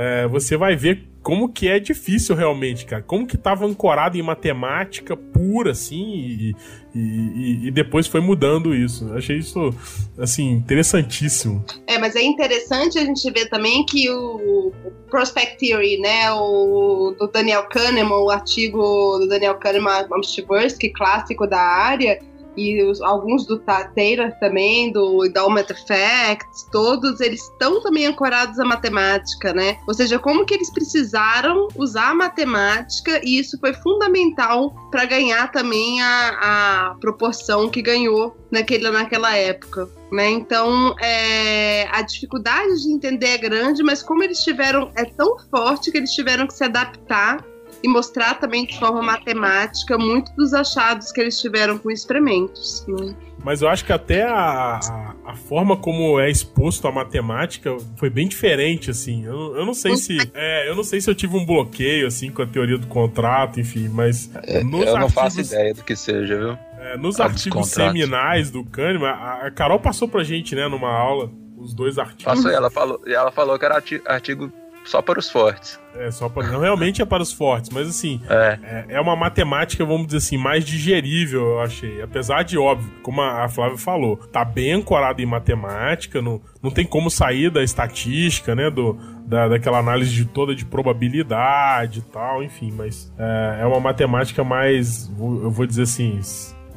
é, 0.00 0.28
você 0.28 0.56
vai 0.56 0.76
ver 0.76 1.08
como 1.24 1.48
que 1.48 1.66
é 1.66 1.80
difícil 1.80 2.36
realmente, 2.36 2.86
cara. 2.86 3.02
Como 3.02 3.26
que 3.26 3.36
tava 3.36 3.66
ancorado 3.66 4.16
em 4.16 4.22
matemática 4.22 5.16
pura, 5.16 5.72
assim, 5.72 5.96
e, 6.14 6.56
e, 6.94 7.66
e, 7.66 7.70
depois 7.72 8.06
foi 8.06 8.20
mudando 8.20 8.72
isso. 8.72 9.12
Achei 9.14 9.38
isso, 9.38 9.74
assim, 10.16 10.52
interessantíssimo. 10.52 11.64
É, 11.84 11.98
mas 11.98 12.14
é 12.14 12.22
interessante 12.22 12.96
a 12.96 13.04
gente 13.04 13.28
ver 13.32 13.48
também 13.48 13.84
que 13.84 14.08
o 14.08 14.72
Prospect 15.10 15.58
Theory, 15.58 15.98
né, 15.98 16.30
o 16.30 17.16
do 17.18 17.26
Daniel 17.26 17.64
Kahneman, 17.64 18.22
o 18.22 18.30
artigo 18.30 18.78
do 19.18 19.26
Daniel 19.26 19.56
Kahneman, 19.56 20.06
Amstibursky, 20.12 20.90
clássico 20.90 21.44
da 21.44 21.60
área, 21.60 22.20
e 22.58 22.82
os, 22.82 23.00
alguns 23.00 23.46
do 23.46 23.58
Taylor 23.58 24.32
também, 24.40 24.92
do 24.92 25.24
Endowment 25.24 25.66
Effect, 25.70 26.44
todos 26.72 27.20
eles 27.20 27.42
estão 27.42 27.80
também 27.80 28.06
ancorados 28.06 28.58
à 28.58 28.64
matemática, 28.64 29.52
né? 29.52 29.78
Ou 29.86 29.94
seja, 29.94 30.18
como 30.18 30.44
que 30.44 30.54
eles 30.54 30.70
precisaram 30.72 31.68
usar 31.76 32.10
a 32.10 32.14
matemática 32.14 33.20
e 33.24 33.38
isso 33.38 33.58
foi 33.60 33.72
fundamental 33.74 34.74
para 34.90 35.04
ganhar 35.04 35.50
também 35.52 36.02
a, 36.02 36.90
a 36.90 36.94
proporção 37.00 37.68
que 37.68 37.80
ganhou 37.80 38.36
naquele, 38.50 38.90
naquela 38.90 39.36
época. 39.36 39.88
Né? 40.10 40.30
Então, 40.30 40.94
é, 41.00 41.86
a 41.92 42.00
dificuldade 42.02 42.82
de 42.82 42.90
entender 42.90 43.28
é 43.28 43.38
grande, 43.38 43.82
mas 43.82 44.02
como 44.02 44.24
eles 44.24 44.42
tiveram, 44.42 44.90
é 44.94 45.04
tão 45.04 45.38
forte 45.50 45.90
que 45.92 45.98
eles 45.98 46.12
tiveram 46.12 46.46
que 46.46 46.54
se 46.54 46.64
adaptar 46.64 47.44
e 47.82 47.88
mostrar 47.88 48.34
também 48.34 48.66
de 48.66 48.78
forma 48.78 49.02
matemática 49.02 49.96
muito 49.96 50.32
dos 50.34 50.52
achados 50.52 51.12
que 51.12 51.20
eles 51.20 51.40
tiveram 51.40 51.78
com 51.78 51.90
experimentos. 51.90 52.84
Né? 52.88 53.14
Mas 53.42 53.62
eu 53.62 53.68
acho 53.68 53.84
que 53.84 53.92
até 53.92 54.24
a, 54.24 54.80
a, 54.82 55.14
a, 55.26 55.36
forma 55.36 55.76
como 55.76 56.18
é 56.18 56.28
exposto 56.28 56.88
a 56.88 56.92
matemática 56.92 57.76
foi 57.96 58.10
bem 58.10 58.26
diferente, 58.26 58.90
assim. 58.90 59.24
Eu, 59.24 59.56
eu 59.56 59.64
não 59.64 59.74
sei 59.74 59.96
se. 59.96 60.18
É, 60.34 60.68
eu 60.68 60.74
não 60.74 60.82
sei 60.82 61.00
se 61.00 61.08
eu 61.08 61.14
tive 61.14 61.36
um 61.36 61.46
bloqueio, 61.46 62.06
assim, 62.06 62.30
com 62.30 62.42
a 62.42 62.46
teoria 62.46 62.76
do 62.76 62.88
contrato, 62.88 63.60
enfim, 63.60 63.88
mas. 63.88 64.30
É, 64.42 64.60
eu 64.60 64.98
não 64.98 65.08
faço 65.08 65.40
ideia 65.40 65.72
do 65.72 65.84
que 65.84 65.94
seja, 65.94 66.36
viu? 66.36 66.58
É, 66.80 66.96
nos 66.96 67.20
artigos 67.20 67.68
seminais 67.68 68.50
do 68.50 68.64
Kahneman, 68.64 69.08
a, 69.08 69.46
a 69.46 69.50
Carol 69.50 69.78
passou 69.78 70.08
pra 70.08 70.24
gente, 70.24 70.54
né, 70.54 70.66
numa 70.68 70.90
aula, 70.90 71.30
os 71.56 71.72
dois 71.74 71.98
artigos. 71.98 72.24
Passou, 72.24 72.50
ela 72.50 72.70
falou, 72.70 73.00
ela 73.06 73.30
falou 73.30 73.58
que 73.58 73.64
era 73.64 73.82
artigo 74.06 74.52
só 74.88 75.02
para 75.02 75.18
os 75.18 75.30
fortes. 75.30 75.78
É, 75.94 76.10
só 76.10 76.28
para. 76.28 76.48
Não, 76.48 76.60
realmente 76.60 77.02
é 77.02 77.04
para 77.04 77.22
os 77.22 77.32
fortes, 77.32 77.70
mas 77.70 77.88
assim. 77.88 78.20
É. 78.28 78.58
é. 78.62 78.94
é. 78.94 79.00
uma 79.00 79.14
matemática, 79.14 79.84
vamos 79.84 80.06
dizer 80.06 80.18
assim, 80.18 80.38
mais 80.38 80.64
digerível, 80.64 81.40
eu 81.40 81.60
achei. 81.60 82.00
Apesar 82.00 82.42
de, 82.42 82.56
óbvio, 82.56 82.90
como 83.02 83.20
a 83.20 83.48
Flávia 83.48 83.76
falou, 83.76 84.16
tá 84.16 84.44
bem 84.44 84.72
ancorado 84.72 85.20
em 85.20 85.26
matemática, 85.26 86.22
não, 86.22 86.40
não 86.62 86.70
tem 86.70 86.86
como 86.86 87.10
sair 87.10 87.50
da 87.50 87.62
estatística, 87.62 88.54
né? 88.54 88.70
Do, 88.70 88.98
da, 89.26 89.48
daquela 89.48 89.78
análise 89.78 90.14
de 90.14 90.24
toda 90.24 90.54
de 90.54 90.64
probabilidade 90.64 91.98
e 91.98 92.02
tal, 92.02 92.42
enfim, 92.42 92.72
mas 92.72 93.12
é, 93.18 93.58
é 93.62 93.66
uma 93.66 93.80
matemática 93.80 94.42
mais, 94.42 95.10
eu 95.18 95.50
vou 95.50 95.66
dizer 95.66 95.82
assim, 95.82 96.18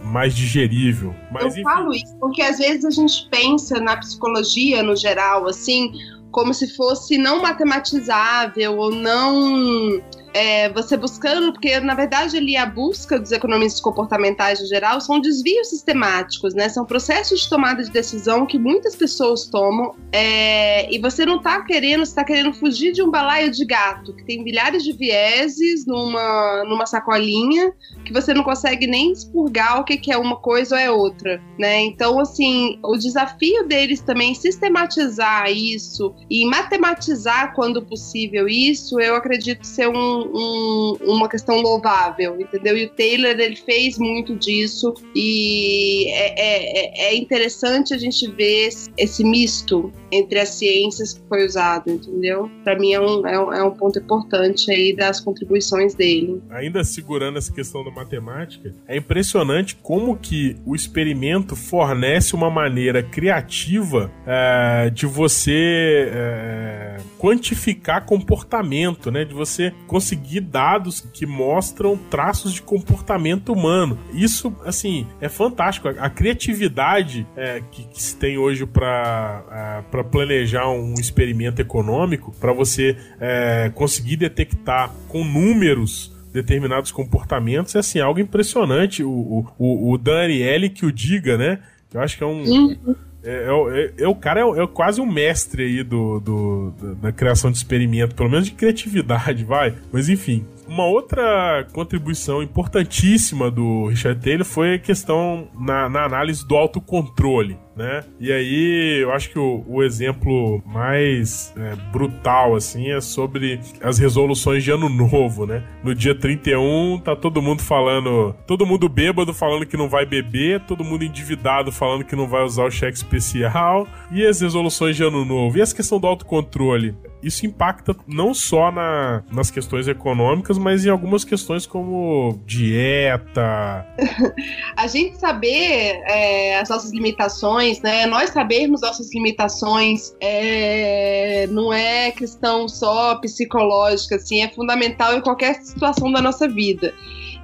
mais 0.04 0.36
digerível. 0.36 1.16
Mas, 1.32 1.44
eu 1.44 1.50
enfim. 1.50 1.64
falo 1.64 1.94
isso 1.94 2.16
porque 2.20 2.42
às 2.42 2.58
vezes 2.58 2.84
a 2.84 2.90
gente 2.90 3.28
pensa 3.30 3.80
na 3.80 3.96
psicologia 3.98 4.84
no 4.84 4.96
geral, 4.96 5.48
assim, 5.48 5.94
como 6.32 6.54
se 6.54 6.68
fosse 6.76 7.18
não 7.18 7.42
matematizável 7.42 8.78
ou 8.78 8.92
não 8.92 10.02
é, 10.34 10.70
você 10.70 10.96
buscando, 10.96 11.52
porque 11.52 11.80
na 11.80 11.94
verdade 11.94 12.38
ali 12.38 12.56
a 12.56 12.66
busca 12.66 13.20
dos 13.20 13.32
economistas 13.32 13.82
comportamentais 13.82 14.60
no 14.62 14.68
geral 14.68 15.02
são 15.02 15.20
desvios 15.20 15.70
sistemáticos, 15.70 16.54
né? 16.54 16.70
São 16.70 16.86
processos 16.86 17.42
de 17.42 17.50
tomada 17.50 17.84
de 17.84 17.90
decisão 17.90 18.46
que 18.46 18.58
muitas 18.58 18.96
pessoas 18.96 19.46
tomam 19.48 19.96
é, 20.12 20.92
e 20.94 21.00
você 21.00 21.26
não 21.26 21.38
está 21.38 21.62
querendo, 21.64 22.04
está 22.04 22.24
querendo 22.24 22.54
fugir 22.54 22.92
de 22.92 23.02
um 23.02 23.10
balaio 23.10 23.52
de 23.52 23.66
gato 23.66 24.14
que 24.14 24.24
tem 24.24 24.44
milhares 24.44 24.84
de 24.84 24.94
vieses 24.94 25.86
numa, 25.86 26.64
numa 26.66 26.86
sacolinha 26.86 27.74
que 28.06 28.14
você 28.14 28.34
não 28.34 28.44
consegue 28.44 28.88
nem 28.88 29.12
expurgar 29.12 29.80
o 29.80 29.84
que, 29.84 29.98
que 29.98 30.12
é 30.12 30.18
uma 30.18 30.38
coisa 30.38 30.76
ou 30.76 30.82
é 30.82 30.92
outra, 30.92 31.42
né? 31.58 31.82
Então, 31.82 32.20
assim, 32.20 32.80
o 32.84 32.98
desafio 32.98 33.68
deles 33.68 34.02
também 34.02 34.34
sistematizar 34.34 35.52
isso 35.52 36.14
e 36.30 36.46
matematizar 36.46 37.54
quando 37.54 37.82
possível 37.82 38.48
isso, 38.48 39.00
eu 39.00 39.16
acredito 39.16 39.66
ser 39.66 39.88
um 39.88 40.21
um, 40.24 40.98
uma 41.02 41.28
questão 41.28 41.62
louvável, 41.62 42.40
entendeu? 42.40 42.78
E 42.78 42.86
o 42.86 42.90
Taylor 42.90 43.32
ele 43.32 43.56
fez 43.56 43.98
muito 43.98 44.36
disso 44.36 44.94
e 45.16 46.08
é, 46.10 47.08
é, 47.08 47.14
é 47.14 47.16
interessante 47.16 47.94
a 47.94 47.98
gente 47.98 48.30
ver 48.32 48.70
esse 48.98 49.24
misto 49.24 49.92
entre 50.12 50.40
as 50.40 50.50
ciências 50.50 51.14
que 51.14 51.22
foi 51.28 51.46
usado, 51.46 51.90
entendeu? 51.90 52.50
Para 52.64 52.78
mim 52.78 52.94
é 52.94 53.00
um, 53.00 53.26
é 53.26 53.40
um, 53.40 53.54
é, 53.54 53.64
um, 53.64 53.72
ponto 53.72 53.98
importante 53.98 54.70
aí 54.70 54.94
das 54.96 55.20
contribuições 55.20 55.96
dele. 55.96 56.42
Ainda 56.50 56.84
segurando 56.84 57.38
essa 57.38 57.52
questão 57.52 57.84
da 57.84 57.92
matemática, 57.92 58.76
é 58.88 58.98
impressionante 58.98 59.76
como 59.82 60.18
que 60.18 60.58
o 60.66 60.76
experimento 60.76 61.56
fornece 61.56 62.36
uma 62.36 62.50
maneira 62.50 63.02
criativa 63.02 64.12
é, 64.28 64.90
de 64.90 65.06
você 65.06 66.10
é, 66.12 66.98
quantificar 67.18 68.06
comportamento, 68.06 69.10
né? 69.10 69.24
De 69.24 69.34
você 69.34 69.74
conseguir 69.88 70.11
conseguir 70.12 70.42
dados 70.42 71.02
que 71.14 71.26
mostram 71.26 71.96
traços 71.96 72.54
de 72.54 72.62
comportamento 72.62 73.54
humano. 73.54 73.98
Isso, 74.14 74.54
assim, 74.66 75.08
é 75.22 75.30
fantástico. 75.30 75.88
A, 75.88 76.10
criatividade 76.10 77.26
é, 77.36 77.62
que, 77.72 77.84
que, 77.86 78.02
se 78.02 78.18
tem 78.18 78.38
hoje 78.38 78.66
para 78.66 79.84
é, 79.94 80.04
planejar 80.04 80.70
um 80.70 80.94
experimento 80.96 81.62
econômico, 81.62 82.34
para 82.40 82.52
você 82.52 82.98
é, 83.20 83.72
conseguir 83.74 84.18
detectar 84.18 84.94
com 85.08 85.24
números 85.24 86.14
determinados 86.34 86.92
comportamentos, 86.92 87.76
é 87.76 87.80
assim, 87.80 88.00
algo 88.00 88.20
impressionante. 88.20 89.04
O, 89.04 89.46
o, 89.58 89.92
o 89.94 89.98
Dan 89.98 90.24
Ariely 90.24 90.70
que 90.70 90.86
o 90.86 90.92
diga, 90.92 91.38
né? 91.38 91.60
Eu 91.94 92.02
acho 92.02 92.18
que 92.18 92.24
é 92.24 92.28
um. 92.28 92.44
Uhum 92.44 92.96
é, 93.24 93.30
é, 93.30 94.02
é, 94.02 94.04
é, 94.04 94.08
o 94.08 94.16
cara 94.16 94.42
é, 94.42 94.64
é, 94.64 94.68
quase 94.68 95.00
um 95.00 95.06
mestre 95.06 95.64
aí 95.64 95.84
do, 95.84 96.20
do, 96.20 96.74
da 96.96 97.12
criação 97.12 97.52
de 97.52 97.58
experimento, 97.58 98.16
pelo 98.16 98.30
menos 98.30 98.46
de 98.46 98.52
criatividade, 98.52 99.44
vai. 99.46 99.76
Mas 99.92 100.10
enfim. 100.10 100.46
Uma 100.68 100.86
outra 100.86 101.68
contribuição 101.74 102.42
importantíssima 102.42 103.52
do 103.52 103.88
Richard 103.88 104.22
Taylor 104.22 104.46
foi 104.46 104.76
a 104.76 104.80
questão 104.80 105.50
na, 105.60 105.90
na 105.90 106.06
análise 106.06 106.48
do 106.48 106.56
autocontrole 106.56 107.58
né? 107.76 108.04
E 108.20 108.32
aí 108.32 109.00
eu 109.02 109.12
acho 109.12 109.30
que 109.30 109.40
o, 109.40 109.64
o 109.68 109.84
exemplo 109.84 110.62
mais 110.66 111.54
é, 111.58 111.76
brutal, 111.92 112.56
assim, 112.56 112.92
é 112.92 113.02
sobre 113.02 113.60
as 113.82 113.98
resoluções 113.98 114.64
de 114.64 114.72
ano 114.72 114.90
novo, 114.90 115.46
né? 115.46 115.64
No 115.84 115.94
dia 115.96 116.16
31, 116.16 117.00
tá 117.00 117.16
todo 117.16 117.42
mundo 117.42 117.62
falando, 117.62 118.36
todo 118.46 118.66
mundo 118.66 118.90
bêbado 118.90 119.34
falando 119.34 119.66
que 119.66 119.78
não 119.78 119.90
vai 119.90 120.06
beber, 120.06 120.62
todo 120.62 120.84
mundo 120.84 121.04
endividado 121.04 121.72
falando 121.72 122.04
que 122.04 122.16
não 122.16 122.28
vai 122.28 122.44
usar 122.44 122.66
o 122.66 122.72
cheque 122.72 122.98
especial, 122.98 123.88
e 124.12 124.26
as 124.26 124.42
resoluções 124.42 124.96
de 124.96 125.04
ano 125.04 125.26
novo. 125.26 125.58
E 125.58 125.62
essa 125.62 125.76
questão 125.76 126.00
do 126.00 126.08
autocontrole? 126.08 126.96
isso 127.24 127.46
impacta 127.46 127.96
não 128.08 128.34
só 128.34 128.72
na, 128.72 129.24
nas 129.32 129.52
questões 129.52 129.88
econômicas, 129.88 130.58
mas 130.58 130.86
em 130.86 130.90
algumas 130.90 131.24
questões 131.24 131.66
como 131.66 132.40
dieta. 132.46 133.86
a 134.76 134.88
gente 134.88 135.18
saber 135.18 136.02
é, 136.06 136.60
as 136.60 136.70
nossas 136.70 136.92
limitações, 136.92 137.61
né? 137.82 138.06
Nós 138.06 138.32
sabermos 138.32 138.82
nossas 138.82 139.14
limitações 139.14 140.14
é, 140.20 141.48
não 141.48 141.72
é 141.72 142.12
questão 142.12 142.68
só 142.68 143.16
psicológica, 143.16 144.16
assim, 144.16 144.42
é 144.42 144.50
fundamental 144.50 145.16
em 145.16 145.22
qualquer 145.22 145.56
situação 145.56 146.12
da 146.12 146.22
nossa 146.22 146.48
vida. 146.48 146.94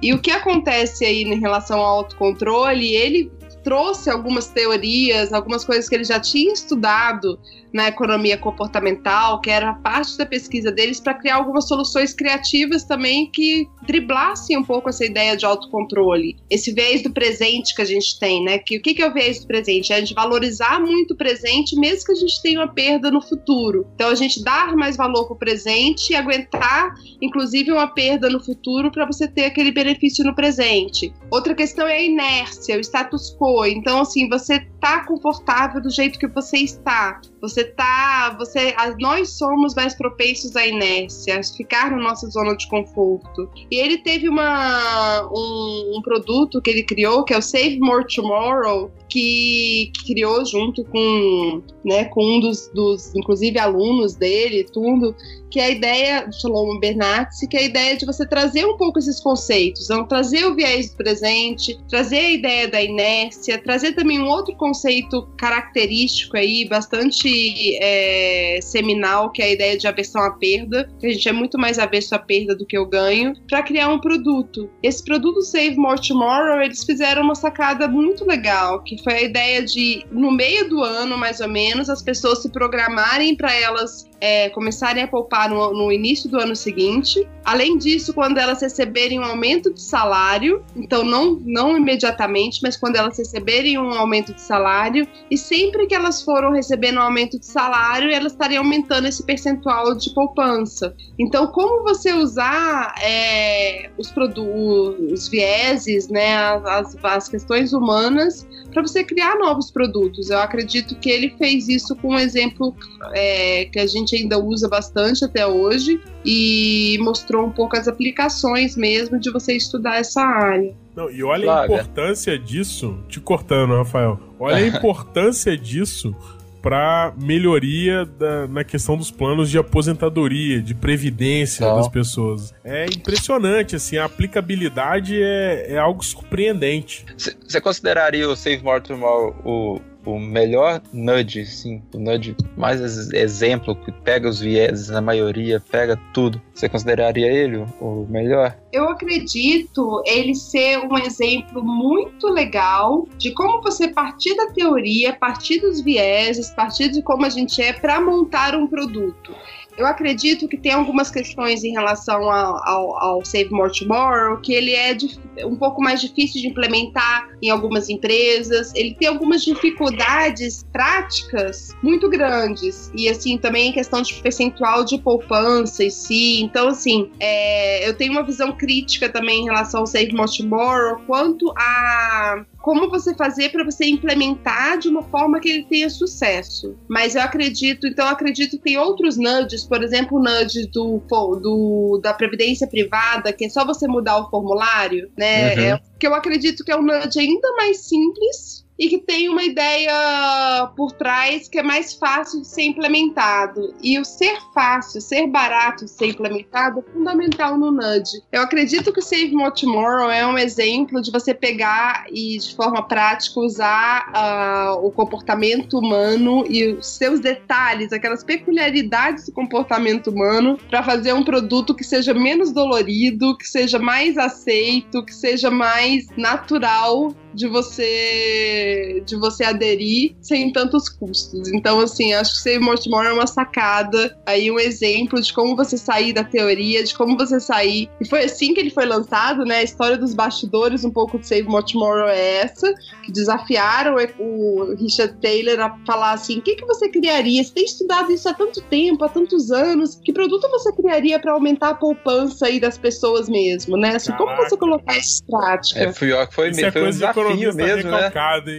E 0.00 0.12
o 0.12 0.20
que 0.20 0.30
acontece 0.30 1.04
aí 1.04 1.22
em 1.22 1.40
relação 1.40 1.80
ao 1.80 1.98
autocontrole, 1.98 2.94
ele 2.94 3.30
trouxe 3.68 4.08
algumas 4.08 4.46
teorias, 4.46 5.30
algumas 5.30 5.62
coisas 5.62 5.90
que 5.90 5.94
ele 5.94 6.04
já 6.04 6.18
tinha 6.18 6.54
estudado 6.54 7.38
na 7.70 7.88
economia 7.88 8.38
comportamental, 8.38 9.42
que 9.42 9.50
era 9.50 9.74
parte 9.74 10.16
da 10.16 10.24
pesquisa 10.24 10.72
deles, 10.72 11.00
para 11.00 11.12
criar 11.12 11.36
algumas 11.36 11.68
soluções 11.68 12.14
criativas 12.14 12.84
também 12.84 13.30
que 13.30 13.68
driblassem 13.86 14.56
um 14.56 14.64
pouco 14.64 14.88
essa 14.88 15.04
ideia 15.04 15.36
de 15.36 15.44
autocontrole. 15.44 16.36
Esse 16.48 16.72
viés 16.72 17.02
do 17.02 17.10
presente 17.10 17.74
que 17.74 17.82
a 17.82 17.84
gente 17.84 18.18
tem, 18.18 18.42
né? 18.42 18.58
Que, 18.58 18.78
o 18.78 18.80
que, 18.80 18.94
que 18.94 19.02
é 19.02 19.06
o 19.06 19.12
viés 19.12 19.40
do 19.40 19.46
presente? 19.46 19.92
É 19.92 19.96
a 19.96 20.00
gente 20.00 20.14
valorizar 20.14 20.80
muito 20.80 21.12
o 21.12 21.16
presente, 21.16 21.78
mesmo 21.78 22.06
que 22.06 22.12
a 22.12 22.14
gente 22.14 22.40
tenha 22.40 22.60
uma 22.60 22.72
perda 22.72 23.10
no 23.10 23.20
futuro. 23.20 23.86
Então, 23.94 24.08
a 24.08 24.14
gente 24.14 24.42
dar 24.42 24.74
mais 24.74 24.96
valor 24.96 25.26
para 25.26 25.34
o 25.34 25.38
presente 25.38 26.14
e 26.14 26.16
aguentar, 26.16 26.94
inclusive, 27.20 27.70
uma 27.70 27.86
perda 27.86 28.30
no 28.30 28.42
futuro 28.42 28.90
para 28.90 29.04
você 29.04 29.28
ter 29.28 29.44
aquele 29.44 29.72
benefício 29.72 30.24
no 30.24 30.34
presente. 30.34 31.12
Outra 31.30 31.54
questão 31.54 31.86
é 31.86 31.98
a 31.98 32.02
inércia, 32.02 32.78
o 32.78 32.80
status 32.80 33.36
quo. 33.38 33.57
Então, 33.66 34.00
assim, 34.00 34.28
você 34.28 34.60
tá 34.80 35.04
confortável 35.04 35.80
do 35.80 35.90
jeito 35.90 36.18
que 36.18 36.26
você 36.26 36.58
está. 36.58 37.20
Você 37.40 37.64
tá, 37.64 38.34
você, 38.38 38.74
nós 38.98 39.30
somos 39.30 39.74
mais 39.74 39.94
propensos 39.94 40.56
à 40.56 40.66
inércia, 40.66 41.38
a 41.38 41.42
ficar 41.42 41.90
na 41.90 41.98
nossa 41.98 42.28
zona 42.28 42.56
de 42.56 42.68
conforto. 42.68 43.48
E 43.70 43.76
ele 43.76 43.98
teve 43.98 44.28
uma, 44.28 45.28
um, 45.32 45.96
um 45.96 46.02
produto 46.02 46.60
que 46.60 46.70
ele 46.70 46.82
criou, 46.82 47.24
que 47.24 47.34
é 47.34 47.38
o 47.38 47.42
Save 47.42 47.78
More 47.80 48.06
Tomorrow, 48.06 48.90
que, 49.08 49.90
que 49.94 50.14
criou 50.14 50.44
junto 50.44 50.84
com, 50.84 51.62
né, 51.84 52.04
com 52.06 52.24
um 52.24 52.40
dos, 52.40 52.68
dos, 52.74 53.14
inclusive, 53.14 53.58
alunos 53.58 54.14
dele, 54.14 54.64
tudo, 54.64 55.14
que 55.50 55.60
é 55.60 55.64
a 55.64 55.70
ideia 55.70 56.26
do 56.26 56.34
Shalom 56.34 56.78
Bernatzi, 56.78 57.48
que 57.48 57.56
é 57.56 57.60
a 57.60 57.64
ideia 57.64 57.96
de 57.96 58.06
você 58.06 58.26
trazer 58.26 58.64
um 58.66 58.76
pouco 58.76 58.98
esses 58.98 59.20
conceitos, 59.20 59.84
então, 59.84 60.06
trazer 60.06 60.46
o 60.46 60.54
viés 60.54 60.90
do 60.90 60.96
presente, 60.96 61.78
trazer 61.88 62.18
a 62.18 62.30
ideia 62.30 62.68
da 62.68 62.82
inércia, 62.82 63.58
trazer 63.58 63.92
também 63.92 64.20
um 64.20 64.28
outro 64.28 64.54
conceito 64.56 65.28
característico 65.36 66.36
aí, 66.36 66.66
bastante 66.68 67.76
é, 67.80 68.58
seminal, 68.62 69.30
que 69.30 69.42
é 69.42 69.46
a 69.46 69.50
ideia 69.50 69.76
de 69.76 69.86
aversão 69.86 70.22
à 70.22 70.30
perda, 70.30 70.90
que 70.98 71.06
a 71.06 71.12
gente 71.12 71.28
é 71.28 71.32
muito 71.32 71.58
mais 71.58 71.78
avesso 71.78 72.14
à 72.14 72.18
perda 72.18 72.54
do 72.54 72.66
que 72.66 72.78
o 72.78 72.86
ganho, 72.86 73.34
para 73.48 73.62
criar 73.62 73.88
um 73.88 74.00
produto. 74.00 74.70
Esse 74.82 75.04
produto 75.04 75.42
Save 75.42 75.76
More 75.76 76.00
Tomorrow, 76.00 76.62
eles 76.62 76.84
fizeram 76.84 77.22
uma 77.22 77.34
sacada 77.34 77.88
muito 77.88 78.24
legal, 78.24 78.82
que 78.82 79.02
foi 79.02 79.14
a 79.14 79.22
ideia 79.22 79.62
de, 79.62 80.04
no 80.10 80.30
meio 80.30 80.68
do 80.68 80.82
ano, 80.82 81.16
mais 81.16 81.40
ou 81.40 81.48
menos, 81.48 81.88
as 81.88 82.02
pessoas 82.02 82.42
se 82.42 82.50
programarem 82.50 83.36
para 83.36 83.52
elas 83.54 84.07
é, 84.20 84.48
começarem 84.50 85.02
a 85.02 85.08
poupar 85.08 85.48
no, 85.48 85.72
no, 85.72 85.92
início 85.92 86.28
do 86.28 86.38
ano 86.38 86.56
seguinte. 86.56 87.26
Além 87.44 87.78
disso, 87.78 88.12
quando 88.12 88.38
elas 88.38 88.60
receberem 88.60 89.20
um 89.20 89.24
aumento 89.24 89.72
de 89.72 89.80
salário, 89.80 90.64
então 90.76 91.04
não, 91.04 91.40
não 91.44 91.76
imediatamente, 91.76 92.60
mas 92.62 92.76
quando 92.76 92.96
elas 92.96 93.16
receberem 93.16 93.78
um 93.78 93.92
aumento 93.92 94.34
de 94.34 94.40
salário, 94.40 95.06
e 95.30 95.36
sempre 95.36 95.86
que 95.86 95.94
elas 95.94 96.22
foram 96.22 96.52
recebendo 96.52 96.98
um 96.98 97.02
aumento 97.02 97.38
de 97.38 97.46
salário, 97.46 98.10
elas 98.10 98.32
estariam 98.32 98.62
aumentando 98.62 99.06
esse 99.06 99.24
percentual 99.24 99.94
de 99.94 100.10
poupança. 100.10 100.94
Então, 101.18 101.46
como 101.48 101.82
você 101.82 102.12
usar 102.12 102.94
é, 103.00 103.90
os 103.96 104.12
os 104.18 105.28
vieses, 105.28 106.08
né, 106.08 106.36
as, 106.36 106.96
as 107.02 107.28
questões 107.28 107.72
humanas 107.72 108.46
para 108.78 108.86
você 108.86 109.02
criar 109.02 109.36
novos 109.36 109.70
produtos. 109.70 110.30
Eu 110.30 110.38
acredito 110.38 110.94
que 110.94 111.10
ele 111.10 111.34
fez 111.36 111.68
isso 111.68 111.96
com 111.96 112.10
um 112.10 112.18
exemplo 112.18 112.74
é, 113.12 113.64
que 113.66 113.78
a 113.78 113.86
gente 113.86 114.14
ainda 114.14 114.38
usa 114.38 114.68
bastante 114.68 115.24
até 115.24 115.44
hoje 115.46 116.00
e 116.24 116.96
mostrou 117.00 117.46
um 117.46 117.50
pouco 117.50 117.76
as 117.76 117.88
aplicações 117.88 118.76
mesmo 118.76 119.18
de 119.18 119.30
você 119.32 119.54
estudar 119.54 119.96
essa 119.96 120.22
área. 120.22 120.72
Não, 120.94 121.10
e 121.10 121.22
olha 121.24 121.60
a 121.60 121.64
importância 121.64 122.38
disso, 122.38 122.98
te 123.08 123.20
cortando, 123.20 123.74
Rafael. 123.74 124.20
Olha 124.38 124.56
a 124.56 124.66
importância 124.66 125.56
disso 125.56 126.14
para 126.62 127.12
melhoria 127.16 128.04
da, 128.04 128.46
na 128.48 128.64
questão 128.64 128.96
dos 128.96 129.10
planos 129.10 129.50
de 129.50 129.58
aposentadoria, 129.58 130.60
de 130.60 130.74
previdência 130.74 131.66
Não. 131.66 131.76
das 131.76 131.88
pessoas. 131.88 132.54
É 132.64 132.86
impressionante, 132.86 133.76
assim, 133.76 133.96
a 133.96 134.04
aplicabilidade 134.04 135.20
é, 135.20 135.72
é 135.72 135.78
algo 135.78 136.04
surpreendente. 136.04 137.04
Você 137.16 137.60
consideraria 137.60 138.28
o 138.28 138.36
Save 138.36 138.62
More 138.62 138.82
Tomorrow 138.82 139.34
o, 139.44 139.80
o 140.04 140.18
melhor 140.18 140.80
nudge, 140.92 141.44
sim, 141.46 141.82
o 141.94 141.98
nudge 141.98 142.36
mais 142.56 142.80
exemplo, 143.12 143.76
que 143.76 143.92
pega 143.92 144.28
os 144.28 144.40
vieses 144.40 144.88
na 144.88 145.00
maioria, 145.00 145.60
pega 145.60 145.98
tudo. 146.12 146.40
Você 146.54 146.68
consideraria 146.68 147.26
ele 147.26 147.64
o 147.80 148.06
melhor? 148.08 148.56
Eu 148.72 148.88
acredito 148.88 150.02
ele 150.06 150.34
ser 150.34 150.78
um 150.78 150.96
exemplo 150.98 151.62
muito 151.62 152.28
legal 152.28 153.06
de 153.16 153.32
como 153.32 153.62
você 153.62 153.88
partir 153.88 154.34
da 154.34 154.46
teoria, 154.50 155.14
partir 155.14 155.60
dos 155.60 155.80
vieses, 155.80 156.50
partir 156.50 156.90
de 156.90 157.02
como 157.02 157.24
a 157.24 157.28
gente 157.28 157.60
é 157.62 157.72
para 157.72 158.00
montar 158.00 158.54
um 158.54 158.66
produto. 158.66 159.34
Eu 159.78 159.86
acredito 159.86 160.48
que 160.48 160.56
tem 160.56 160.72
algumas 160.72 161.08
questões 161.08 161.62
em 161.62 161.70
relação 161.70 162.28
ao, 162.28 162.68
ao, 162.68 162.96
ao, 162.96 163.24
Save 163.24 163.50
More 163.50 163.70
Tomorrow 163.72 164.40
que 164.40 164.52
ele 164.52 164.72
é 164.72 164.96
um 165.44 165.54
pouco 165.54 165.80
mais 165.80 166.00
difícil 166.00 166.40
de 166.40 166.48
implementar 166.48 167.28
em 167.40 167.48
algumas 167.48 167.88
empresas. 167.88 168.74
Ele 168.74 168.96
tem 168.98 169.06
algumas 169.06 169.44
dificuldades 169.44 170.66
práticas 170.72 171.76
muito 171.80 172.08
grandes 172.08 172.90
e 172.92 173.08
assim 173.08 173.38
também 173.38 173.68
em 173.68 173.72
questão 173.72 174.02
de 174.02 174.14
percentual 174.14 174.84
de 174.84 174.98
poupança 174.98 175.84
em 175.84 175.90
si. 175.90 176.42
Então 176.42 176.66
assim, 176.66 177.12
é, 177.20 177.88
eu 177.88 177.94
tenho 177.94 178.10
uma 178.10 178.24
visão 178.24 178.50
crítica 178.50 179.08
também 179.08 179.42
em 179.42 179.44
relação 179.44 179.82
ao 179.82 179.86
Save 179.86 180.12
More 180.12 180.28
Tomorrow 180.36 181.02
quanto 181.06 181.54
a 181.56 182.44
como 182.60 182.90
você 182.90 183.14
fazer 183.14 183.50
para 183.50 183.64
você 183.64 183.86
implementar 183.86 184.78
de 184.78 184.88
uma 184.88 185.02
forma 185.02 185.40
que 185.40 185.48
ele 185.48 185.64
tenha 185.64 185.88
sucesso. 185.88 186.76
Mas 186.88 187.14
eu 187.14 187.22
acredito, 187.22 187.86
então 187.86 188.04
eu 188.06 188.12
acredito 188.12 188.52
que 188.52 188.62
tem 188.62 188.78
outros 188.78 189.16
nudges, 189.16 189.64
por 189.64 189.82
exemplo, 189.82 190.18
o 190.18 190.22
nudge 190.22 190.66
do, 190.66 191.00
do, 191.40 192.00
da 192.02 192.12
previdência 192.12 192.66
privada, 192.66 193.32
que 193.32 193.44
é 193.44 193.48
só 193.48 193.64
você 193.64 193.86
mudar 193.86 194.18
o 194.18 194.30
formulário, 194.30 195.10
né? 195.16 195.54
Uhum. 195.54 195.60
É, 195.60 195.80
que 195.98 196.06
eu 196.06 196.14
acredito 196.14 196.64
que 196.64 196.72
é 196.72 196.76
um 196.76 196.82
nudge 196.82 197.18
ainda 197.18 197.54
mais 197.56 197.78
simples 197.78 198.67
e 198.78 198.88
que 198.88 198.98
tem 198.98 199.28
uma 199.28 199.42
ideia 199.42 200.70
por 200.76 200.92
trás 200.92 201.48
que 201.48 201.58
é 201.58 201.62
mais 201.62 201.94
fácil 201.94 202.42
de 202.42 202.48
ser 202.48 202.62
implementado. 202.62 203.74
E 203.82 203.98
o 203.98 204.04
ser 204.04 204.38
fácil, 204.54 205.00
ser 205.00 205.26
barato 205.26 205.84
de 205.84 205.90
ser 205.90 206.06
implementado 206.06 206.84
é 206.86 206.92
fundamental 206.92 207.58
no 207.58 207.72
Nudge. 207.72 208.22
Eu 208.30 208.42
acredito 208.42 208.92
que 208.92 209.00
o 209.00 209.02
Save 209.02 209.32
More 209.32 209.52
Tomorrow 209.52 210.10
é 210.10 210.26
um 210.26 210.38
exemplo 210.38 211.02
de 211.02 211.10
você 211.10 211.34
pegar 211.34 212.06
e, 212.10 212.38
de 212.38 212.54
forma 212.54 212.82
prática, 212.86 213.40
usar 213.40 214.12
uh, 214.12 214.86
o 214.86 214.90
comportamento 214.90 215.78
humano 215.78 216.44
e 216.48 216.72
os 216.74 216.86
seus 216.86 217.20
detalhes, 217.20 217.92
aquelas 217.92 218.22
peculiaridades 218.22 219.26
do 219.26 219.32
comportamento 219.32 220.10
humano, 220.10 220.58
para 220.68 220.82
fazer 220.82 221.12
um 221.12 221.24
produto 221.24 221.74
que 221.74 221.84
seja 221.84 222.14
menos 222.14 222.52
dolorido, 222.52 223.36
que 223.36 223.46
seja 223.46 223.78
mais 223.78 224.16
aceito, 224.16 225.04
que 225.04 225.14
seja 225.14 225.50
mais 225.50 226.06
natural 226.16 227.14
de 227.34 227.46
você 227.46 229.02
de 229.06 229.16
você 229.16 229.44
aderir 229.44 230.14
sem 230.20 230.52
tantos 230.52 230.88
custos. 230.88 231.48
Então, 231.52 231.80
assim, 231.80 232.12
acho 232.12 232.34
que 232.34 232.42
Save 232.42 232.58
More 232.58 232.82
Tomorrow 232.82 233.10
é 233.10 233.12
uma 233.12 233.26
sacada, 233.26 234.16
aí 234.26 234.50
um 234.50 234.58
exemplo 234.58 235.20
de 235.20 235.32
como 235.32 235.56
você 235.56 235.76
sair 235.76 236.12
da 236.12 236.24
teoria, 236.24 236.82
de 236.82 236.94
como 236.94 237.16
você 237.16 237.40
sair. 237.40 237.88
E 238.00 238.08
foi 238.08 238.24
assim 238.24 238.54
que 238.54 238.60
ele 238.60 238.70
foi 238.70 238.86
lançado, 238.86 239.44
né? 239.44 239.58
A 239.58 239.62
história 239.62 239.96
dos 239.96 240.14
bastidores, 240.14 240.84
um 240.84 240.90
pouco 240.90 241.18
de 241.18 241.26
Save 241.26 241.48
More 241.48 241.64
Tomorrow 241.64 242.08
é 242.08 242.42
essa, 242.42 242.72
que 243.04 243.12
desafiaram 243.12 243.96
o 244.18 244.74
Richard 244.78 245.14
Taylor 245.20 245.60
a 245.60 245.78
falar 245.86 246.12
assim: 246.12 246.38
o 246.38 246.42
que, 246.42 246.56
que 246.56 246.66
você 246.66 246.88
criaria? 246.88 247.42
Você 247.42 247.52
tem 247.52 247.64
estudado 247.64 248.12
isso 248.12 248.28
há 248.28 248.34
tanto 248.34 248.60
tempo, 248.62 249.04
há 249.04 249.08
tantos 249.08 249.50
anos, 249.50 250.00
que 250.04 250.12
produto 250.12 250.48
você 250.50 250.72
criaria 250.72 251.18
para 251.18 251.32
aumentar 251.32 251.70
a 251.70 251.74
poupança 251.74 252.46
aí 252.46 252.60
das 252.60 252.78
pessoas 252.78 253.28
mesmo, 253.28 253.76
né? 253.76 253.96
Assim, 253.96 254.12
como 254.12 254.34
você 254.36 254.56
colocar 254.56 254.96
isso 254.96 255.22
em 255.22 255.26
prática? 255.26 255.80
É, 255.80 255.92
foi, 255.92 256.10
foi, 256.30 256.50
isso 256.50 256.64
é 256.64 256.70
foi 256.70 256.82
um 256.82 256.90
desafio 256.90 257.17
desafio 257.24 257.54
mesmo, 257.54 257.90
né? 257.90 258.10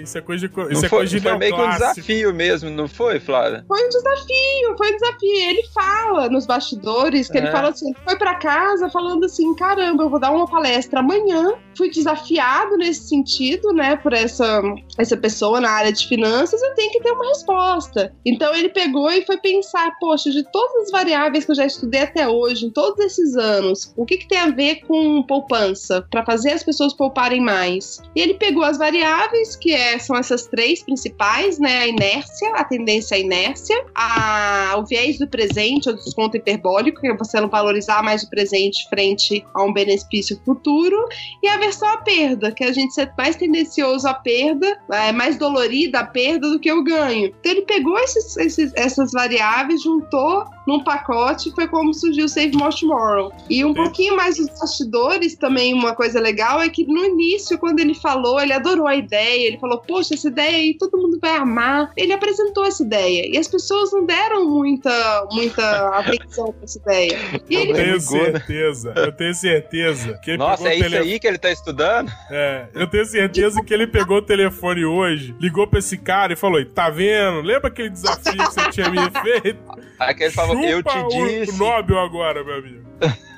Isso 0.01 0.18
é 0.18 0.22
coisa 0.22 0.47
de, 0.47 0.53
isso 0.72 0.86
é 0.86 0.89
foi, 0.89 0.99
coisa 0.99 1.18
de 1.18 1.22
Foi 1.22 1.38
meio 1.38 1.55
que 1.55 1.62
um 1.62 1.70
desafio 1.70 2.34
mesmo, 2.34 2.70
não 2.70 2.88
foi, 2.88 3.20
Flávia? 3.20 3.64
Foi 3.68 3.86
um 3.86 3.89
desafio, 3.89 4.78
foi 4.78 4.91
um 4.91 4.97
desafio. 4.97 5.49
Ele 5.49 5.64
fala 5.74 6.30
nos 6.30 6.45
bastidores, 6.45 7.30
que 7.30 7.38
é. 7.38 7.41
ele 7.41 7.51
fala 7.51 7.70
assim, 7.70 7.93
foi 8.03 8.18
para 8.18 8.36
casa 8.36 8.89
falando 8.89 9.26
assim, 9.26 9.53
caramba, 9.55 10.03
eu 10.03 10.10
vou 10.10 10.20
dar 10.20 10.32
uma 10.32 10.47
palestra 10.47 10.99
amanhã. 10.99 11.53
Fui 11.78 11.89
desafiado 11.89 12.76
nesse 12.78 13.07
sentido, 13.07 13.72
né, 13.72 13.95
por 13.95 14.14
essa, 14.14 14.62
essa 14.97 15.16
pessoa 15.16 15.62
na 15.62 15.70
área 15.70 15.91
de 15.91 16.07
finanças, 16.07 16.62
eu 16.62 16.74
tenho 16.76 16.91
que 16.91 17.01
ter 17.01 17.12
uma 17.12 17.28
resposta. 17.28 18.14
Então 18.26 18.53
ele 18.53 18.70
pegou 18.70 19.10
e 19.12 19.26
foi 19.26 19.38
pensar, 19.38 19.91
poxa, 19.99 20.30
de 20.30 20.43
todas 20.51 20.84
as 20.84 20.91
variáveis 20.91 21.45
que 21.45 21.51
eu 21.51 21.55
já 21.55 21.66
estudei 21.66 22.01
até 22.01 22.28
hoje, 22.28 22.66
em 22.66 22.72
todos 22.72 23.03
esses 23.05 23.36
anos, 23.36 23.93
o 23.95 24.05
que, 24.05 24.18
que 24.18 24.28
tem 24.28 24.39
a 24.39 24.49
ver 24.49 24.82
com 24.88 25.24
poupança, 25.24 26.05
para 26.10 26.26
fazer 26.26 26.51
as 26.51 26.64
pessoas 26.64 26.93
pouparem 26.93 27.41
mais? 27.41 28.01
E 28.16 28.22
ele 28.22 28.34
pegou 28.34 28.49
as 28.64 28.78
variáveis, 28.78 29.56
que 29.56 29.74
é, 29.74 29.97
são 30.00 30.16
essas 30.16 30.45
três 30.45 30.84
principais, 30.84 31.60
né? 31.60 31.80
A 31.80 31.88
inércia, 31.88 32.50
a 32.56 32.64
tendência 32.64 33.16
à 33.16 33.20
inércia, 33.20 33.86
a, 33.95 34.76
o 34.78 34.86
viés 34.86 35.18
do 35.18 35.28
presente, 35.28 35.89
ou 35.89 35.95
desconto 35.95 36.38
hiperbólico, 36.38 37.02
que 37.02 37.08
é 37.08 37.16
você 37.16 37.39
não 37.39 37.50
valorizar 37.50 38.04
mais 38.04 38.24
o 38.24 38.30
presente 38.30 38.88
frente 38.89 39.45
a 39.54 39.64
um 39.64 39.74
benefício 39.74 40.39
futuro, 40.43 40.97
e 41.43 41.47
a 41.47 41.58
versão 41.58 41.88
à 41.88 41.97
perda, 41.97 42.52
que 42.52 42.64
a 42.64 42.72
gente 42.72 42.93
ser 42.93 43.12
mais 43.18 43.36
tendencioso 43.36 44.08
à 44.08 44.14
perda, 44.14 44.78
é 44.91 45.12
mais 45.12 45.38
dolorida 45.38 46.00
a 46.00 46.06
perda 46.06 46.50
do 46.50 46.60
que 46.60 46.72
o 46.72 46.84
ganho. 46.84 47.28
Então 47.39 47.52
ele 47.52 47.62
pegou 47.62 47.97
esses, 48.00 48.38
esses, 48.38 48.72
essas 48.76 49.12
variáveis, 49.12 49.82
juntou 49.84 50.45
num 50.70 50.84
pacote, 50.84 51.51
foi 51.51 51.67
como 51.67 51.93
surgiu 51.93 52.26
o 52.26 52.30
Save 52.30 52.55
More 52.55 52.74
Tomorrow. 52.80 53.34
E 53.49 53.65
um 53.65 53.70
Sim. 53.70 53.74
pouquinho 53.74 54.15
mais 54.15 54.38
dos 54.38 54.47
bastidores, 54.47 55.36
também 55.36 55.74
uma 55.74 55.95
coisa 55.95 56.20
legal 56.20 56.61
é 56.61 56.70
que 56.70 56.86
no 56.86 57.03
início, 57.03 57.57
quando 57.57 57.80
ele 57.80 57.95
falou, 57.95 58.39
ele 58.39 58.53
adorou 58.53 58.88
a 58.88 58.95
ideia, 58.95 59.47
ele 59.47 59.57
falou, 59.57 59.80
poxa, 59.80 60.13
essa 60.13 60.28
ideia 60.28 60.57
aí 60.57 60.78
todo 60.78 60.97
mundo 60.97 61.17
vai 61.20 61.36
amar. 61.36 61.91
Ele 61.97 62.13
apresentou 62.13 62.63
essa 62.65 62.84
ideia 62.84 63.28
e 63.28 63.38
as 63.38 63.47
pessoas 63.47 63.91
não 63.91 64.05
deram 64.05 64.47
muita, 64.47 65.28
muita 65.32 65.63
atenção 65.97 66.53
pra 66.53 66.63
essa 66.63 66.78
ideia. 66.78 67.20
E 67.49 67.55
eu 67.55 67.61
ele... 67.61 67.74
tenho 67.74 67.99
certeza, 67.99 68.93
eu 68.95 69.11
tenho 69.11 69.34
certeza 69.34 70.20
que 70.24 70.32
ele 70.32 70.38
Nossa, 70.38 70.70
é 70.70 70.76
isso 70.76 70.95
aí 70.95 71.20
que 71.20 71.28
ele 71.28 71.39
tá 71.39 71.51
estudando? 71.51 72.11
É, 72.30 72.67
eu 72.76 72.88
tenho 72.88 73.05
certeza 73.05 73.63
que 73.63 73.74
ele 73.74 73.88
pegou 73.88 74.17
o 74.17 74.22
telefone 74.22 74.86
hoje, 74.86 75.36
ligou 75.39 75.65
pra 75.65 75.80
esse 75.80 75.97
cara 75.97 76.34
e 76.34 76.36
falou, 76.36 76.63
tá 76.65 76.89
vendo? 76.91 77.41
Lembra 77.41 77.70
aquele 77.70 77.89
desafio 77.89 78.34
que 78.34 78.45
você 78.45 78.70
tinha 78.70 78.89
me 78.89 78.99
feito? 79.41 79.59
Aquele 79.97 80.32
falou, 80.62 80.70
eu 80.70 80.84
te 80.84 81.45
disse. 81.45 81.51
O 81.55 81.57
Nobel 81.57 81.99
agora, 81.99 82.43
meu 82.43 82.55
amigo. 82.55 82.89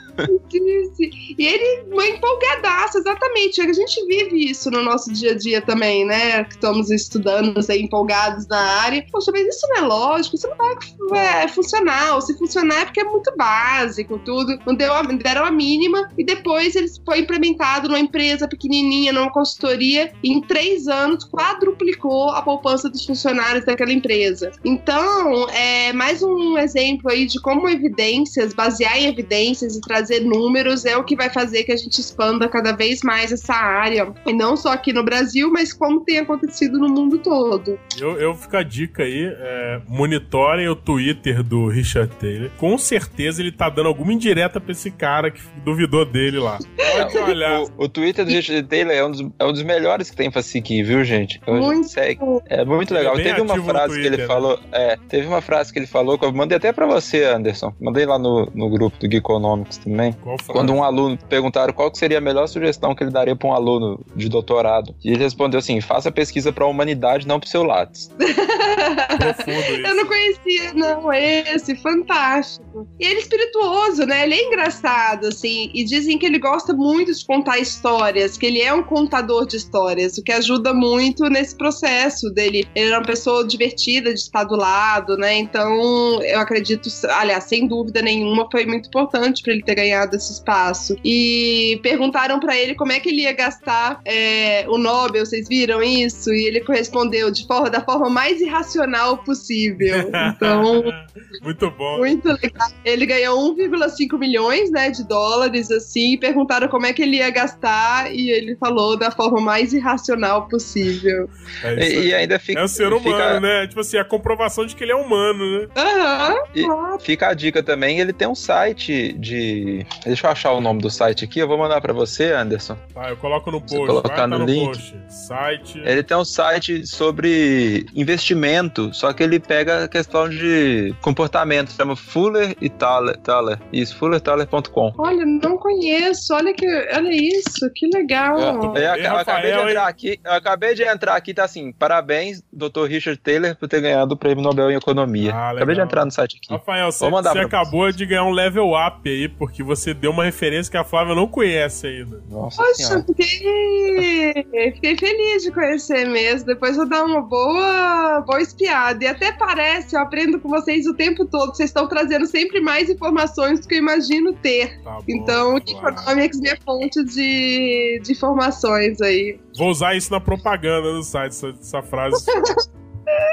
E 1.37 1.45
ele, 1.45 1.83
uma 1.91 2.05
empolgadaço, 2.05 2.97
exatamente. 2.97 3.61
A 3.61 3.73
gente 3.73 4.05
vive 4.05 4.51
isso 4.51 4.69
no 4.69 4.81
nosso 4.83 5.11
dia 5.11 5.31
a 5.31 5.37
dia 5.37 5.61
também, 5.61 6.05
né? 6.05 6.43
Que 6.43 6.51
estamos 6.51 6.91
estudando, 6.91 7.59
aí, 7.69 7.81
empolgados 7.81 8.47
na 8.47 8.59
área. 8.59 9.05
Poxa, 9.11 9.31
mas 9.31 9.47
isso 9.47 9.67
não 9.69 9.77
é 9.77 9.81
lógico, 9.81 10.35
isso 10.35 10.47
não 10.47 10.57
vai 10.57 10.75
é, 11.17 11.47
funcionar. 11.47 12.21
Se 12.21 12.37
funcionar 12.37 12.81
é 12.81 12.85
porque 12.85 13.01
é 13.01 13.05
muito 13.05 13.31
básico, 13.35 14.19
tudo. 14.19 14.57
Não 14.65 14.75
deu 14.75 14.93
a, 14.93 15.01
deram 15.01 15.45
a 15.45 15.51
mínima. 15.51 16.09
E 16.17 16.23
depois 16.23 16.75
ele 16.75 16.87
foi 17.05 17.19
implementado 17.19 17.87
numa 17.87 17.99
empresa 17.99 18.47
pequenininha, 18.47 19.13
numa 19.13 19.31
consultoria. 19.31 20.13
E 20.23 20.31
em 20.31 20.41
três 20.41 20.87
anos, 20.87 21.27
quadruplicou 21.29 22.29
a 22.29 22.41
poupança 22.41 22.89
dos 22.89 23.05
funcionários 23.05 23.65
daquela 23.65 23.91
empresa. 23.91 24.51
Então, 24.63 25.49
é 25.49 25.93
mais 25.93 26.21
um 26.21 26.57
exemplo 26.57 27.09
aí 27.09 27.25
de 27.25 27.39
como 27.41 27.69
evidências, 27.69 28.53
basear 28.53 28.97
em 28.97 29.07
evidências 29.07 29.75
e 29.75 29.81
trazer 29.81 30.00
trazer 30.01 30.21
números 30.21 30.83
é 30.83 30.97
o 30.97 31.03
que 31.03 31.15
vai 31.15 31.29
fazer 31.29 31.63
que 31.63 31.71
a 31.71 31.77
gente 31.77 31.99
expanda 31.99 32.47
cada 32.47 32.71
vez 32.71 33.01
mais 33.03 33.31
essa 33.31 33.53
área. 33.53 34.11
E 34.25 34.33
não 34.33 34.57
só 34.57 34.73
aqui 34.73 34.91
no 34.91 35.03
Brasil, 35.03 35.51
mas 35.51 35.71
como 35.71 36.01
tem 36.01 36.19
acontecido 36.19 36.79
no 36.79 36.89
mundo 36.89 37.19
todo. 37.19 37.79
Eu, 37.99 38.17
eu 38.17 38.33
fico 38.33 38.57
a 38.57 38.63
dica 38.63 39.03
aí, 39.03 39.25
é, 39.25 39.81
monitorem 39.87 40.67
o 40.67 40.75
Twitter 40.75 41.43
do 41.43 41.67
Richard 41.67 42.11
Taylor. 42.15 42.49
Com 42.57 42.77
certeza 42.77 43.41
ele 43.41 43.51
tá 43.51 43.69
dando 43.69 43.87
alguma 43.87 44.11
indireta 44.11 44.59
pra 44.59 44.71
esse 44.71 44.89
cara 44.89 45.29
que 45.29 45.41
duvidou 45.63 46.03
dele 46.03 46.39
lá. 46.39 46.57
Pode 46.91 47.17
olhar. 47.17 47.61
O, 47.61 47.85
o 47.85 47.89
Twitter 47.89 48.25
do 48.25 48.31
Richard 48.31 48.67
Taylor 48.67 48.93
é 48.93 49.05
um, 49.05 49.11
dos, 49.11 49.21
é 49.39 49.45
um 49.45 49.51
dos 49.51 49.63
melhores 49.63 50.09
que 50.09 50.15
tem 50.15 50.31
pra 50.31 50.41
seguir, 50.41 50.83
viu, 50.83 51.03
gente? 51.03 51.39
Eu 51.45 51.55
Muito. 51.55 51.89
segue. 51.89 52.19
É 52.47 52.65
muito 52.65 52.93
legal. 52.93 53.17
É 53.17 53.23
teve 53.23 53.41
uma 53.41 53.63
frase 53.63 53.93
que 53.93 53.99
ele 53.99 54.17
Twitter, 54.17 54.27
né? 54.27 54.27
falou. 54.27 54.59
É, 54.71 54.97
teve 55.07 55.27
uma 55.27 55.41
frase 55.41 55.71
que 55.71 55.79
ele 55.79 55.87
falou 55.87 56.17
que 56.17 56.25
eu 56.25 56.33
mandei 56.33 56.57
até 56.57 56.71
pra 56.73 56.85
você, 56.85 57.23
Anderson. 57.23 57.73
Mandei 57.79 58.05
lá 58.05 58.17
no, 58.17 58.49
no 58.53 58.69
grupo 58.69 58.97
do 58.97 59.11
Geekonomics 59.11 59.77
também. 59.77 59.90
Frase? 59.91 60.43
Quando 60.47 60.73
um 60.73 60.83
aluno 60.83 61.17
perguntaram 61.29 61.73
qual 61.73 61.91
que 61.91 61.97
seria 61.97 62.17
a 62.17 62.21
melhor 62.21 62.47
sugestão 62.47 62.95
que 62.95 63.03
ele 63.03 63.11
daria 63.11 63.35
pra 63.35 63.49
um 63.49 63.53
aluno 63.53 63.99
de 64.15 64.29
doutorado. 64.29 64.95
E 65.03 65.09
ele 65.09 65.23
respondeu 65.23 65.59
assim: 65.59 65.79
faça 65.81 66.11
pesquisa 66.11 66.51
pra 66.51 66.65
humanidade, 66.65 67.27
não 67.27 67.39
pro 67.39 67.49
seu 67.49 67.63
Lattes. 67.63 68.09
Isso. 68.21 69.85
Eu 69.85 69.95
não 69.95 70.05
conhecia, 70.05 70.73
não, 70.73 71.13
esse, 71.13 71.75
fantástico. 71.75 72.87
E 72.99 73.05
ele 73.05 73.19
é 73.19 73.21
espirituoso, 73.21 74.05
né? 74.05 74.23
Ele 74.23 74.35
é 74.35 74.47
engraçado, 74.47 75.27
assim, 75.27 75.69
e 75.73 75.83
dizem 75.83 76.17
que 76.17 76.25
ele 76.25 76.39
gosta 76.39 76.73
muito 76.73 77.13
de 77.13 77.25
contar 77.25 77.59
histórias, 77.59 78.37
que 78.37 78.45
ele 78.45 78.61
é 78.61 78.73
um 78.73 78.83
contador 78.83 79.45
de 79.45 79.57
histórias, 79.57 80.17
o 80.17 80.23
que 80.23 80.31
ajuda 80.31 80.73
muito 80.73 81.23
nesse 81.29 81.55
processo 81.55 82.29
dele. 82.31 82.67
Ele 82.75 82.91
é 82.91 82.97
uma 82.97 83.05
pessoa 83.05 83.45
divertida 83.45 84.13
de 84.13 84.19
estar 84.19 84.43
do 84.43 84.55
lado, 84.55 85.17
né? 85.17 85.37
Então, 85.37 86.21
eu 86.23 86.39
acredito, 86.39 86.89
aliás, 87.09 87.43
sem 87.45 87.67
dúvida 87.67 88.01
nenhuma, 88.01 88.47
foi 88.51 88.65
muito 88.65 88.87
importante 88.87 89.41
para 89.43 89.53
ele 89.53 89.63
ter 89.63 89.75
ganhado 89.81 90.15
esse 90.15 90.31
espaço. 90.33 90.95
E 91.03 91.79
perguntaram 91.81 92.39
para 92.39 92.55
ele 92.55 92.75
como 92.75 92.91
é 92.91 92.99
que 92.99 93.09
ele 93.09 93.21
ia 93.23 93.33
gastar 93.33 93.99
é, 94.05 94.65
o 94.67 94.77
Nobel, 94.77 95.25
vocês 95.25 95.47
viram 95.47 95.81
isso? 95.81 96.31
E 96.31 96.45
ele 96.47 96.63
respondeu 96.67 97.31
de 97.31 97.45
forma, 97.47 97.69
da 97.69 97.81
forma 97.81 98.09
mais 98.09 98.39
irracional 98.41 99.17
possível. 99.17 100.11
Então, 100.35 100.83
Muito 101.41 101.71
bom. 101.71 101.97
muito 101.97 102.27
legal. 102.27 102.69
Ele 102.85 103.05
ganhou 103.05 103.55
1,5 103.55 104.17
milhões, 104.17 104.69
né, 104.71 104.89
de 104.91 105.03
dólares, 105.07 105.71
assim, 105.71 106.13
e 106.13 106.17
perguntaram 106.17 106.67
como 106.67 106.85
é 106.85 106.93
que 106.93 107.01
ele 107.01 107.17
ia 107.17 107.29
gastar, 107.29 108.13
e 108.13 108.29
ele 108.29 108.55
falou 108.55 108.97
da 108.97 109.09
forma 109.11 109.41
mais 109.41 109.73
irracional 109.73 110.47
possível. 110.47 111.29
É, 111.63 111.73
isso 111.79 111.99
E, 111.99 112.07
e 112.07 112.13
ainda 112.13 112.37
fica. 112.39 112.59
É 112.59 112.63
um 112.63 112.67
ser 112.67 112.87
humano, 112.87 113.01
fica, 113.01 113.39
né? 113.39 113.67
Tipo 113.67 113.79
assim, 113.81 113.97
a 113.97 114.05
comprovação 114.05 114.65
de 114.65 114.75
que 114.75 114.83
ele 114.83 114.91
é 114.91 114.95
humano, 114.95 115.59
né? 115.61 115.67
Aham, 115.75 116.35
E- 116.53 116.63
claro. 116.63 116.99
Fica 116.99 117.27
a 117.29 117.33
dica 117.33 117.63
também, 117.63 117.99
ele 117.99 118.13
tem 118.13 118.27
um 118.27 118.35
site 118.35 119.13
de. 119.13 119.70
Deixa 120.05 120.27
eu 120.27 120.31
achar 120.31 120.51
o 120.53 120.61
nome 120.61 120.81
do 120.81 120.89
site 120.89 121.25
aqui, 121.25 121.39
eu 121.39 121.47
vou 121.47 121.57
mandar 121.57 121.79
pra 121.81 121.93
você, 121.93 122.31
Anderson. 122.33 122.77
Tá, 122.93 123.09
eu 123.09 123.17
coloco 123.17 123.49
no 123.51 123.59
Você 123.59 123.75
post. 123.75 123.87
colocar 123.87 124.07
Vai 124.09 124.17
tá 124.17 124.27
no 124.27 124.39
no 124.39 124.45
link. 124.45 124.65
post. 124.67 124.95
Site. 125.07 125.79
Ele 125.85 126.03
tem 126.03 126.17
um 126.17 126.25
site 126.25 126.85
sobre 126.85 127.85
investimento, 127.95 128.93
só 128.93 129.11
que 129.13 129.23
ele 129.23 129.39
pega 129.39 129.85
a 129.85 129.87
questão 129.87 130.27
de 130.29 130.93
comportamento, 131.01 131.71
chama 131.71 131.95
Fuller 131.95 132.55
e 132.61 132.69
Thaler. 132.69 133.17
Thaler. 133.17 133.59
Isso, 133.71 133.95
fullerthaler.com. 133.97 134.93
Olha, 134.97 135.25
não 135.25 135.57
conheço, 135.57 136.33
olha 136.33 136.53
que, 136.53 136.65
olha 136.95 137.11
isso, 137.11 137.69
que 137.73 137.87
legal. 137.93 138.37
Eu, 138.39 138.75
Ei, 138.75 138.85
aca- 138.85 139.01
eu 139.01 139.15
acabei 139.17 139.51
de 139.51 139.59
entrar 139.69 139.87
aqui, 139.87 140.19
eu 140.23 140.31
acabei 140.33 140.73
de 140.75 140.83
entrar 140.83 141.15
aqui, 141.15 141.33
tá 141.33 141.43
assim, 141.43 141.71
parabéns, 141.71 142.41
Dr. 142.51 142.85
Richard 142.87 143.19
Taylor, 143.19 143.55
por 143.55 143.67
ter 143.67 143.81
ganhado 143.81 144.13
o 144.13 144.17
Prêmio 144.17 144.43
Nobel 144.43 144.71
em 144.71 144.75
Economia. 144.75 145.33
Ah, 145.33 145.51
acabei 145.51 145.75
de 145.75 145.81
entrar 145.81 146.05
no 146.05 146.11
site 146.11 146.37
aqui. 146.37 146.53
Rafael, 146.53 146.91
você, 146.91 146.99
Vou 146.99 147.11
mandar 147.11 147.33
você 147.33 147.39
acabou 147.39 147.91
de 147.91 148.05
ganhar 148.05 148.23
um 148.23 148.31
level 148.31 148.71
up 148.75 149.09
aí, 149.09 149.27
porque 149.27 149.60
você 149.61 149.93
deu 149.93 150.11
uma 150.11 150.23
referência 150.23 150.71
que 150.71 150.77
a 150.77 150.83
Flávia 150.83 151.15
não 151.15 151.27
conhece 151.27 151.87
ainda. 151.87 152.21
Nossa 152.29 152.61
Poxa, 152.63 152.73
senhora. 152.75 153.05
fiquei, 153.07 154.71
fiquei 154.73 154.97
feliz 154.97 155.43
de 155.43 155.51
conhecer 155.51 156.05
mesmo. 156.07 156.47
Depois 156.47 156.77
eu 156.77 156.87
dar 156.87 157.03
uma 157.05 157.21
boa, 157.21 158.21
boa 158.21 158.41
espiada. 158.41 159.03
E 159.03 159.07
até 159.07 159.31
parece, 159.31 159.95
eu 159.95 160.01
aprendo 160.01 160.39
com 160.39 160.49
vocês 160.49 160.85
o 160.87 160.93
tempo 160.93 161.25
todo. 161.25 161.55
Vocês 161.55 161.69
estão 161.69 161.87
trazendo 161.87 162.25
sempre 162.25 162.59
mais 162.61 162.89
informações 162.89 163.59
do 163.59 163.67
que 163.67 163.75
eu 163.75 163.79
imagino 163.79 164.33
ter. 164.33 164.81
Tá 164.83 164.91
bom, 164.91 165.03
Então, 165.07 165.55
o 165.55 165.61
claro. 165.63 165.95
Economics 165.95 166.37
é 166.37 166.41
minha 166.41 166.57
fonte 166.65 167.03
de, 167.05 167.99
de 168.03 168.11
informações 168.11 168.99
aí. 169.01 169.39
Vou 169.57 169.69
usar 169.69 169.95
isso 169.95 170.11
na 170.11 170.19
propaganda 170.19 170.91
do 170.93 171.03
site, 171.03 171.31
essa, 171.31 171.49
essa 171.49 171.81
frase. 171.81 172.23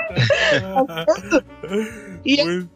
E 2.25 2.43
Muito- 2.43 2.71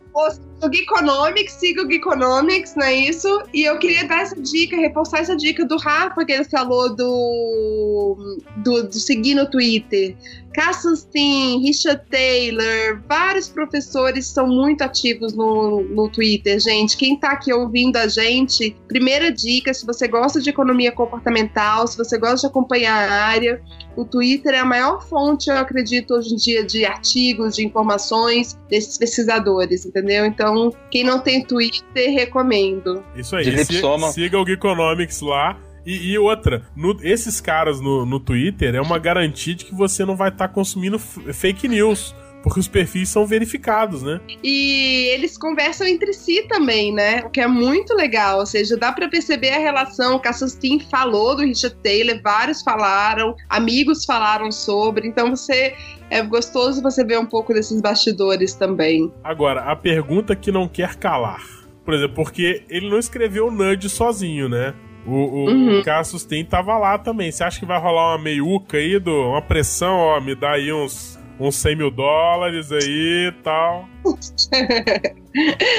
o 0.63 0.73
Geekonomics, 0.73 1.55
siga 1.55 1.83
o 1.83 1.91
Geekonomics, 1.91 2.75
não 2.77 2.85
é 2.85 2.95
isso? 2.95 3.29
E 3.53 3.63
eu 3.65 3.79
queria 3.79 4.07
dar 4.07 4.23
essa 4.23 4.41
dica, 4.41 4.77
reforçar 4.77 5.19
essa 5.19 5.37
dica 5.37 5.65
do 5.65 5.77
Rafa, 5.77 6.25
que 6.25 6.33
ele 6.33 6.45
falou 6.45 6.95
do, 6.95 8.39
do, 8.59 8.85
do 8.85 8.95
seguir 8.95 9.35
no 9.35 9.51
Twitter. 9.51 10.17
Cassenstein, 10.53 11.63
Richard 11.63 12.03
Taylor, 12.11 13.01
vários 13.09 13.49
professores 13.49 14.27
são 14.27 14.47
muito 14.47 14.83
ativos 14.83 15.33
no, 15.33 15.83
no 15.83 16.09
Twitter, 16.11 16.61
gente. 16.61 16.97
Quem 16.97 17.17
tá 17.17 17.33
aqui 17.33 17.53
ouvindo 17.53 17.97
a 17.97 18.07
gente, 18.07 18.77
primeira 18.87 19.33
dica, 19.33 19.73
se 19.73 19.85
você 19.87 20.07
gosta 20.07 20.41
de 20.41 20.51
economia 20.51 20.93
comportamental, 20.93 21.87
se 21.87 21.97
você 21.97 22.19
gosta 22.19 22.41
de 22.41 22.47
acompanhar 22.47 23.11
a 23.11 23.25
área, 23.25 23.63
o 23.97 24.05
Twitter 24.05 24.55
é 24.55 24.59
a 24.59 24.65
maior 24.65 25.03
fonte, 25.07 25.51
eu 25.51 25.57
acredito, 25.57 26.15
hoje 26.15 26.35
em 26.35 26.37
dia, 26.37 26.65
de 26.65 26.85
artigos, 26.85 27.57
de 27.57 27.67
informações 27.67 28.59
desses 28.69 28.97
pesquisadores, 28.97 29.85
entendeu? 29.85 30.25
Então, 30.27 30.52
quem 30.91 31.05
não 31.05 31.21
tem 31.21 31.45
Twitter, 31.45 32.13
recomendo. 32.15 33.03
Isso 33.15 33.35
aí. 33.37 33.45
De 33.45 33.65
si- 33.65 33.73
lipsoma. 33.73 34.11
siga 34.11 34.39
o 34.39 34.45
Geekonomics 34.47 35.21
lá. 35.21 35.59
E, 35.85 36.13
e 36.13 36.19
outra, 36.19 36.63
no- 36.77 36.97
esses 37.03 37.41
caras 37.41 37.81
no, 37.81 38.07
no 38.07 38.21
Twitter 38.21 38.75
é 38.75 38.81
uma 38.81 38.99
garantia 38.99 39.55
de 39.55 39.65
que 39.65 39.75
você 39.75 40.05
não 40.05 40.15
vai 40.17 40.29
estar 40.29 40.47
consumindo 40.49 40.97
f- 40.97 41.33
fake 41.33 41.67
news. 41.67 42.15
Porque 42.43 42.59
os 42.59 42.67
perfis 42.69 43.09
são 43.09 43.25
verificados, 43.27 44.03
né? 44.03 44.21
E 44.43 45.09
eles 45.15 45.39
conversam 45.39 45.87
entre 45.87 46.13
si 46.13 46.43
também, 46.49 46.93
né? 46.93 47.23
O 47.25 47.31
que 47.31 47.41
é 47.41 47.47
muito 47.47 47.95
legal. 47.95 48.39
Ou 48.41 48.47
seja, 48.47 48.77
dá 48.77 48.93
pra 48.93 49.09
perceber 49.09 49.51
a 49.51 49.59
relação. 49.59 50.17
O 50.17 50.21
Cassustin 50.21 50.81
falou 50.91 51.37
do 51.37 51.43
Richard 51.43 51.77
Taylor, 51.83 52.21
vários 52.23 52.61
falaram, 52.63 53.37
amigos 53.49 54.05
falaram 54.05 54.51
sobre. 54.51 55.07
Então 55.07 55.31
você 55.31 55.75
é 56.11 56.21
gostoso 56.23 56.83
você 56.83 57.05
ver 57.05 57.19
um 57.19 57.27
pouco 57.27 57.55
desses 57.55 57.81
bastidores 57.81 58.55
também. 58.55 59.13
Agora, 59.23 59.63
a 59.63 59.77
pergunta 59.77 60.35
que 60.35 60.51
não 60.51 60.67
quer 60.69 60.97
calar. 60.97 61.43
Por 61.85 61.95
exemplo, 61.95 62.15
porque 62.17 62.65
ele 62.69 62.89
não 62.89 62.99
escreveu 62.99 63.47
o 63.49 63.51
Nudge 63.51 63.89
sozinho, 63.89 64.49
né? 64.49 64.75
O, 65.05 65.11
o, 65.15 65.47
Uhum. 65.51 65.81
o 65.81 65.83
Cassius 65.85 66.25
Tem 66.25 66.45
tava 66.45 66.79
lá 66.79 66.97
também. 66.97 67.33
Você 67.33 67.43
acha 67.43 67.59
que 67.59 67.67
vai 67.67 67.79
rolar 67.81 68.13
uma 68.17 68.23
meiuca 68.23 68.77
aí, 68.77 69.01
do, 69.01 69.31
uma 69.31 69.43
pressão, 69.43 69.97
ó, 69.97 70.21
me 70.21 70.35
dá 70.35 70.53
aí 70.53 70.73
uns, 70.73 71.12
uns 71.49 71.57
100 71.57 71.77
mil 71.77 71.91
dólares 71.91 72.71
aí 72.73 73.29
e 73.29 73.33
tal. 73.43 73.89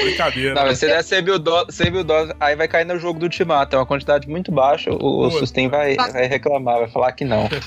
Brincadeira. 0.02 0.54
Não, 0.54 0.62
mas 0.64 0.78
se 0.78 0.86
der 0.86 1.02
100 1.02 1.22
mil, 1.22 1.38
dó- 1.38 1.66
100 1.68 1.90
mil 1.90 2.04
dólares, 2.04 2.34
aí 2.40 2.56
vai 2.56 2.66
cair 2.68 2.84
no 2.84 2.98
jogo 2.98 3.18
do 3.18 3.24
Ultimato. 3.24 3.76
É 3.76 3.78
uma 3.78 3.86
quantidade 3.86 4.28
muito 4.28 4.50
baixa. 4.50 4.90
O, 4.92 5.26
o. 5.26 5.30
Sustain 5.30 5.68
vai, 5.68 5.96
vai 5.96 6.26
reclamar, 6.26 6.78
vai 6.78 6.88
falar 6.88 7.12
que 7.12 7.24
não. 7.24 7.48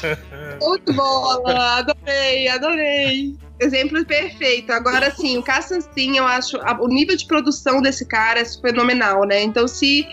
Muito 0.60 0.92
bola, 0.94 1.78
adorei, 1.78 2.48
adorei. 2.48 3.36
Exemplo 3.60 4.04
perfeito. 4.06 4.72
Agora 4.72 5.12
sim, 5.12 5.38
o 5.38 5.44
Cassanstein, 5.44 6.18
eu 6.18 6.26
acho, 6.26 6.58
a- 6.62 6.78
o 6.82 6.88
nível 6.88 7.16
de 7.16 7.28
produção 7.28 7.80
desse 7.80 8.08
cara 8.08 8.40
é 8.40 8.46
fenomenal, 8.46 9.24
né? 9.26 9.44
Então, 9.44 9.68
se 9.68 10.08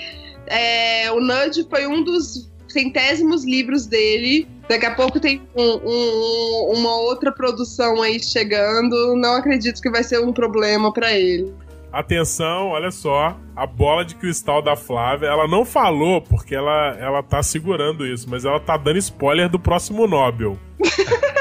é, 0.46 1.10
o 1.10 1.18
Nudge 1.20 1.66
foi 1.70 1.86
um 1.86 2.04
dos 2.04 2.50
centésimos 2.68 3.44
livros 3.44 3.86
dele, 3.86 4.46
daqui 4.68 4.86
a 4.86 4.94
pouco 4.94 5.18
tem 5.20 5.42
um- 5.56 5.80
um- 5.84 6.72
uma 6.78 6.96
outra 7.00 7.30
produção 7.32 8.02
aí 8.02 8.18
chegando, 8.22 9.14
não 9.16 9.36
acredito 9.36 9.80
que 9.80 9.90
vai 9.90 10.02
ser 10.02 10.20
um 10.20 10.32
problema 10.32 10.92
pra 10.92 11.12
ele. 11.12 11.52
Atenção, 11.92 12.68
olha 12.70 12.90
só. 12.90 13.36
A 13.54 13.66
bola 13.66 14.04
de 14.04 14.16
cristal 14.16 14.60
da 14.60 14.74
Flávia, 14.74 15.28
ela 15.28 15.46
não 15.46 15.64
falou 15.64 16.20
porque 16.20 16.52
ela, 16.54 16.96
ela 16.98 17.22
tá 17.22 17.40
segurando 17.40 18.04
isso, 18.04 18.28
mas 18.28 18.44
ela 18.44 18.58
tá 18.58 18.76
dando 18.76 18.98
spoiler 18.98 19.48
do 19.48 19.60
próximo 19.60 20.06
Nobel. 20.08 20.58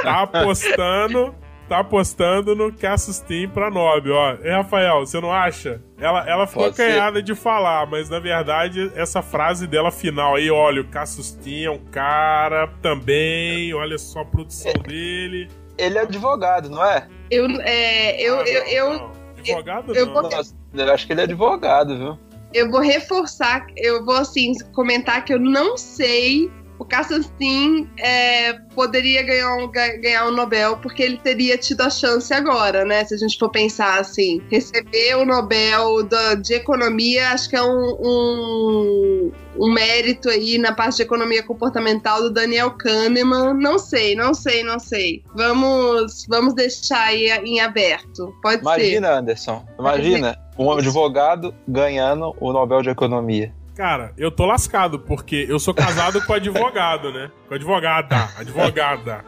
tá 0.03 0.21
apostando. 0.29 1.33
Tá 1.69 1.79
apostando 1.79 2.55
no 2.55 2.71
Cassius 2.73 3.19
Team 3.19 3.49
pra 3.49 3.69
Nobel, 3.71 4.13
ó. 4.13 4.33
E 4.43 4.49
Rafael, 4.49 4.99
você 4.99 5.19
não 5.21 5.31
acha? 5.31 5.81
Ela, 5.97 6.27
ela 6.29 6.45
ficou 6.45 6.63
Pode 6.65 6.75
ser. 6.75 6.89
canhada 6.91 7.23
de 7.23 7.33
falar, 7.33 7.87
mas 7.89 8.09
na 8.09 8.19
verdade, 8.19 8.91
essa 8.95 9.21
frase 9.21 9.65
dela 9.65 9.89
final 9.89 10.35
aí, 10.35 10.51
olha, 10.51 10.81
o 10.81 10.87
Cassius 10.87 11.31
Team 11.31 11.71
é 11.73 11.75
um 11.75 11.79
cara 11.85 12.67
também, 12.81 13.73
olha 13.73 13.97
só 13.97 14.19
a 14.21 14.25
produção 14.25 14.73
dele. 14.85 15.47
Ele 15.77 15.97
é 15.97 16.01
advogado, 16.01 16.69
não 16.69 16.85
é? 16.85 17.07
Eu, 17.31 17.45
é, 17.61 18.21
eu, 18.21 18.39
Ah, 18.39 18.43
eu, 18.47 18.61
não, 18.61 18.67
eu, 18.69 18.93
não. 18.99 19.11
Advogado 19.39 19.95
eu 19.95 20.05
não. 20.05 20.13
vou- 20.13 20.21
Nossa, 20.23 20.55
eu 20.73 20.93
acho 20.93 21.07
que 21.07 21.13
ele 21.13 21.21
é 21.21 21.23
advogado, 21.23 21.97
viu? 21.97 22.19
eu 22.53 22.69
vou 22.69 22.81
reforçar, 22.81 23.65
eu 23.75 24.05
vou 24.05 24.15
assim 24.15 24.51
comentar 24.73 25.25
que 25.25 25.33
eu 25.33 25.39
não 25.39 25.75
sei 25.75 26.51
o 26.83 26.85
Kassanstin 26.85 27.89
é, 27.97 28.53
poderia 28.75 29.23
ganhar 29.23 29.55
um, 29.55 29.71
ganhar 29.71 30.27
um 30.27 30.31
Nobel 30.31 30.77
porque 30.77 31.01
ele 31.01 31.17
teria 31.17 31.57
tido 31.57 31.81
a 31.81 31.89
chance 31.89 32.31
agora, 32.33 32.83
né? 32.83 33.05
Se 33.05 33.15
a 33.15 33.17
gente 33.17 33.39
for 33.39 33.49
pensar 33.49 34.01
assim, 34.01 34.41
receber 34.51 35.15
o 35.15 35.25
Nobel 35.25 36.03
da, 36.03 36.35
de 36.35 36.53
economia, 36.53 37.29
acho 37.29 37.49
que 37.49 37.55
é 37.55 37.63
um, 37.63 37.97
um, 38.01 39.31
um, 39.59 39.73
mérito 39.73 40.29
aí 40.29 40.57
na 40.57 40.73
parte 40.73 40.97
de 40.97 41.03
economia 41.03 41.41
comportamental 41.41 42.21
do 42.21 42.29
Daniel 42.29 42.71
Kahneman. 42.71 43.53
Não 43.53 43.79
sei, 43.79 44.13
não 44.13 44.33
sei, 44.33 44.61
não 44.61 44.77
sei. 44.77 45.23
Vamos, 45.33 46.25
vamos 46.27 46.53
deixar 46.53 47.07
aí 47.07 47.29
em 47.45 47.61
aberto. 47.61 48.33
Pode 48.41 48.61
imagina, 48.61 48.75
ser. 48.75 48.97
Imagina, 48.97 49.19
Anderson. 49.19 49.65
Imagina 49.79 50.37
um 50.57 50.71
advogado 50.71 51.55
ganhando 51.65 52.35
o 52.41 52.51
Nobel 52.51 52.81
de 52.81 52.89
Economia. 52.89 53.53
Cara, 53.75 54.13
eu 54.17 54.29
tô 54.29 54.45
lascado, 54.45 54.99
porque 54.99 55.45
eu 55.49 55.59
sou 55.59 55.73
casado 55.73 56.23
com 56.25 56.33
advogado, 56.33 57.11
né? 57.11 57.31
Com 57.47 57.55
advogada, 57.55 58.29
advogada. 58.37 59.25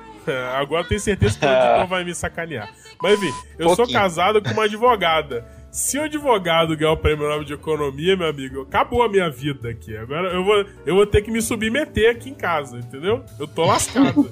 Agora 0.55 0.83
eu 0.83 0.87
tenho 0.87 0.99
certeza 0.99 1.37
que 1.37 1.45
o 1.45 1.49
editor 1.49 1.85
vai 1.89 2.03
me 2.03 2.13
sacanear. 2.13 2.69
Mas 3.01 3.13
enfim, 3.21 3.33
eu 3.59 3.67
Pouquinho. 3.67 3.75
sou 3.75 3.91
casado 3.91 4.41
com 4.41 4.49
uma 4.51 4.63
advogada. 4.65 5.45
Se 5.76 5.97
o 5.99 6.03
advogado 6.03 6.78
ganhar 6.78 6.93
o 6.93 6.97
prêmio 6.97 7.28
Nobel 7.28 7.43
de 7.43 7.53
Economia, 7.53 8.15
meu 8.15 8.30
amigo, 8.30 8.61
acabou 8.61 9.03
a 9.03 9.09
minha 9.09 9.30
vida 9.30 9.67
aqui. 9.67 9.95
Agora 9.97 10.30
eu 10.30 10.41
vou, 10.41 10.65
eu 10.86 10.95
vou 10.95 11.05
ter 11.05 11.21
que 11.21 11.30
me 11.30 11.41
submeter 11.41 12.11
aqui 12.11 12.30
em 12.30 12.34
casa, 12.34 12.78
entendeu? 12.78 13.21
Eu 13.38 13.45
tô 13.45 13.65
lascado. 13.65 14.32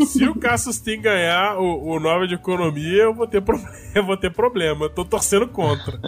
se, 0.00 0.06
se, 0.18 0.24
o 0.24 0.34
Cassius 0.34 0.80
tem 0.80 1.00
ganhar 1.00 1.56
o, 1.56 1.90
o 1.90 2.00
Nobel 2.00 2.26
de 2.26 2.34
Economia, 2.34 3.04
eu 3.04 3.14
vou 3.14 3.28
ter, 3.28 3.40
pro, 3.40 3.56
eu 3.94 4.04
vou 4.04 4.16
ter 4.16 4.32
problema. 4.32 4.86
Eu 4.86 4.90
tô 4.90 5.04
torcendo 5.04 5.46
contra. 5.46 6.00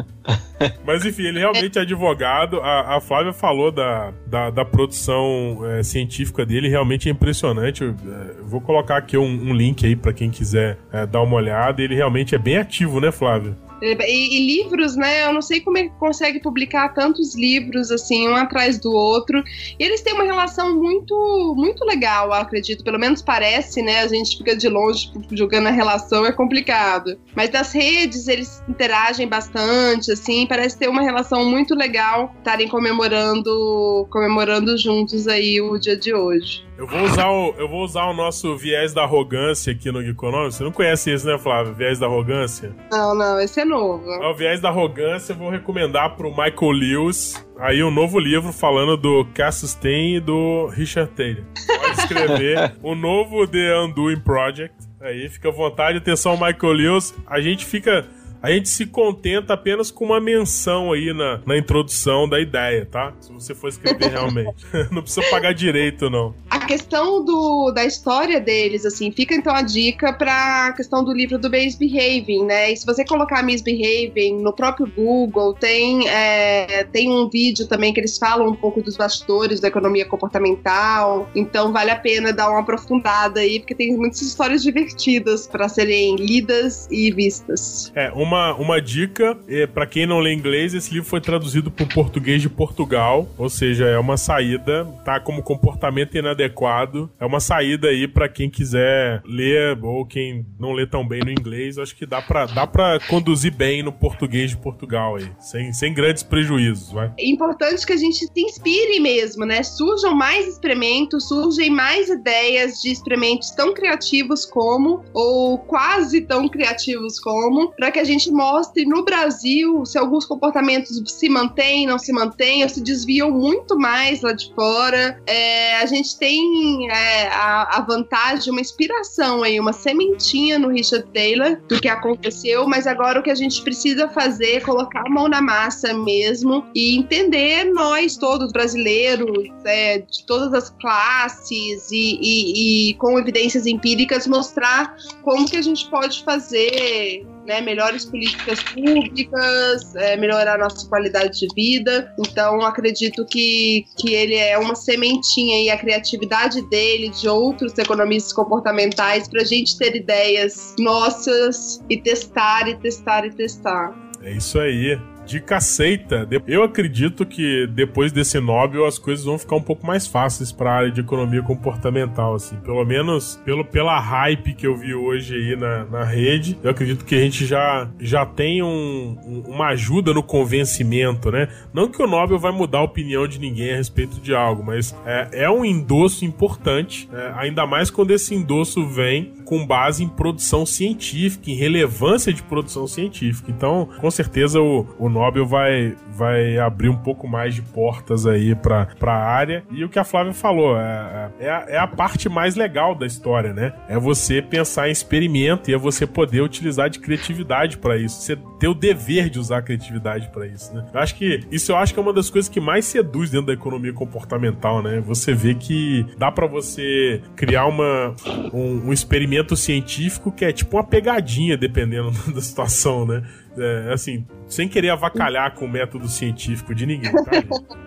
Mas 0.84 1.06
enfim, 1.06 1.22
ele 1.22 1.38
realmente 1.38 1.78
é 1.78 1.82
advogado. 1.82 2.61
A, 2.61 2.96
a 2.96 3.00
Flávia 3.00 3.32
falou 3.32 3.70
da, 3.70 4.12
da, 4.26 4.50
da 4.50 4.64
produção 4.64 5.61
é, 5.66 5.84
científica 5.84 6.44
dele, 6.44 6.68
realmente 6.68 7.09
é 7.09 7.12
impressionante. 7.12 7.84
Eu, 7.84 7.90
é, 7.90 8.42
vou 8.42 8.61
colocar 8.61 8.96
aqui 8.96 9.16
um, 9.16 9.22
um 9.22 9.54
link 9.54 9.86
aí 9.86 9.94
para 9.94 10.12
quem 10.12 10.32
quiser 10.32 10.78
é, 10.92 11.06
dar 11.06 11.22
uma 11.22 11.36
olhada. 11.36 11.80
Ele 11.80 11.94
realmente 11.94 12.34
é 12.34 12.38
bem 12.38 12.56
ativo, 12.56 13.00
né, 13.00 13.12
Flávia? 13.12 13.67
E, 13.82 14.36
e, 14.36 14.62
livros, 14.62 14.96
né? 14.96 15.24
Eu 15.26 15.32
não 15.32 15.42
sei 15.42 15.60
como 15.60 15.78
ele 15.78 15.90
consegue 15.98 16.40
publicar 16.40 16.88
tantos 16.94 17.34
livros 17.34 17.90
assim, 17.90 18.28
um 18.28 18.34
atrás 18.34 18.78
do 18.78 18.92
outro. 18.92 19.42
E 19.78 19.82
eles 19.82 20.00
têm 20.00 20.14
uma 20.14 20.24
relação 20.24 20.76
muito, 20.76 21.54
muito 21.56 21.84
legal, 21.84 22.32
acredito. 22.32 22.84
Pelo 22.84 22.98
menos 22.98 23.22
parece, 23.22 23.82
né? 23.82 24.00
A 24.00 24.08
gente 24.08 24.36
fica 24.36 24.56
de 24.56 24.68
longe 24.68 25.10
julgando 25.32 25.68
a 25.68 25.72
relação, 25.72 26.26
é 26.26 26.32
complicado. 26.32 27.18
Mas 27.34 27.50
das 27.50 27.72
redes 27.72 28.28
eles 28.28 28.62
interagem 28.68 29.26
bastante, 29.26 30.12
assim. 30.12 30.46
Parece 30.46 30.78
ter 30.78 30.88
uma 30.88 31.02
relação 31.02 31.48
muito 31.48 31.74
legal 31.74 32.34
estarem 32.38 32.68
comemorando, 32.68 34.06
comemorando 34.10 34.76
juntos 34.76 35.26
aí 35.28 35.60
o 35.60 35.78
dia 35.78 35.96
de 35.96 36.12
hoje. 36.14 36.67
Eu 36.78 36.86
vou 36.86 37.02
usar 37.02 37.28
o, 37.28 37.54
eu 37.58 37.68
vou 37.68 37.82
usar 37.82 38.04
o 38.04 38.14
nosso 38.14 38.56
viés 38.56 38.94
da 38.94 39.02
arrogância 39.02 39.72
aqui 39.72 39.90
no 39.90 40.00
Geekonomics. 40.00 40.54
Você 40.54 40.62
não 40.62 40.70
conhece 40.70 41.10
esse, 41.10 41.26
né, 41.26 41.36
Flávio? 41.36 41.74
Viés 41.74 41.98
da 41.98 42.06
arrogância? 42.06 42.72
Não, 42.88 43.16
não, 43.16 43.40
esse 43.40 43.60
é 43.60 43.64
novo. 43.64 44.08
É 44.08 44.28
o 44.28 44.34
viés 44.36 44.60
da 44.60 44.68
arrogância, 44.68 45.32
eu 45.32 45.36
vou 45.36 45.50
recomendar 45.50 46.14
pro 46.14 46.30
Michael 46.30 46.70
Lewis 46.70 47.44
aí 47.58 47.82
um 47.82 47.90
novo 47.90 48.20
livro 48.20 48.52
falando 48.52 48.96
do 48.96 49.26
Cassius 49.34 49.72
Stein 49.72 50.18
e 50.18 50.20
do 50.20 50.68
Richard 50.68 51.10
Taylor. 51.16 51.42
Pode 51.66 51.98
escrever 51.98 52.76
o 52.80 52.94
novo 52.94 53.44
The 53.48 53.80
Undoing 53.80 54.20
Project. 54.20 54.76
Aí 55.00 55.28
fica 55.28 55.48
à 55.48 55.52
vontade, 55.52 55.98
atenção, 55.98 56.34
Michael 56.34 56.72
Lewis. 56.74 57.12
A 57.26 57.40
gente 57.40 57.66
fica 57.66 58.06
a 58.43 58.51
gente 58.51 58.68
se 58.68 58.86
contenta 58.86 59.55
apenas 59.55 59.91
com 59.91 60.05
uma 60.05 60.20
menção 60.20 60.93
aí 60.93 61.12
na, 61.12 61.41
na 61.45 61.57
introdução 61.57 62.28
da 62.28 62.41
ideia, 62.41 62.86
tá? 62.86 63.12
Se 63.20 63.32
você 63.32 63.55
for 63.55 63.68
escrever 63.68 64.11
realmente. 64.11 64.55
não 64.93 65.03
precisa 65.03 65.26
pagar 65.30 65.53
direito, 65.53 66.09
não. 66.09 66.34
A 66.49 66.61
questão 66.61 67.24
do, 67.24 67.72
da 67.72 67.84
história 67.84 68.41
deles, 68.41 68.84
assim, 68.84 69.11
fica 69.11 69.34
então 69.34 69.55
a 69.55 69.62
dica 69.62 70.12
pra 70.12 70.72
questão 70.72 71.05
do 71.05 71.12
livro 71.12 71.39
do 71.39 71.51
Misbehaving, 71.51 72.45
né? 72.45 72.72
E 72.72 72.76
se 72.76 72.86
você 72.86 73.05
colocar 73.05 73.43
Misbehaving 73.43 74.41
no 74.41 74.53
próprio 74.53 74.86
Google, 74.86 75.55
tem, 75.55 76.09
é, 76.09 76.84
tem 76.84 77.11
um 77.11 77.28
vídeo 77.28 77.66
também 77.66 77.93
que 77.93 78.01
eles 78.01 78.18
falam 78.18 78.49
um 78.49 78.55
pouco 78.55 78.82
dos 78.82 78.97
bastidores 78.97 79.61
da 79.61 79.68
economia 79.68 80.07
comportamental. 80.07 81.28
Então 81.34 81.72
vale 81.72 81.91
a 81.91 81.97
pena 81.97 82.32
dar 82.32 82.51
uma 82.51 82.61
aprofundada 82.61 83.41
aí, 83.41 83.59
porque 83.61 83.74
tem 83.74 83.97
muitas 83.97 84.20
histórias 84.22 84.62
divertidas 84.62 85.47
para 85.47 85.68
serem 85.68 86.16
lidas 86.16 86.86
e 86.91 87.11
vistas. 87.11 87.91
É, 87.95 88.11
uma 88.12 88.27
uma, 88.28 88.54
uma 88.54 88.80
dica, 88.80 89.36
é, 89.48 89.66
para 89.66 89.86
quem 89.86 90.06
não 90.06 90.20
lê 90.20 90.32
inglês, 90.32 90.74
esse 90.74 90.92
livro 90.92 91.08
foi 91.08 91.20
traduzido 91.20 91.70
para 91.70 91.84
o 91.84 91.88
português 91.88 92.42
de 92.42 92.48
Portugal, 92.48 93.26
ou 93.38 93.48
seja, 93.48 93.86
é 93.86 93.98
uma 93.98 94.18
saída, 94.18 94.84
tá 95.04 95.18
como 95.18 95.42
comportamento 95.42 96.16
inadequado. 96.16 97.10
É 97.18 97.24
uma 97.24 97.40
saída 97.40 97.88
aí 97.88 98.06
para 98.06 98.28
quem 98.28 98.50
quiser 98.50 99.22
ler 99.24 99.78
ou 99.82 100.04
quem 100.04 100.44
não 100.60 100.72
lê 100.72 100.86
tão 100.86 101.06
bem 101.06 101.20
no 101.20 101.30
inglês, 101.30 101.78
acho 101.78 101.96
que 101.96 102.04
dá 102.04 102.20
para 102.20 102.46
dá 102.46 102.66
para 102.66 103.00
conduzir 103.00 103.52
bem 103.52 103.82
no 103.82 103.92
português 103.92 104.50
de 104.50 104.56
Portugal 104.56 105.16
aí, 105.16 105.30
sem, 105.40 105.72
sem 105.72 105.94
grandes 105.94 106.22
prejuízos, 106.22 106.92
vai. 106.92 107.10
É 107.18 107.26
importante 107.26 107.86
que 107.86 107.92
a 107.92 107.96
gente 107.96 108.26
se 108.26 108.40
inspire 108.40 109.00
mesmo, 109.00 109.46
né? 109.46 109.62
Surjam 109.62 110.14
mais 110.14 110.46
experimentos, 110.46 111.28
surgem 111.28 111.70
mais 111.70 112.08
ideias 112.10 112.82
de 112.82 112.90
experimentos 112.90 113.50
tão 113.50 113.72
criativos 113.72 114.44
como 114.44 115.02
ou 115.14 115.58
quase 115.58 116.20
tão 116.22 116.48
criativos 116.48 117.18
como, 117.18 117.72
para 117.72 117.90
que 117.90 117.98
a 117.98 118.04
gente 118.04 118.17
gente 118.18 118.32
mostre 118.32 118.84
no 118.84 119.04
Brasil 119.04 119.86
se 119.86 119.96
alguns 119.96 120.26
comportamentos 120.26 121.00
se 121.06 121.28
mantêm, 121.28 121.86
não 121.86 121.98
se 121.98 122.12
mantêm, 122.12 122.64
ou 122.64 122.68
se 122.68 122.82
desviam 122.82 123.30
muito 123.30 123.78
mais 123.78 124.20
lá 124.20 124.32
de 124.32 124.52
fora. 124.54 125.20
É, 125.26 125.76
a 125.76 125.86
gente 125.86 126.18
tem 126.18 126.90
é, 126.90 127.28
a, 127.28 127.78
a, 127.78 127.80
vantagem, 127.80 128.50
uma 128.50 128.60
inspiração 128.60 129.42
aí, 129.42 129.58
uma 129.58 129.72
sementinha 129.72 130.58
no 130.58 130.68
Richard 130.68 131.06
Taylor 131.12 131.58
do 131.68 131.80
que 131.80 131.88
aconteceu, 131.88 132.66
mas 132.66 132.86
agora 132.86 133.20
o 133.20 133.22
que 133.22 133.30
a 133.30 133.34
gente 133.34 133.62
precisa 133.62 134.08
fazer 134.08 134.56
é 134.56 134.60
colocar 134.60 135.02
a 135.06 135.10
mão 135.10 135.28
na 135.28 135.40
massa 135.40 135.94
mesmo 135.94 136.66
e 136.74 136.96
entender 136.96 137.64
nós 137.64 138.16
todos 138.16 138.50
brasileiros, 138.52 139.48
é, 139.64 139.98
de 139.98 140.24
todas 140.26 140.52
as 140.52 140.70
classes 140.70 141.90
e, 141.92 142.18
e, 142.20 142.90
e 142.90 142.94
com 142.94 143.18
evidências 143.18 143.66
empíricas 143.66 144.26
mostrar 144.26 144.96
como 145.22 145.48
que 145.48 145.56
a 145.56 145.62
gente 145.62 145.88
pode 145.88 146.24
fazer 146.24 147.24
né, 147.49 147.62
melhores 147.62 148.05
políticas 148.05 148.62
públicas, 148.62 149.96
é, 149.96 150.18
melhorar 150.18 150.57
a 150.57 150.59
nossa 150.59 150.86
qualidade 150.86 151.40
de 151.40 151.49
vida. 151.55 152.14
Então, 152.18 152.61
acredito 152.61 153.24
que, 153.24 153.86
que 153.99 154.12
ele 154.12 154.34
é 154.34 154.59
uma 154.59 154.74
sementinha 154.74 155.64
e 155.64 155.70
a 155.70 155.78
criatividade 155.78 156.61
dele, 156.68 157.09
de 157.09 157.26
outros 157.26 157.76
economistas 157.78 158.34
comportamentais, 158.34 159.26
para 159.28 159.40
a 159.40 159.44
gente 159.44 159.78
ter 159.78 159.96
ideias 159.96 160.76
nossas 160.78 161.82
e 161.88 161.96
testar, 161.96 162.68
e 162.68 162.74
testar, 162.76 163.24
e 163.24 163.30
testar. 163.30 163.94
É 164.22 164.32
isso 164.32 164.59
aí 164.59 164.99
de 165.28 165.40
caceita. 165.40 166.26
Eu 166.46 166.62
acredito 166.62 167.26
que 167.26 167.66
depois 167.66 168.10
desse 168.10 168.40
Nobel 168.40 168.86
as 168.86 168.98
coisas 168.98 169.26
vão 169.26 169.38
ficar 169.38 169.56
um 169.56 169.62
pouco 169.62 169.86
mais 169.86 170.06
fáceis 170.06 170.50
para 170.50 170.70
a 170.70 170.74
área 170.74 170.90
de 170.90 171.00
economia 171.00 171.42
comportamental, 171.42 172.34
assim. 172.34 172.56
Pelo 172.56 172.82
menos 172.84 173.38
pelo, 173.44 173.62
pela 173.62 174.00
hype 174.00 174.54
que 174.54 174.66
eu 174.66 174.74
vi 174.74 174.94
hoje 174.94 175.34
aí 175.34 175.56
na, 175.56 175.84
na 175.84 176.04
rede, 176.04 176.58
eu 176.62 176.70
acredito 176.70 177.04
que 177.04 177.14
a 177.14 177.20
gente 177.20 177.44
já, 177.44 177.88
já 178.00 178.24
tem 178.24 178.62
um, 178.62 179.18
um, 179.26 179.42
uma 179.46 179.68
ajuda 179.68 180.14
no 180.14 180.22
convencimento, 180.22 181.30
né? 181.30 181.48
Não 181.74 181.88
que 181.88 182.02
o 182.02 182.06
Nobel 182.06 182.38
vai 182.38 182.50
mudar 182.50 182.78
a 182.78 182.84
opinião 182.84 183.28
de 183.28 183.38
ninguém 183.38 183.74
a 183.74 183.76
respeito 183.76 184.18
de 184.20 184.34
algo, 184.34 184.64
mas 184.64 184.96
é, 185.04 185.44
é 185.44 185.50
um 185.50 185.62
endosso 185.62 186.24
importante, 186.24 187.08
é, 187.12 187.32
ainda 187.36 187.66
mais 187.66 187.90
quando 187.90 188.12
esse 188.12 188.34
endosso 188.34 188.86
vem 188.86 189.34
com 189.49 189.66
base 189.66 190.05
em 190.05 190.09
produção 190.09 190.66
científica, 190.66 191.51
em 191.51 191.55
relevância 191.55 192.34
de 192.34 192.42
produção 192.42 192.86
científica. 192.86 193.51
Então, 193.51 193.88
com 193.99 194.11
certeza 194.11 194.61
o, 194.61 194.86
o 194.99 195.09
Nobel 195.09 195.46
vai, 195.46 195.96
vai 196.12 196.59
abrir 196.59 196.90
um 196.90 196.96
pouco 196.99 197.26
mais 197.26 197.55
de 197.55 197.62
portas 197.62 198.26
aí 198.26 198.55
para 198.55 198.86
a 199.01 199.26
área. 199.26 199.64
E 199.70 199.82
o 199.82 199.88
que 199.88 199.99
a 199.99 200.05
Flávia 200.05 200.34
falou, 200.34 200.76
é, 200.76 201.30
é, 201.40 201.49
a, 201.49 201.64
é 201.66 201.78
a 201.78 201.86
parte 201.86 202.28
mais 202.28 202.57
legal 202.57 202.94
da 202.94 203.07
história, 203.07 203.55
né? 203.55 203.72
É 203.88 203.99
você 203.99 204.42
pensar 204.42 204.90
em 204.90 204.92
experimento 204.92 205.70
e 205.70 205.74
é 205.74 205.78
você 205.78 206.07
poder 206.07 206.42
utilizar 206.42 206.90
de 206.90 206.99
criatividade 206.99 207.78
para 207.78 207.96
isso. 207.96 208.20
Você 208.20 208.36
ter 208.61 208.68
o 208.68 208.74
dever 208.74 209.30
de 209.30 209.38
usar 209.38 209.59
a 209.59 209.62
criatividade 209.62 210.28
para 210.28 210.46
isso, 210.46 210.74
né? 210.74 210.84
Eu 210.92 211.01
acho 211.01 211.14
que 211.14 211.40
isso 211.51 211.72
eu 211.72 211.76
acho 211.78 211.94
que 211.94 211.99
é 211.99 212.03
uma 212.03 212.12
das 212.12 212.28
coisas 212.28 212.51
que 212.51 212.61
mais 212.61 212.84
seduz 212.84 213.30
dentro 213.30 213.46
da 213.46 213.55
economia 213.55 213.94
comportamental, 213.94 214.82
né? 214.82 215.01
Você 215.07 215.32
vê 215.32 215.55
que 215.55 216.05
dá 216.18 216.30
para 216.30 216.46
você 216.46 217.22
criar 217.34 217.64
uma, 217.64 218.14
um, 218.53 218.88
um 218.88 218.92
experimento 218.92 219.38
científico 219.57 220.32
que 220.32 220.45
é 220.45 220.53
tipo 220.53 220.76
uma 220.76 220.84
pegadinha, 220.84 221.57
dependendo 221.57 222.11
da 222.32 222.41
situação, 222.41 223.07
né? 223.07 223.22
É, 223.57 223.93
assim, 223.93 224.26
sem 224.47 224.68
querer 224.68 224.91
avacalhar 224.91 225.55
com 225.55 225.64
o 225.64 225.68
método 225.68 226.09
científico 226.09 226.74
de 226.74 226.86
ninguém, 226.86 227.12
tá? 227.12 227.30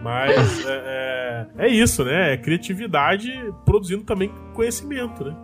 Mas 0.03 0.65
é, 0.65 1.47
é, 1.57 1.65
é, 1.65 1.67
isso, 1.69 2.03
né? 2.03 2.33
É 2.33 2.37
criatividade 2.37 3.31
produzindo 3.65 4.03
também 4.03 4.31
conhecimento, 4.53 5.23
né? 5.23 5.35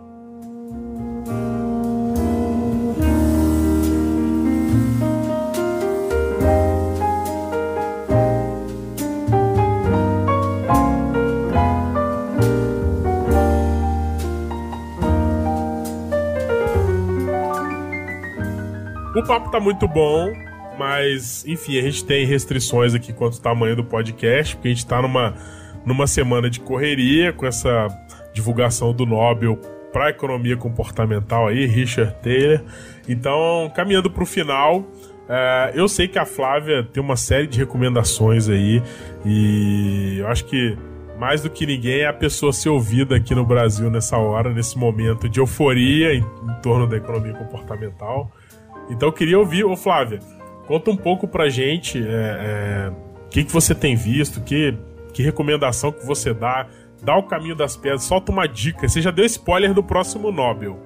O 19.18 19.22
papo 19.24 19.50
tá 19.50 19.58
muito 19.58 19.88
bom, 19.88 20.32
mas, 20.78 21.44
enfim, 21.44 21.76
a 21.76 21.82
gente 21.82 22.04
tem 22.04 22.24
restrições 22.24 22.94
aqui 22.94 23.12
quanto 23.12 23.34
ao 23.34 23.40
tamanho 23.40 23.74
do 23.74 23.82
podcast, 23.82 24.54
porque 24.54 24.68
a 24.68 24.70
gente 24.70 24.86
tá 24.86 25.02
numa, 25.02 25.34
numa 25.84 26.06
semana 26.06 26.48
de 26.48 26.60
correria 26.60 27.32
com 27.32 27.44
essa 27.44 27.88
divulgação 28.32 28.92
do 28.92 29.04
Nobel 29.04 29.56
para 29.92 30.10
economia 30.10 30.56
comportamental 30.56 31.48
aí, 31.48 31.66
Richard 31.66 32.14
Taylor. 32.22 32.60
Então, 33.08 33.68
caminhando 33.74 34.08
para 34.08 34.22
o 34.22 34.26
final, 34.26 34.86
é, 35.28 35.72
eu 35.74 35.88
sei 35.88 36.06
que 36.06 36.20
a 36.20 36.24
Flávia 36.24 36.84
tem 36.84 37.02
uma 37.02 37.16
série 37.16 37.48
de 37.48 37.58
recomendações 37.58 38.48
aí 38.48 38.80
e 39.26 40.18
eu 40.20 40.28
acho 40.28 40.44
que 40.44 40.78
mais 41.18 41.42
do 41.42 41.50
que 41.50 41.66
ninguém 41.66 42.02
é 42.02 42.06
a 42.06 42.12
pessoa 42.12 42.52
ser 42.52 42.68
ouvida 42.68 43.16
aqui 43.16 43.34
no 43.34 43.44
Brasil 43.44 43.90
nessa 43.90 44.16
hora, 44.16 44.54
nesse 44.54 44.78
momento 44.78 45.28
de 45.28 45.40
euforia 45.40 46.14
em, 46.14 46.20
em 46.20 46.62
torno 46.62 46.86
da 46.86 46.96
economia 46.96 47.32
comportamental. 47.34 48.30
Então 48.90 49.08
eu 49.08 49.12
queria 49.12 49.38
ouvir, 49.38 49.64
ô 49.64 49.76
Flávia, 49.76 50.20
conta 50.66 50.90
um 50.90 50.96
pouco 50.96 51.26
pra 51.26 51.48
gente 51.48 51.98
o 52.00 52.06
é, 52.06 52.10
é, 52.10 52.92
que, 53.30 53.44
que 53.44 53.52
você 53.52 53.74
tem 53.74 53.96
visto, 53.96 54.40
que, 54.40 54.76
que 55.12 55.22
recomendação 55.22 55.92
que 55.92 56.04
você 56.04 56.32
dá, 56.32 56.66
dá 57.02 57.16
o 57.16 57.22
caminho 57.22 57.54
das 57.54 57.76
pedras, 57.76 58.04
solta 58.04 58.32
uma 58.32 58.46
dica. 58.46 58.88
Você 58.88 59.00
já 59.00 59.10
deu 59.10 59.24
spoiler 59.24 59.74
do 59.74 59.82
próximo 59.82 60.30
Nobel. 60.32 60.78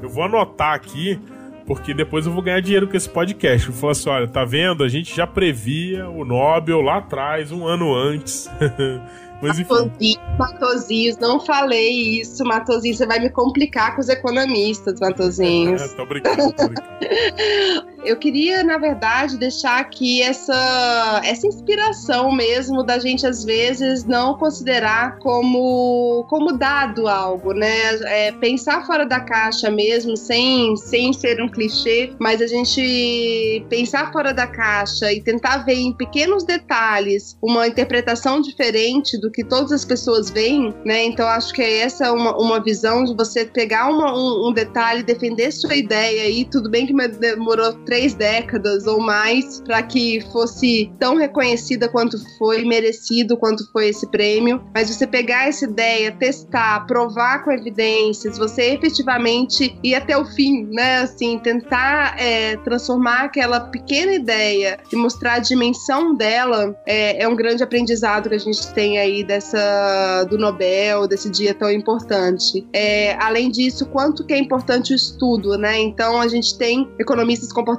Eu 0.00 0.08
vou 0.08 0.22
anotar 0.24 0.74
aqui, 0.74 1.20
porque 1.66 1.92
depois 1.92 2.24
eu 2.24 2.32
vou 2.32 2.42
ganhar 2.42 2.60
dinheiro 2.60 2.86
com 2.86 2.96
esse 2.96 3.08
podcast. 3.08 3.68
Eu 3.68 3.74
vou 3.74 3.90
assim: 3.90 4.08
olha, 4.08 4.28
tá 4.28 4.44
vendo? 4.44 4.84
A 4.84 4.88
gente 4.88 5.14
já 5.14 5.26
previa 5.26 6.08
o 6.08 6.24
Nobel 6.24 6.80
lá 6.80 6.98
atrás, 6.98 7.52
um 7.52 7.66
ano 7.66 7.94
antes. 7.94 8.48
Mas 9.40 9.58
enfim. 9.58 10.16
Matozinhos, 10.38 11.16
não 11.18 11.38
falei 11.40 12.20
isso, 12.20 12.44
Matozinhos. 12.44 12.98
Você 12.98 13.06
vai 13.06 13.20
me 13.20 13.30
complicar 13.30 13.94
com 13.94 14.00
os 14.00 14.08
economistas, 14.08 14.98
Matozinhos. 15.00 15.82
É, 15.82 15.88
tô 15.88 16.06
brincando, 16.06 16.52
tô 16.52 16.68
brincando. 16.68 17.88
Eu 18.04 18.16
queria, 18.16 18.62
na 18.62 18.78
verdade, 18.78 19.36
deixar 19.36 19.80
aqui 19.80 20.22
essa, 20.22 21.20
essa 21.24 21.46
inspiração 21.46 22.30
mesmo 22.30 22.82
da 22.82 22.98
gente, 22.98 23.26
às 23.26 23.44
vezes, 23.44 24.04
não 24.04 24.36
considerar 24.36 25.18
como, 25.18 26.24
como 26.28 26.52
dado 26.52 27.08
algo, 27.08 27.52
né? 27.52 27.96
É, 28.04 28.32
pensar 28.32 28.86
fora 28.86 29.04
da 29.04 29.20
caixa 29.20 29.70
mesmo, 29.70 30.16
sem, 30.16 30.76
sem 30.76 31.12
ser 31.12 31.42
um 31.42 31.48
clichê, 31.48 32.12
mas 32.18 32.40
a 32.40 32.46
gente 32.46 33.64
pensar 33.68 34.12
fora 34.12 34.32
da 34.32 34.46
caixa 34.46 35.12
e 35.12 35.20
tentar 35.20 35.58
ver 35.58 35.74
em 35.74 35.92
pequenos 35.92 36.44
detalhes 36.44 37.36
uma 37.42 37.66
interpretação 37.66 38.40
diferente 38.40 39.18
do 39.20 39.30
que 39.30 39.42
todas 39.42 39.72
as 39.72 39.84
pessoas 39.84 40.30
veem, 40.30 40.72
né? 40.84 41.04
Então, 41.04 41.26
acho 41.26 41.52
que 41.52 41.62
é 41.62 41.78
essa 41.80 42.12
uma, 42.12 42.36
uma 42.36 42.62
visão 42.62 43.04
de 43.04 43.14
você 43.14 43.44
pegar 43.44 43.88
uma, 43.88 44.16
um, 44.16 44.48
um 44.48 44.52
detalhe, 44.52 45.02
defender 45.02 45.50
sua 45.52 45.74
ideia 45.74 46.28
e 46.30 46.44
tudo 46.44 46.70
bem 46.70 46.86
que 46.86 46.94
demorou 47.08 47.72
três 47.88 48.12
décadas 48.12 48.86
ou 48.86 49.00
mais 49.00 49.62
para 49.62 49.82
que 49.82 50.20
fosse 50.30 50.92
tão 50.98 51.16
reconhecida 51.16 51.88
quanto 51.88 52.18
foi, 52.36 52.62
merecido 52.62 53.34
quanto 53.34 53.66
foi 53.72 53.88
esse 53.88 54.06
prêmio. 54.10 54.62
Mas 54.74 54.94
você 54.94 55.06
pegar 55.06 55.48
essa 55.48 55.64
ideia, 55.64 56.12
testar, 56.12 56.86
provar 56.86 57.42
com 57.42 57.50
evidências, 57.50 58.36
você 58.36 58.74
efetivamente 58.74 59.74
ir 59.82 59.94
até 59.94 60.18
o 60.18 60.26
fim, 60.26 60.68
né? 60.70 60.98
Assim, 60.98 61.38
tentar 61.38 62.14
é, 62.20 62.58
transformar 62.58 63.24
aquela 63.24 63.58
pequena 63.58 64.12
ideia 64.12 64.78
e 64.92 64.96
mostrar 64.96 65.34
a 65.34 65.38
dimensão 65.38 66.14
dela 66.14 66.78
é, 66.84 67.22
é 67.22 67.26
um 67.26 67.34
grande 67.34 67.62
aprendizado 67.62 68.28
que 68.28 68.34
a 68.34 68.38
gente 68.38 68.70
tem 68.74 68.98
aí 68.98 69.24
dessa 69.24 70.24
do 70.28 70.36
Nobel, 70.36 71.08
desse 71.08 71.30
dia 71.30 71.54
tão 71.54 71.70
importante. 71.70 72.68
É, 72.70 73.14
além 73.14 73.50
disso, 73.50 73.86
quanto 73.86 74.26
que 74.26 74.34
é 74.34 74.38
importante 74.38 74.92
o 74.92 74.96
estudo, 74.96 75.56
né? 75.56 75.80
Então 75.80 76.20
a 76.20 76.28
gente 76.28 76.58
tem 76.58 76.86
economistas 76.98 77.50
comportamentais 77.50 77.77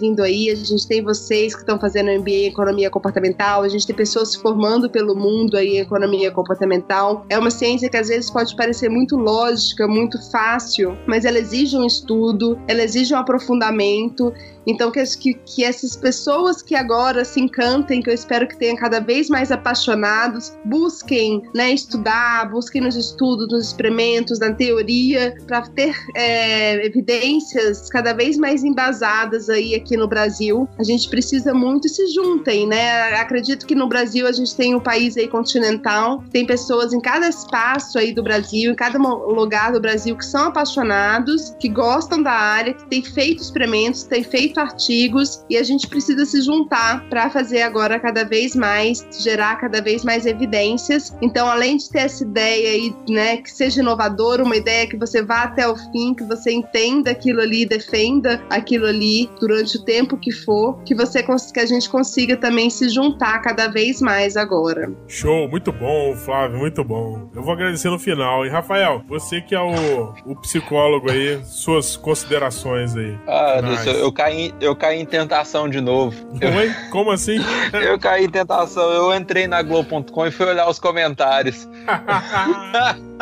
vindo 0.00 0.22
aí, 0.22 0.50
a 0.50 0.54
gente 0.54 0.86
tem 0.86 1.02
vocês 1.02 1.54
que 1.54 1.60
estão 1.60 1.78
fazendo 1.78 2.10
MBA 2.20 2.30
em 2.30 2.46
economia 2.46 2.90
comportamental, 2.90 3.62
a 3.62 3.68
gente 3.68 3.86
tem 3.86 3.94
pessoas 3.94 4.32
se 4.32 4.40
formando 4.40 4.88
pelo 4.88 5.14
mundo 5.14 5.56
aí 5.56 5.76
em 5.76 5.80
economia 5.80 6.30
comportamental. 6.30 7.24
É 7.28 7.38
uma 7.38 7.50
ciência 7.50 7.88
que 7.88 7.96
às 7.96 8.08
vezes 8.08 8.30
pode 8.30 8.54
parecer 8.56 8.88
muito 8.88 9.16
lógica, 9.16 9.86
muito 9.86 10.18
fácil, 10.30 10.96
mas 11.06 11.24
ela 11.24 11.38
exige 11.38 11.76
um 11.76 11.84
estudo, 11.84 12.58
ela 12.68 12.82
exige 12.82 13.14
um 13.14 13.18
aprofundamento 13.18 14.32
então, 14.66 14.90
que, 14.90 15.04
que, 15.04 15.34
que 15.34 15.64
essas 15.64 15.96
pessoas 15.96 16.62
que 16.62 16.74
agora 16.74 17.24
se 17.24 17.40
encantem, 17.40 18.02
que 18.02 18.10
eu 18.10 18.14
espero 18.14 18.46
que 18.48 18.56
tenham 18.56 18.76
cada 18.76 19.00
vez 19.00 19.28
mais 19.28 19.52
apaixonados, 19.52 20.52
busquem 20.64 21.42
né, 21.54 21.72
estudar, 21.72 22.50
busquem 22.50 22.80
nos 22.80 22.96
estudos, 22.96 23.48
nos 23.50 23.68
experimentos, 23.68 24.38
na 24.38 24.52
teoria, 24.52 25.34
para 25.46 25.62
ter 25.62 25.94
é, 26.14 26.86
evidências 26.86 27.88
cada 27.88 28.12
vez 28.12 28.36
mais 28.36 28.64
embasadas 28.64 29.48
aí 29.48 29.74
aqui 29.74 29.96
no 29.96 30.08
Brasil. 30.08 30.68
A 30.78 30.82
gente 30.82 31.08
precisa 31.08 31.52
muito 31.52 31.88
se 31.88 32.06
juntem, 32.12 32.66
né? 32.66 33.14
Acredito 33.14 33.66
que 33.66 33.74
no 33.74 33.88
Brasil 33.88 34.26
a 34.26 34.32
gente 34.32 34.54
tem 34.54 34.74
um 34.74 34.80
país 34.80 35.16
aí 35.16 35.28
continental, 35.28 36.24
tem 36.30 36.46
pessoas 36.46 36.92
em 36.92 37.00
cada 37.00 37.28
espaço 37.28 37.98
aí 37.98 38.12
do 38.12 38.22
Brasil, 38.22 38.72
em 38.72 38.74
cada 38.74 38.98
lugar 38.98 39.72
do 39.72 39.80
Brasil 39.80 40.16
que 40.16 40.24
são 40.24 40.46
apaixonados, 40.46 41.54
que 41.60 41.68
gostam 41.68 42.22
da 42.22 42.32
área, 42.32 42.74
que 42.74 42.86
têm 42.86 43.02
feito 43.02 43.42
experimentos, 43.42 44.04
têm 44.04 44.22
feito 44.22 44.53
feito 44.54 44.60
artigos 44.60 45.44
e 45.50 45.56
a 45.56 45.62
gente 45.62 45.88
precisa 45.88 46.24
se 46.24 46.40
juntar 46.40 47.04
para 47.08 47.28
fazer 47.28 47.62
agora 47.62 47.98
cada 47.98 48.24
vez 48.24 48.54
mais, 48.54 49.06
gerar 49.20 49.56
cada 49.56 49.82
vez 49.82 50.04
mais 50.04 50.24
evidências. 50.24 51.14
Então, 51.20 51.48
além 51.48 51.76
de 51.76 51.90
ter 51.90 52.00
essa 52.00 52.22
ideia 52.22 52.70
aí, 52.70 52.94
né, 53.08 53.36
que 53.38 53.50
seja 53.50 53.80
inovadora, 53.80 54.44
uma 54.44 54.56
ideia 54.56 54.86
que 54.86 54.96
você 54.96 55.22
vá 55.22 55.42
até 55.42 55.66
o 55.66 55.76
fim, 55.76 56.14
que 56.14 56.24
você 56.24 56.52
entenda 56.52 57.10
aquilo 57.10 57.40
ali, 57.40 57.66
defenda 57.66 58.42
aquilo 58.48 58.86
ali 58.86 59.28
durante 59.40 59.76
o 59.76 59.84
tempo 59.84 60.16
que 60.16 60.30
for, 60.30 60.80
que 60.84 60.94
você 60.94 61.24
que 61.52 61.60
a 61.60 61.66
gente 61.66 61.88
consiga 61.88 62.36
também 62.36 62.70
se 62.70 62.88
juntar 62.88 63.40
cada 63.40 63.68
vez 63.68 64.00
mais 64.00 64.36
agora. 64.36 64.92
Show, 65.08 65.48
muito 65.48 65.72
bom, 65.72 66.14
Flávio, 66.14 66.58
muito 66.58 66.84
bom. 66.84 67.30
Eu 67.34 67.42
vou 67.42 67.52
agradecer 67.52 67.88
no 67.88 67.98
final. 67.98 68.44
E 68.44 68.50
Rafael, 68.50 69.02
você 69.08 69.40
que 69.40 69.54
é 69.54 69.60
o, 69.60 70.12
o 70.26 70.36
psicólogo 70.36 71.10
aí, 71.10 71.42
suas 71.44 71.96
considerações 71.96 72.94
aí. 72.94 73.16
Ah, 73.26 73.62
nice. 73.62 73.88
eu, 73.88 73.94
eu 73.94 74.12
caí 74.12 74.43
eu 74.60 74.74
caí 74.74 75.00
em 75.00 75.06
tentação 75.06 75.68
de 75.68 75.80
novo. 75.80 76.16
Oi? 76.34 76.74
Como 76.90 77.10
assim? 77.10 77.38
eu 77.72 77.98
caí 77.98 78.24
em 78.24 78.30
tentação. 78.30 78.90
Eu 78.92 79.14
entrei 79.14 79.46
na 79.46 79.62
Globo.com 79.62 80.26
e 80.26 80.30
fui 80.30 80.46
olhar 80.46 80.68
os 80.68 80.78
comentários. 80.78 81.68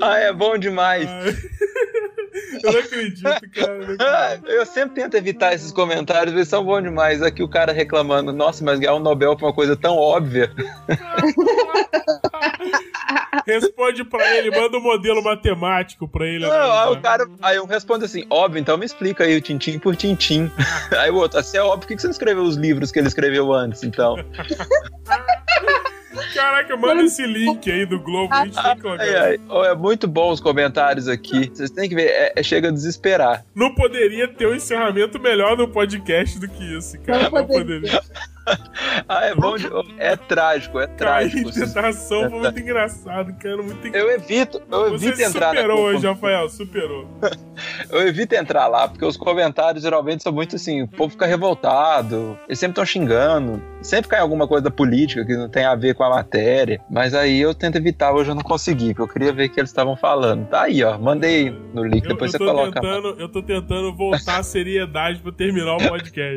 ah, 0.00 0.18
é 0.18 0.32
bom 0.32 0.56
demais. 0.56 1.08
Eu 2.62 2.72
não 2.72 2.80
acredito, 2.80 3.22
cara. 3.22 4.40
Eu 4.46 4.66
sempre 4.66 5.02
tento 5.02 5.14
evitar 5.14 5.54
esses 5.54 5.72
comentários, 5.72 6.34
eles 6.34 6.48
são 6.48 6.64
bons 6.64 6.82
demais. 6.82 7.22
Aqui 7.22 7.42
o 7.42 7.48
cara 7.48 7.72
reclamando, 7.72 8.32
nossa, 8.32 8.64
mas 8.64 8.78
ganhar 8.78 8.94
um 8.94 9.00
Nobel 9.00 9.36
pra 9.36 9.46
uma 9.46 9.52
coisa 9.52 9.76
tão 9.76 9.96
óbvia. 9.96 10.50
Responde 13.46 14.04
pra 14.04 14.36
ele, 14.36 14.50
manda 14.50 14.76
um 14.76 14.82
modelo 14.82 15.22
matemático 15.22 16.08
pra 16.08 16.26
ele. 16.26 16.46
Não, 16.46 16.72
aí 16.72 16.92
o 16.92 17.00
cara. 17.00 17.26
Aí 17.40 17.56
eu 17.56 17.66
respondo 17.66 18.04
assim, 18.04 18.26
óbvio, 18.28 18.60
então 18.60 18.76
me 18.76 18.84
explica 18.84 19.24
aí 19.24 19.36
o 19.36 19.40
tintim 19.40 19.78
por 19.78 19.94
tintim. 19.94 20.50
Aí 20.98 21.10
o 21.10 21.16
outro, 21.16 21.38
assim, 21.38 21.56
é 21.56 21.62
óbvio, 21.62 21.80
por 21.80 21.88
que 21.88 22.00
você 22.00 22.06
não 22.06 22.12
escreveu 22.12 22.42
os 22.42 22.56
livros 22.56 22.90
que 22.90 22.98
ele 22.98 23.08
escreveu 23.08 23.52
antes, 23.52 23.84
então? 23.84 24.16
Caraca, 26.34 26.76
manda 26.76 27.02
esse 27.02 27.26
link 27.26 27.70
aí 27.70 27.86
do 27.86 28.00
Globo, 28.00 28.32
a 28.32 28.44
gente 28.44 28.62
tem 28.62 28.76
que 28.76 28.88
ai, 28.88 29.14
ai. 29.16 29.40
É 29.70 29.74
muito 29.74 30.06
bom 30.06 30.30
os 30.30 30.40
comentários 30.40 31.08
aqui. 31.08 31.50
Vocês 31.52 31.70
têm 31.70 31.88
que 31.88 31.94
ver, 31.94 32.08
é, 32.08 32.32
é, 32.36 32.42
chega 32.42 32.68
a 32.68 32.72
desesperar. 32.72 33.44
Não 33.54 33.74
poderia 33.74 34.28
ter 34.28 34.46
um 34.46 34.54
encerramento 34.54 35.20
melhor 35.20 35.56
no 35.56 35.68
podcast 35.68 36.38
do 36.38 36.48
que 36.48 36.76
esse, 36.76 36.98
cara. 36.98 37.24
Não, 37.24 37.40
não 37.40 37.46
poderia. 37.46 38.00
ah, 39.08 39.26
é 39.26 39.34
bom 39.34 39.56
de... 39.56 39.68
É 39.98 40.16
trágico, 40.16 40.78
é 40.78 40.86
trágico. 40.86 41.48
A 41.48 41.52
tentação 41.52 42.24
é 42.24 42.30
foi 42.30 42.38
muito 42.38 42.60
engraçado, 42.60 43.34
cara. 43.34 43.62
Muito 43.62 43.86
Eu 43.88 44.10
evito, 44.10 44.62
eu 44.70 44.94
evito 44.94 45.16
Você 45.16 45.24
entrar 45.24 45.50
superou 45.50 45.80
hoje, 45.80 46.06
Rafael, 46.06 46.48
superou. 46.48 47.08
eu 47.90 48.06
evito 48.06 48.34
entrar 48.34 48.66
lá, 48.66 48.88
porque 48.88 49.04
os 49.04 49.16
comentários 49.16 49.82
geralmente 49.82 50.22
são 50.22 50.32
muito 50.32 50.56
assim, 50.56 50.82
o 50.82 50.88
povo 50.88 51.10
fica 51.10 51.26
revoltado, 51.26 52.38
eles 52.46 52.58
sempre 52.58 52.72
estão 52.72 52.86
xingando, 52.86 53.62
sempre 53.82 54.10
cai 54.10 54.20
alguma 54.20 54.46
coisa 54.46 54.64
da 54.64 54.70
política 54.70 55.24
que 55.24 55.36
não 55.36 55.48
tem 55.48 55.64
a 55.64 55.74
ver 55.74 55.94
com 55.94 56.04
a 56.04 56.10
matéria, 56.10 56.80
mas 56.90 57.14
aí 57.14 57.40
eu 57.40 57.54
tento 57.54 57.76
evitar, 57.76 58.12
hoje 58.12 58.30
eu 58.30 58.34
não 58.34 58.42
consegui, 58.42 58.88
porque 58.88 59.02
eu 59.02 59.08
queria 59.08 59.32
ver 59.32 59.46
o 59.48 59.52
que 59.52 59.60
eles 59.60 59.70
estavam 59.70 59.96
falando. 59.96 60.46
Tá 60.48 60.62
aí, 60.62 60.82
ó, 60.82 60.98
mandei 60.98 61.50
no 61.50 61.84
link, 61.84 62.04
eu, 62.04 62.10
depois 62.10 62.32
eu 62.32 62.38
você 62.38 62.44
coloca. 62.44 62.80
Tentando, 62.80 63.16
eu 63.18 63.28
tô 63.28 63.42
tentando 63.42 63.94
voltar 63.94 64.38
à 64.38 64.42
seriedade 64.42 65.20
pra 65.20 65.32
terminar 65.32 65.76
o 65.76 65.78
podcast. 65.88 66.36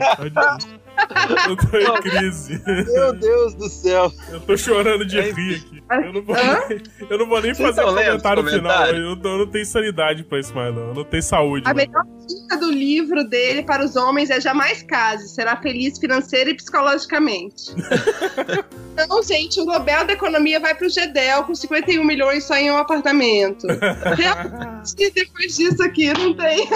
Eu 1.47 1.55
tô 1.55 1.77
em 1.77 2.01
crise. 2.01 2.61
Meu 2.65 3.13
Deus 3.13 3.53
do 3.55 3.69
céu. 3.69 4.11
Eu 4.31 4.39
tô 4.41 4.57
chorando 4.57 5.05
de 5.05 5.19
é 5.19 5.31
rir 5.31 5.55
aqui. 5.55 5.83
Eu 6.05 6.13
não 6.13 6.21
vou 6.21 6.35
nem, 6.35 6.83
eu 7.09 7.17
não 7.17 7.27
vou 7.27 7.41
nem 7.41 7.55
fazer 7.55 7.83
comentário 7.83 8.45
final. 8.45 8.87
Eu, 8.87 9.09
eu, 9.09 9.15
não 9.15 9.47
tenho 9.47 9.65
sanidade 9.65 10.23
pra 10.23 10.39
isso 10.39 10.53
mais, 10.53 10.73
não. 10.73 10.89
Eu 10.89 10.93
não 10.93 11.03
tenho 11.03 11.23
saúde. 11.23 11.63
A 11.67 11.73
melhor 11.73 12.03
dica 12.27 12.57
do 12.57 12.71
livro 12.71 13.23
dele 13.23 13.63
para 13.63 13.83
os 13.83 13.95
homens 13.95 14.29
é 14.29 14.39
jamais 14.39 14.83
case, 14.83 15.29
será 15.29 15.57
feliz 15.57 15.97
financeira 15.97 16.49
e 16.49 16.55
psicologicamente. 16.55 17.73
Não, 19.07 19.23
gente, 19.23 19.61
o 19.61 19.65
Nobel 19.65 20.05
da 20.05 20.13
Economia 20.13 20.59
vai 20.59 20.75
para 20.75 20.85
o 20.85 20.89
Gedel 20.89 21.43
com 21.45 21.55
51 21.55 22.03
milhões 22.03 22.43
só 22.43 22.55
em 22.55 22.69
um 22.69 22.75
apartamento. 22.75 23.65
Realmente, 23.67 25.11
depois 25.13 25.55
disso 25.55 25.81
aqui, 25.81 26.11
não 26.13 26.33
tem. 26.35 26.67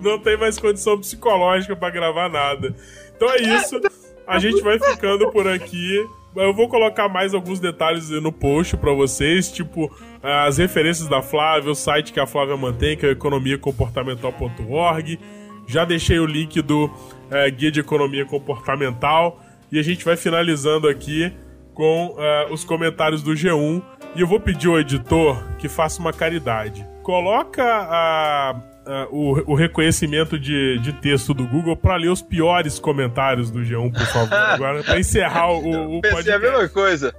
não 0.00 0.20
tem 0.20 0.36
mais 0.36 0.58
condição 0.58 0.98
psicológica 1.00 1.74
para 1.74 1.90
gravar 1.90 2.28
nada. 2.28 2.74
Então 3.18 3.28
é 3.30 3.42
isso. 3.42 3.78
A 4.26 4.38
gente 4.38 4.62
vai 4.62 4.78
ficando 4.78 5.30
por 5.32 5.46
aqui. 5.48 6.06
Eu 6.36 6.54
vou 6.54 6.68
colocar 6.68 7.08
mais 7.08 7.34
alguns 7.34 7.58
detalhes 7.58 8.10
no 8.10 8.30
post 8.30 8.76
para 8.76 8.92
vocês, 8.92 9.50
tipo 9.50 9.90
as 10.22 10.58
referências 10.58 11.08
da 11.08 11.20
Flávia, 11.20 11.72
o 11.72 11.74
site 11.74 12.12
que 12.12 12.20
a 12.20 12.26
Flávia 12.26 12.56
mantém, 12.56 12.96
que 12.96 13.04
é 13.04 13.10
economiacomportamental.org. 13.10 15.18
Já 15.66 15.84
deixei 15.84 16.20
o 16.20 16.26
link 16.26 16.62
do 16.62 16.88
é, 17.30 17.50
Guia 17.50 17.72
de 17.72 17.80
Economia 17.80 18.24
Comportamental. 18.24 19.42
E 19.70 19.78
a 19.78 19.82
gente 19.82 20.02
vai 20.04 20.16
finalizando 20.16 20.88
aqui 20.88 21.32
com 21.74 22.16
uh, 22.16 22.50
os 22.52 22.64
comentários 22.64 23.22
do 23.22 23.32
G1. 23.32 23.82
E 24.14 24.20
eu 24.20 24.26
vou 24.26 24.38
pedir 24.38 24.68
ao 24.68 24.78
editor 24.78 25.42
que 25.58 25.68
faça 25.68 26.00
uma 26.00 26.12
caridade. 26.12 26.86
Coloca 27.02 27.64
a 27.64 28.54
uh, 28.88 29.14
o, 29.14 29.52
o, 29.52 29.54
reconhecimento 29.54 30.38
de, 30.38 30.78
de 30.78 30.92
texto 30.94 31.34
do 31.34 31.46
Google 31.46 31.76
para 31.76 31.96
ler 31.96 32.08
os 32.08 32.22
piores 32.22 32.78
comentários 32.78 33.50
do 33.50 33.60
G1, 33.60 33.92
por 33.92 34.06
favor. 34.06 34.32
Agora, 34.34 34.82
para 34.82 34.98
encerrar 34.98 35.52
o, 35.52 35.98
o 35.98 36.00
Pensei 36.00 36.16
podcast. 36.16 36.32
a 36.32 36.50
mesma 36.50 36.68
coisa. 36.68 37.14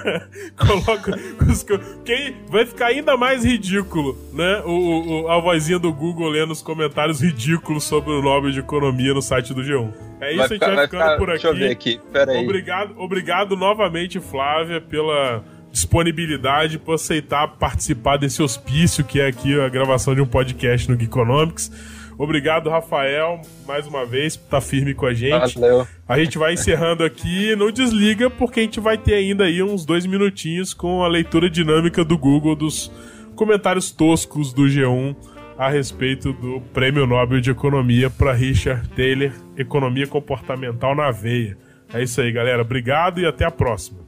Coloca 0.56 1.18
os, 1.48 1.64
quem 2.04 2.36
vai 2.48 2.66
ficar 2.66 2.86
ainda 2.86 3.16
mais 3.16 3.44
ridículo, 3.44 4.16
né? 4.32 4.62
O, 4.64 5.22
o, 5.24 5.28
a 5.28 5.40
vozinha 5.40 5.78
do 5.78 5.92
Google 5.92 6.28
lendo 6.28 6.52
os 6.52 6.60
comentários 6.60 7.20
ridículos 7.20 7.84
sobre 7.84 8.12
o 8.12 8.22
Nobel 8.22 8.50
de 8.50 8.60
Economia 8.60 9.14
no 9.14 9.22
site 9.22 9.54
do 9.54 9.62
G1. 9.62 9.92
É 10.20 10.30
isso, 10.30 10.36
vai 10.36 10.46
a 10.46 10.48
gente 10.48 10.60
vai, 10.60 10.74
vai 10.74 10.84
ficando 10.86 11.02
ficar, 11.02 11.16
por 11.16 11.30
aqui. 11.30 11.42
Deixa 11.42 11.48
eu 11.48 11.54
ver 11.54 11.70
aqui. 11.70 12.00
Pera 12.12 12.32
aí. 12.32 12.44
Obrigado, 12.44 12.94
obrigado 12.98 13.56
novamente, 13.56 14.20
Flávia, 14.20 14.80
pela 14.80 15.42
disponibilidade 15.72 16.78
por 16.78 16.94
aceitar 16.94 17.46
participar 17.48 18.16
desse 18.16 18.42
hospício 18.42 19.04
que 19.04 19.20
é 19.20 19.26
aqui 19.26 19.58
a 19.60 19.68
gravação 19.68 20.14
de 20.14 20.20
um 20.20 20.26
podcast 20.26 20.90
no 20.90 20.98
Geekonomics. 20.98 21.70
Obrigado, 22.18 22.68
Rafael, 22.68 23.40
mais 23.64 23.86
uma 23.86 24.04
vez, 24.04 24.36
por 24.36 24.46
estar 24.46 24.60
firme 24.60 24.92
com 24.92 25.06
a 25.06 25.14
gente. 25.14 25.54
Valeu. 25.54 25.86
A 26.08 26.18
gente 26.18 26.36
vai 26.36 26.54
encerrando 26.54 27.04
aqui, 27.04 27.54
não 27.54 27.70
desliga, 27.70 28.28
porque 28.28 28.58
a 28.58 28.62
gente 28.64 28.80
vai 28.80 28.98
ter 28.98 29.14
ainda 29.14 29.44
aí 29.44 29.62
uns 29.62 29.84
dois 29.84 30.04
minutinhos 30.04 30.74
com 30.74 31.04
a 31.04 31.08
leitura 31.08 31.48
dinâmica 31.48 32.04
do 32.04 32.18
Google 32.18 32.56
dos 32.56 32.90
comentários 33.36 33.92
toscos 33.92 34.52
do 34.52 34.64
G1 34.64 35.14
a 35.56 35.68
respeito 35.68 36.32
do 36.32 36.60
Prêmio 36.72 37.06
Nobel 37.06 37.40
de 37.40 37.52
Economia 37.52 38.10
para 38.10 38.32
Richard 38.32 38.88
Taylor, 38.90 39.30
Economia 39.56 40.08
Comportamental 40.08 40.96
na 40.96 41.12
Veia. 41.12 41.56
É 41.94 42.02
isso 42.02 42.20
aí, 42.20 42.32
galera. 42.32 42.62
Obrigado 42.62 43.20
e 43.20 43.26
até 43.26 43.44
a 43.44 43.50
próxima. 43.50 44.07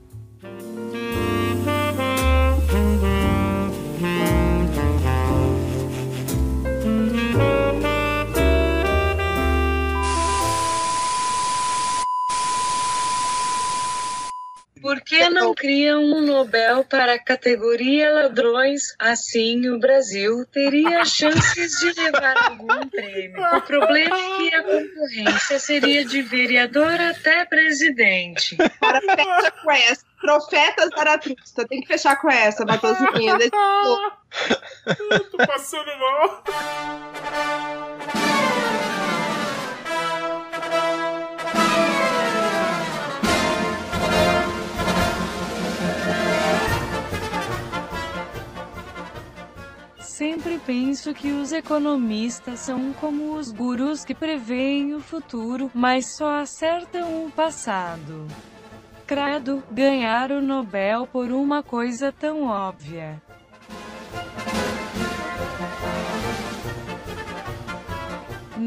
Que 15.11 15.29
não 15.29 15.53
criam 15.53 16.05
um 16.05 16.21
Nobel 16.21 16.85
para 16.85 17.15
a 17.15 17.19
categoria 17.19 18.13
ladrões? 18.13 18.95
Assim, 18.97 19.69
o 19.69 19.79
Brasil 19.81 20.47
teria 20.47 21.05
chances 21.05 21.73
de 21.81 22.01
levar 22.01 22.37
algum 22.47 22.89
prêmio. 22.89 23.43
O 23.57 23.61
problema 23.63 24.17
é 24.17 24.37
que 24.37 24.55
a 24.55 24.63
concorrência 24.63 25.59
seria 25.59 26.05
de 26.05 26.23
vereador 26.23 27.01
até 27.01 27.45
presidente. 27.45 28.57
Para 28.79 29.01
fecha 29.01 29.51
com 29.63 29.71
essa. 29.73 30.11
Profeta 30.21 30.87
Zaratustra. 30.95 31.67
Tem 31.67 31.81
que 31.81 31.89
fechar 31.89 32.15
com 32.21 32.31
essa, 32.31 32.65
Matosinha. 32.65 33.37
Tô 35.31 35.39
passando 35.39 35.91
mal. 35.99 36.45
Sempre 50.21 50.59
penso 50.59 51.15
que 51.15 51.33
os 51.33 51.51
economistas 51.51 52.61
são 52.61 52.93
como 52.93 53.37
os 53.37 53.51
gurus 53.51 54.05
que 54.05 54.15
preveem 54.15 54.93
o 54.93 55.01
futuro, 55.01 55.71
mas 55.73 56.15
só 56.15 56.41
acertam 56.41 57.25
o 57.25 57.31
passado. 57.31 58.27
Credo, 59.07 59.63
ganhar 59.71 60.31
o 60.31 60.43
Nobel 60.43 61.07
por 61.07 61.33
uma 61.33 61.63
coisa 61.63 62.13
tão 62.13 62.45
óbvia. 62.45 63.19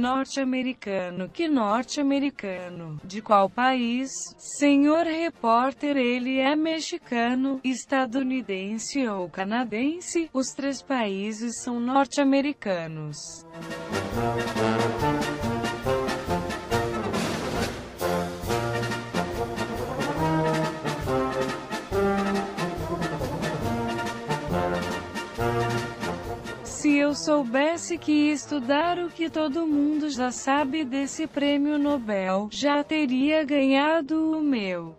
Norte-americano. 0.04 1.30
Que 1.30 1.48
norte-americano? 1.48 3.00
De 3.06 3.22
qual 3.22 3.50
país? 3.50 4.12
Senhor 4.38 5.06
repórter, 5.06 5.96
ele 5.96 6.40
é 6.40 6.58
mexicano, 6.58 7.62
estadunidense 7.64 9.08
ou 9.08 9.30
canadense? 9.30 10.30
Os 10.34 10.50
três 10.50 10.82
países 10.82 11.62
são 11.62 11.80
norte-americanos. 11.80 13.46
Se 26.94 27.00
eu 27.00 27.16
soubesse 27.16 27.98
que 27.98 28.32
estudar 28.32 29.00
o 29.00 29.10
que 29.10 29.28
todo 29.28 29.66
mundo 29.66 30.12
já 30.12 30.30
sabe 30.30 30.86
desse 30.86 31.26
prêmio 31.26 31.80
Nobel, 31.80 32.50
já 32.52 32.84
teria 32.84 33.44
ganhado 33.44 34.38
o 34.38 34.44
meu. 34.44 34.96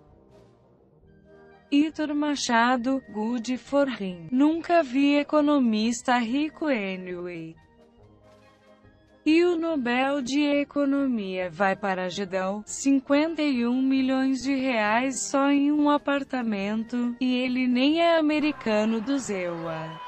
Itor 1.71 2.13
Machado, 2.13 3.01
Good 3.13 3.59
for 3.59 3.87
him. 3.89 4.27
Nunca 4.33 4.83
vi 4.83 5.15
economista 5.15 6.19
rico 6.19 6.67
anyway. 6.67 7.55
E 9.25 9.45
o 9.45 9.57
Nobel 9.57 10.21
de 10.21 10.41
Economia 10.43 11.49
vai 11.49 11.77
para 11.77 12.11
Gedão, 12.11 12.65
51 12.67 13.81
milhões 13.81 14.43
de 14.43 14.53
reais 14.53 15.21
só 15.31 15.49
em 15.49 15.71
um 15.71 15.89
apartamento, 15.89 17.15
e 17.21 17.37
ele 17.37 17.69
nem 17.69 18.01
é 18.01 18.19
americano 18.19 19.01
do 19.01 19.17
Zewa. 19.17 20.04